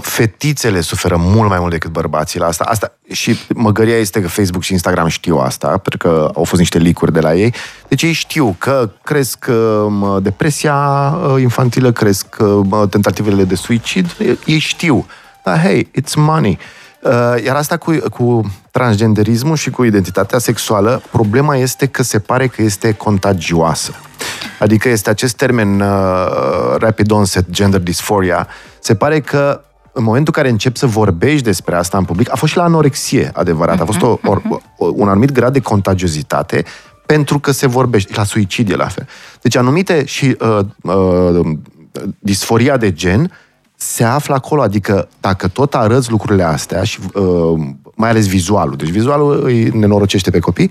Fetițele 0.00 0.80
suferă 0.80 1.16
mult 1.18 1.48
mai 1.48 1.58
mult 1.58 1.70
decât 1.70 1.90
bărbații 1.90 2.38
la 2.38 2.46
asta. 2.46 2.64
asta. 2.64 2.92
Și 3.12 3.38
măgăria 3.54 3.96
este 3.96 4.20
că 4.20 4.28
Facebook 4.28 4.62
și 4.62 4.72
Instagram 4.72 5.08
știu 5.08 5.36
asta, 5.36 5.68
pentru 5.68 5.96
că 5.96 6.30
au 6.34 6.44
fost 6.44 6.60
niște 6.60 6.78
licuri 6.78 7.12
de 7.12 7.20
la 7.20 7.34
ei. 7.34 7.54
Deci 7.88 8.02
ei 8.02 8.12
știu 8.12 8.56
că 8.58 8.90
cresc 9.02 9.46
uh, 9.48 10.22
depresia 10.22 10.74
uh, 10.74 11.40
infantilă, 11.40 11.92
cresc 11.92 12.36
uh, 12.38 12.88
tentativele 12.90 13.44
de 13.44 13.54
suicid. 13.54 14.16
Ei 14.44 14.58
știu. 14.58 15.06
Dar, 15.44 15.60
hey, 15.60 15.90
it's 16.00 16.14
money. 16.14 16.58
Uh, 17.02 17.44
iar 17.44 17.56
asta 17.56 17.76
cu, 17.76 17.96
cu 18.10 18.52
transgenderismul 18.70 19.56
și 19.56 19.70
cu 19.70 19.84
identitatea 19.84 20.38
sexuală, 20.38 21.02
problema 21.10 21.56
este 21.56 21.86
că 21.86 22.02
se 22.02 22.18
pare 22.18 22.46
că 22.46 22.62
este 22.62 22.92
contagioasă. 22.92 23.92
Adică 24.58 24.88
este 24.88 25.10
acest 25.10 25.36
termen 25.36 25.80
uh, 25.80 26.76
rapid 26.78 27.10
onset 27.10 27.50
gender 27.50 27.80
dysphoria. 27.80 28.48
Se 28.78 28.94
pare 28.94 29.20
că 29.20 29.60
în 29.92 30.04
momentul 30.04 30.32
în 30.36 30.42
care 30.42 30.52
începi 30.52 30.78
să 30.78 30.86
vorbești 30.86 31.44
despre 31.44 31.74
asta 31.74 31.98
în 31.98 32.04
public, 32.04 32.32
a 32.32 32.36
fost 32.36 32.52
și 32.52 32.58
la 32.58 32.64
anorexie, 32.64 33.30
adevărat, 33.34 33.80
a 33.80 33.84
fost 33.84 34.02
o, 34.02 34.18
o, 34.76 34.92
un 34.94 35.08
anumit 35.08 35.32
grad 35.32 35.52
de 35.52 35.60
contagiozitate 35.60 36.64
pentru 37.06 37.38
că 37.38 37.50
se 37.50 37.66
vorbește, 37.66 38.12
la 38.16 38.24
suicid 38.24 38.70
e 38.70 38.76
la 38.76 38.86
fel. 38.86 39.08
Deci 39.40 39.56
anumite 39.56 40.04
și 40.04 40.36
uh, 40.40 40.58
uh, 40.82 41.40
disforia 42.18 42.76
de 42.76 42.92
gen 42.92 43.30
se 43.80 44.04
află 44.04 44.34
acolo, 44.34 44.62
adică 44.62 45.08
dacă 45.20 45.48
tot 45.48 45.74
arăți 45.74 46.10
lucrurile 46.10 46.42
astea 46.42 46.82
și 46.82 46.98
uh, 47.14 47.60
mai 47.94 48.10
ales 48.10 48.26
vizualul, 48.26 48.76
deci 48.76 48.88
vizualul 48.88 49.44
îi 49.44 49.68
nenorocește 49.68 50.30
pe 50.30 50.38
copii, 50.38 50.70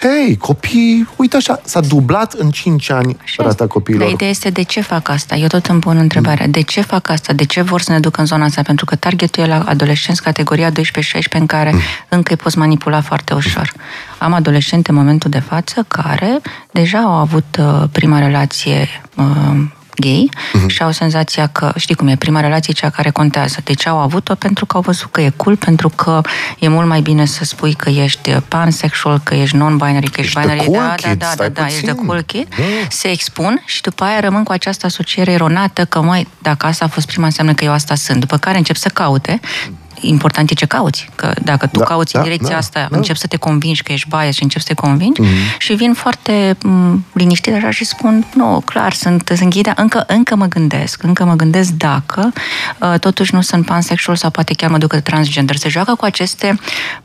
Hei, 0.00 0.36
copii, 0.36 1.08
uite 1.16 1.36
așa, 1.36 1.60
s-a 1.64 1.80
dublat 1.80 2.32
în 2.32 2.50
5 2.50 2.90
ani 2.90 3.16
așa. 3.22 3.42
rata 3.42 3.66
copiilor. 3.66 4.02
Dar 4.02 4.12
ideea 4.12 4.30
este 4.30 4.50
de 4.50 4.62
ce 4.62 4.80
fac 4.80 5.08
asta? 5.08 5.34
Eu 5.34 5.46
tot 5.46 5.66
îmi 5.66 5.80
pun 5.80 5.96
întrebarea. 5.96 6.46
Mm. 6.46 6.50
De 6.50 6.60
ce 6.60 6.80
fac 6.80 7.08
asta? 7.08 7.32
De 7.32 7.44
ce 7.44 7.62
vor 7.62 7.80
să 7.80 7.92
ne 7.92 8.00
ducă 8.00 8.20
în 8.20 8.26
zona 8.26 8.44
asta? 8.44 8.62
Pentru 8.62 8.84
că 8.84 8.96
targetul 8.96 9.42
e 9.42 9.46
la 9.46 9.62
adolescenți 9.66 10.22
categoria 10.22 10.70
12-16 10.70 10.72
în 11.32 11.46
care 11.46 11.70
mm. 11.72 11.80
încă 12.08 12.32
îi 12.32 12.36
poți 12.36 12.58
manipula 12.58 13.00
foarte 13.00 13.34
ușor. 13.34 13.72
Am 14.18 14.32
adolescente 14.32 14.90
în 14.90 14.96
momentul 14.96 15.30
de 15.30 15.40
față 15.40 15.84
care 15.88 16.40
deja 16.70 16.98
au 16.98 17.12
avut 17.12 17.56
uh, 17.58 17.82
prima 17.92 18.18
relație 18.18 18.88
uh, 19.16 19.24
gay 19.96 20.28
uh-huh. 20.30 20.66
și 20.66 20.82
au 20.82 20.90
senzația 20.90 21.46
că, 21.46 21.72
știi 21.76 21.94
cum 21.94 22.08
e, 22.08 22.16
prima 22.16 22.40
relație 22.40 22.72
e 22.76 22.80
cea 22.80 22.90
care 22.90 23.10
contează. 23.10 23.60
De 23.64 23.72
ce 23.72 23.88
au 23.88 23.98
avut-o? 23.98 24.34
Pentru 24.34 24.66
că 24.66 24.76
au 24.76 24.82
văzut 24.82 25.10
că 25.10 25.20
e 25.20 25.32
cool, 25.36 25.56
pentru 25.56 25.88
că 25.88 26.20
e 26.58 26.68
mult 26.68 26.86
mai 26.86 27.00
bine 27.00 27.24
să 27.24 27.44
spui 27.44 27.74
că 27.74 27.90
ești 27.90 28.30
pansexual, 28.30 29.20
că 29.22 29.34
ești 29.34 29.56
non-binary, 29.56 30.10
că 30.12 30.20
ești, 30.20 30.20
ești 30.20 30.40
binary. 30.40 30.64
Cool 30.64 30.78
da, 30.86 30.94
kid, 30.94 31.18
da, 31.18 31.32
da, 31.36 31.42
da, 31.42 31.48
da, 31.48 31.66
ești 31.66 31.84
de 31.84 31.92
cool 31.92 32.22
kid. 32.22 32.48
Da. 32.48 32.64
Se 32.88 33.08
expun 33.08 33.62
și 33.64 33.82
după 33.82 34.04
aia 34.04 34.20
rămân 34.20 34.42
cu 34.42 34.52
această 34.52 34.86
asociere 34.86 35.32
eronată 35.32 35.84
că, 35.84 36.00
mai 36.02 36.28
dacă 36.38 36.66
asta 36.66 36.84
a 36.84 36.88
fost 36.88 37.06
prima, 37.06 37.24
înseamnă 37.24 37.54
că 37.54 37.64
eu 37.64 37.72
asta 37.72 37.94
sunt. 37.94 38.20
După 38.20 38.36
care 38.36 38.56
încep 38.56 38.76
să 38.76 38.88
caute 38.88 39.40
important 40.00 40.50
e 40.50 40.54
ce 40.54 40.66
cauți. 40.66 41.08
Că 41.14 41.32
dacă 41.42 41.66
tu 41.66 41.78
da, 41.78 41.84
cauți 41.84 42.12
da, 42.12 42.18
în 42.18 42.24
direcția 42.24 42.50
da, 42.50 42.56
asta, 42.56 42.86
da. 42.90 42.96
începi 42.96 43.18
să 43.18 43.26
te 43.26 43.36
convingi 43.36 43.82
că 43.82 43.92
ești 43.92 44.08
bias 44.08 44.34
și 44.34 44.42
începi 44.42 44.64
să 44.64 44.68
te 44.74 44.80
convingi 44.80 45.20
mm-hmm. 45.22 45.58
și 45.58 45.72
vin 45.74 45.94
foarte 45.94 46.56
m- 46.56 46.98
liniștit 47.12 47.54
așa 47.54 47.70
și 47.70 47.84
spun, 47.84 48.26
nu, 48.34 48.62
clar, 48.64 48.92
sunt, 48.92 49.32
sunt 49.36 49.50
ghidea, 49.50 49.72
încă, 49.76 50.04
încă 50.06 50.36
mă 50.36 50.46
gândesc, 50.46 51.02
încă 51.02 51.24
mă 51.24 51.34
gândesc 51.34 51.70
dacă 51.70 52.32
uh, 52.78 52.94
totuși 53.00 53.34
nu 53.34 53.40
sunt 53.40 53.66
pansexual 53.66 54.16
sau 54.16 54.30
poate 54.30 54.54
chiar 54.54 54.70
mă 54.70 54.78
duc 54.78 54.94
transgender. 54.94 55.56
Se 55.56 55.68
joacă 55.68 55.94
cu 55.94 56.04
aceste, 56.04 56.58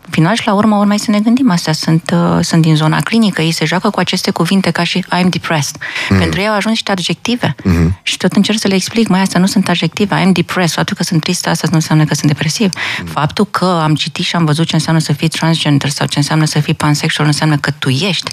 final 0.10 0.36
și 0.36 0.45
la 0.45 0.54
urmă, 0.54 0.75
urmai 0.75 0.99
să 0.99 1.12
ne 1.12 1.19
gândim, 1.19 1.51
astea 1.51 1.73
sunt, 1.73 2.13
uh, 2.13 2.39
sunt 2.41 2.62
din 2.62 2.75
zona 2.75 2.99
clinică, 2.99 3.41
ei 3.41 3.51
se 3.51 3.65
joacă 3.65 3.89
cu 3.89 3.99
aceste 3.99 4.32
cuvinte 4.32 4.71
ca 4.71 4.84
și 4.84 5.06
I'm 5.15 5.30
depressed. 5.30 5.75
Mm-hmm. 5.75 6.19
Pentru 6.19 6.39
ei 6.39 6.47
au 6.47 6.56
ajuns 6.56 6.73
niște 6.73 6.91
adjective 6.91 7.56
mm-hmm. 7.56 8.01
și 8.04 8.17
tot 8.17 8.32
încerc 8.32 8.60
să 8.60 8.67
le 8.67 8.75
explic, 8.75 9.08
mai 9.08 9.21
astea 9.21 9.39
nu 9.39 9.45
sunt 9.45 9.69
adjective, 9.69 10.21
I'm 10.21 10.32
depressed, 10.32 10.75
faptul 10.75 10.95
că 10.95 11.04
sunt 11.04 11.21
tristă, 11.21 11.49
asta 11.49 11.67
nu 11.69 11.75
înseamnă 11.75 12.06
că 12.06 12.13
sunt 12.13 12.27
depresiv. 12.27 12.71
Faptul 13.06 13.45
că 13.45 13.65
am 13.65 13.95
citit 13.95 14.25
și 14.25 14.36
am 14.36 14.45
văzut 14.45 14.67
ce 14.67 14.75
înseamnă 14.75 15.01
să 15.01 15.13
fii 15.13 15.27
transgender 15.27 15.89
sau 15.89 16.08
ce 16.08 16.17
înseamnă 16.17 16.45
să 16.45 16.60
fii 16.60 16.73
pansexual 16.73 17.27
înseamnă 17.27 17.58
că 17.58 17.71
tu 17.80 17.89
ești. 17.89 18.32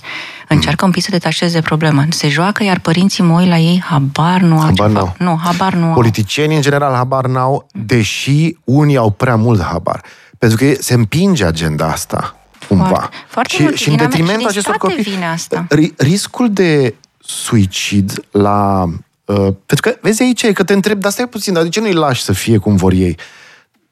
Încearcă 0.49 0.85
un 0.85 0.90
pic 0.90 1.03
să 1.03 1.11
detașezi 1.11 1.53
de 1.53 1.61
problemă. 1.61 2.05
Se 2.11 2.29
joacă, 2.29 2.64
iar 2.64 2.79
părinții 2.79 3.23
moi 3.23 3.47
la 3.47 3.59
ei 3.59 3.83
habar 3.87 4.40
nu 4.40 4.55
au 4.55 4.61
habar 4.61 4.75
ceva. 4.75 4.88
N-au. 4.88 5.14
Nu, 5.18 5.40
habar 5.44 5.75
nu 5.75 5.92
Politicienii 5.92 6.57
în 6.57 6.62
general 6.62 6.94
habar 6.94 7.27
n-au, 7.27 7.66
deși 7.73 8.57
unii 8.64 8.97
au 8.97 9.11
prea 9.11 9.37
mult 9.37 9.62
habar. 9.62 10.03
Pentru 10.38 10.59
că 10.59 10.73
se 10.81 10.94
împinge 10.94 11.44
agenda 11.44 11.87
asta 11.87 12.38
cumva. 12.68 12.85
Foarte, 12.85 13.16
foarte 13.29 13.55
și, 13.55 13.62
mult. 13.62 13.77
și 13.77 13.88
în 13.88 13.97
detrimentul 13.97 14.49
acestor 14.49 14.77
copii. 14.77 15.03
Vine 15.03 15.27
asta. 15.27 15.66
Riscul 15.97 16.53
de 16.53 16.94
suicid 17.18 18.25
la... 18.31 18.85
Uh, 19.25 19.37
pentru 19.37 19.90
că, 19.90 19.97
vezi 20.01 20.23
aici, 20.23 20.53
că 20.53 20.64
te 20.64 20.73
întreb, 20.73 21.01
dar 21.01 21.12
stai 21.12 21.29
puțin, 21.29 21.53
dar 21.53 21.62
de 21.62 21.68
ce 21.68 21.81
nu-i 21.81 21.92
lași 21.92 22.23
să 22.23 22.33
fie 22.33 22.59
cum 22.59 22.77
vor 22.77 22.92
ei? 22.92 23.16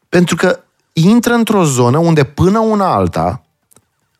Pentru 0.08 0.36
că 0.36 0.60
intră 0.92 1.34
într-o 1.34 1.64
zonă 1.64 1.98
unde 1.98 2.24
până 2.24 2.58
una 2.58 2.94
alta 2.94 3.46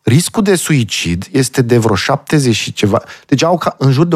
riscul 0.07 0.43
de 0.43 0.55
suicid 0.55 1.27
este 1.31 1.61
de 1.61 1.77
vreo 1.77 1.95
70 1.95 2.55
și 2.55 2.73
ceva. 2.73 3.01
Deci 3.25 3.43
au 3.43 3.57
ca, 3.57 3.75
în 3.77 3.91
jur 3.91 4.05
de 4.05 4.15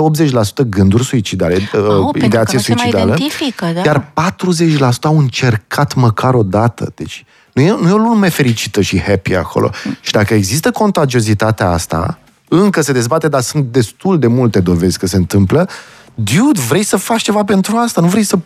80% 0.64 0.68
gânduri 0.70 1.04
suicidale, 1.04 1.70
oh, 1.74 2.10
uh, 2.14 2.24
ideație 2.24 2.60
suicidală. 2.60 3.16
Da. 3.60 3.82
Iar 3.86 4.12
40% 4.12 5.02
au 5.02 5.18
încercat 5.18 5.94
măcar 5.94 6.34
o 6.34 6.44
dată. 6.44 6.92
Deci 6.96 7.26
nu 7.54 7.62
e, 7.62 7.78
nu 7.82 7.88
e 7.88 7.92
o 7.92 7.98
lume 7.98 8.30
fericită 8.30 8.82
și 8.82 9.02
happy 9.02 9.36
acolo. 9.36 9.70
Mm. 9.86 9.98
Și 10.02 10.12
dacă 10.12 10.34
există 10.34 10.72
contagiozitatea 10.72 11.70
asta, 11.70 12.20
încă 12.48 12.82
se 12.82 12.92
dezbate, 12.92 13.28
dar 13.28 13.42
sunt 13.42 13.66
destul 13.66 14.20
de 14.20 14.28
multe 14.28 14.60
dovezi 14.60 15.00
că 15.00 15.06
se 15.06 15.16
întâmplă, 15.16 15.70
dude, 16.14 16.62
vrei 16.68 16.84
să 16.84 16.98
faci 16.98 17.22
ceva 17.22 17.44
pentru 17.44 17.76
asta, 17.78 18.02
nu 18.02 18.08
vrei 18.08 18.24
să 18.24 18.38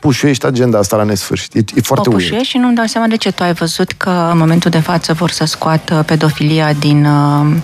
pușuiești 0.00 0.46
agenda 0.46 0.78
asta 0.78 0.96
la 0.96 1.02
nesfârșit. 1.02 1.54
E, 1.54 1.58
e 1.74 1.80
foarte 1.80 2.08
o 2.08 2.12
pușuiești 2.12 2.48
și 2.48 2.58
nu-mi 2.58 2.74
dau 2.74 2.84
seama 2.84 3.06
de 3.06 3.16
ce 3.16 3.30
tu 3.30 3.42
ai 3.42 3.52
văzut 3.52 3.92
că 3.92 4.28
în 4.30 4.38
momentul 4.38 4.70
de 4.70 4.78
față 4.78 5.12
vor 5.12 5.30
să 5.30 5.44
scoată 5.44 6.02
pedofilia 6.06 6.72
din 6.72 7.04
uh, 7.04 7.56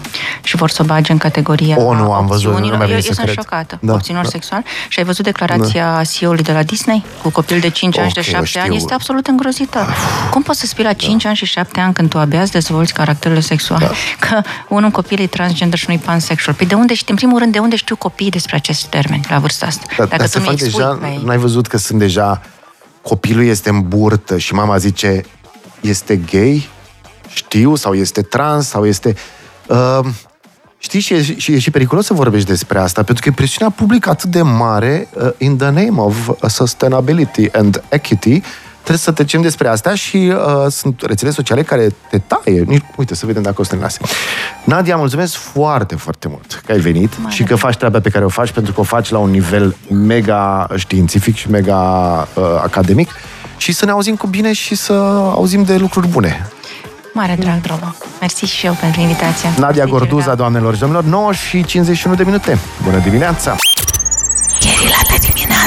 și 0.42 0.56
vor 0.56 0.70
să 0.70 0.82
o 0.82 0.84
bage 0.84 1.12
în 1.12 1.18
categoria 1.18 1.76
O, 1.78 1.94
nu 1.94 2.12
am 2.12 2.26
văzut, 2.26 2.58
nu 2.58 2.76
mai 2.76 2.88
Eu, 2.88 2.94
eu 2.94 3.00
sunt 3.00 3.18
cred. 3.18 3.34
șocată. 3.34 3.78
Da, 3.80 3.92
Opțiunilor 3.92 4.24
da. 4.24 4.30
sexual. 4.30 4.62
Și 4.88 4.98
ai 4.98 5.04
văzut 5.04 5.24
declarația 5.24 5.94
da. 5.96 6.04
CEO-ului 6.04 6.42
de 6.42 6.52
la 6.52 6.62
Disney 6.62 7.04
cu 7.22 7.30
copil 7.30 7.58
de 7.58 7.68
5 7.68 7.94
okay, 7.94 8.04
ani 8.04 8.12
și 8.12 8.30
de 8.30 8.30
7 8.30 8.58
ani? 8.58 8.76
Este 8.76 8.94
absolut 8.94 9.26
îngrozită. 9.26 9.86
Cum 10.38 10.46
poți 10.46 10.60
să 10.60 10.66
spui 10.66 10.84
la 10.84 10.92
5 10.92 11.22
da. 11.22 11.28
ani 11.28 11.38
și 11.38 11.44
7 11.44 11.80
ani 11.80 11.94
când 11.94 12.08
tu 12.08 12.18
abia 12.18 12.40
îți 12.40 12.52
dezvolți 12.52 12.92
caracterele 12.92 13.40
sexuale? 13.40 13.84
Da. 13.84 13.92
Că 14.26 14.42
unul 14.68 14.90
copil 14.90 15.20
e 15.20 15.26
transgender 15.26 15.78
și 15.78 15.84
nu 15.88 15.94
e 15.94 16.00
pansexual. 16.04 16.56
Păi 16.56 16.66
de 16.66 16.74
unde 16.74 16.94
știi, 16.94 17.06
în 17.10 17.16
primul 17.16 17.38
rând, 17.38 17.52
de 17.52 17.58
unde 17.58 17.76
știu 17.76 17.96
copiii 17.96 18.30
despre 18.30 18.56
acest 18.56 18.86
termen 18.86 19.20
la 19.28 19.38
vârsta 19.38 19.66
asta? 19.66 19.86
Da, 19.96 20.04
Dacă 20.04 20.28
tu 20.28 20.40
nu 20.40 20.54
deja, 20.54 20.98
n-ai 21.24 21.36
văzut 21.36 21.66
că 21.66 21.76
sunt 21.76 21.98
deja 21.98 22.42
copilul 23.02 23.44
este 23.44 23.68
în 23.68 23.88
burtă 23.88 24.38
și 24.38 24.54
mama 24.54 24.76
zice 24.76 25.22
este 25.80 26.16
gay, 26.16 26.68
știu, 27.28 27.74
sau 27.74 27.94
este 27.94 28.22
trans, 28.22 28.66
sau 28.66 28.86
este... 28.86 29.14
Uh, 29.66 30.00
Știi, 30.80 31.00
și 31.00 31.14
e, 31.14 31.22
și 31.22 31.52
e 31.52 31.58
și 31.58 31.70
periculos 31.70 32.06
să 32.06 32.14
vorbești 32.14 32.48
despre 32.48 32.78
asta, 32.78 33.02
pentru 33.02 33.22
că 33.22 33.28
e 33.28 33.32
presiunea 33.32 33.74
publică 33.76 34.10
atât 34.10 34.30
de 34.30 34.42
mare 34.42 35.08
uh, 35.12 35.30
in 35.38 35.56
the 35.56 35.70
name 35.70 36.00
of 36.00 36.28
uh, 36.28 36.36
sustainability 36.48 37.48
and 37.52 37.82
equity, 37.88 38.42
trebuie 38.88 39.06
să 39.06 39.12
trecem 39.12 39.40
despre 39.40 39.68
asta 39.68 39.94
și 39.94 40.16
uh, 40.16 40.70
sunt 40.70 41.02
rețele 41.06 41.30
sociale 41.30 41.62
care 41.62 41.94
te 42.10 42.18
taie. 42.18 42.62
Nici, 42.66 42.84
uite, 42.96 43.14
să 43.14 43.26
vedem 43.26 43.42
dacă 43.42 43.60
o 43.60 43.64
să 43.64 43.74
ne 43.74 43.80
lase. 43.80 43.98
Nadia, 44.64 44.96
mulțumesc 44.96 45.34
foarte, 45.34 45.94
foarte 45.94 46.28
mult 46.28 46.62
că 46.66 46.72
ai 46.72 46.78
venit 46.78 47.18
Mare 47.18 47.34
și 47.34 47.42
că 47.42 47.54
faci 47.56 47.76
treaba 47.76 48.00
pe 48.00 48.10
care 48.10 48.24
o 48.24 48.28
faci, 48.28 48.50
pentru 48.50 48.72
că 48.72 48.80
o 48.80 48.82
faci 48.82 49.08
la 49.08 49.18
un 49.18 49.30
nivel 49.30 49.76
mega 49.90 50.66
științific 50.76 51.36
și 51.36 51.50
mega 51.50 51.78
uh, 52.34 52.44
academic 52.62 53.10
și 53.56 53.72
să 53.72 53.84
ne 53.84 53.90
auzim 53.90 54.16
cu 54.16 54.26
bine 54.26 54.52
și 54.52 54.74
să 54.74 54.92
auzim 55.32 55.62
de 55.62 55.76
lucruri 55.76 56.08
bune. 56.08 56.48
Mare 57.14 57.36
drag, 57.38 57.60
Drogo. 57.60 57.94
Mersi 58.20 58.44
și 58.44 58.66
eu 58.66 58.76
pentru 58.80 59.00
invitația. 59.00 59.50
Nadia 59.58 59.84
Mersi, 59.84 59.90
Gorduza, 59.90 60.14
Gherila. 60.14 60.34
doamnelor 60.34 60.74
și 60.74 60.80
domnilor, 60.80 61.04
9 61.04 61.32
și 61.32 61.64
51 61.64 62.14
de 62.14 62.24
minute. 62.24 62.58
Bună 62.84 62.98
dimineața! 62.98 63.56
Gherila 64.60 65.00
de 65.10 65.16
dimineață. 65.32 65.57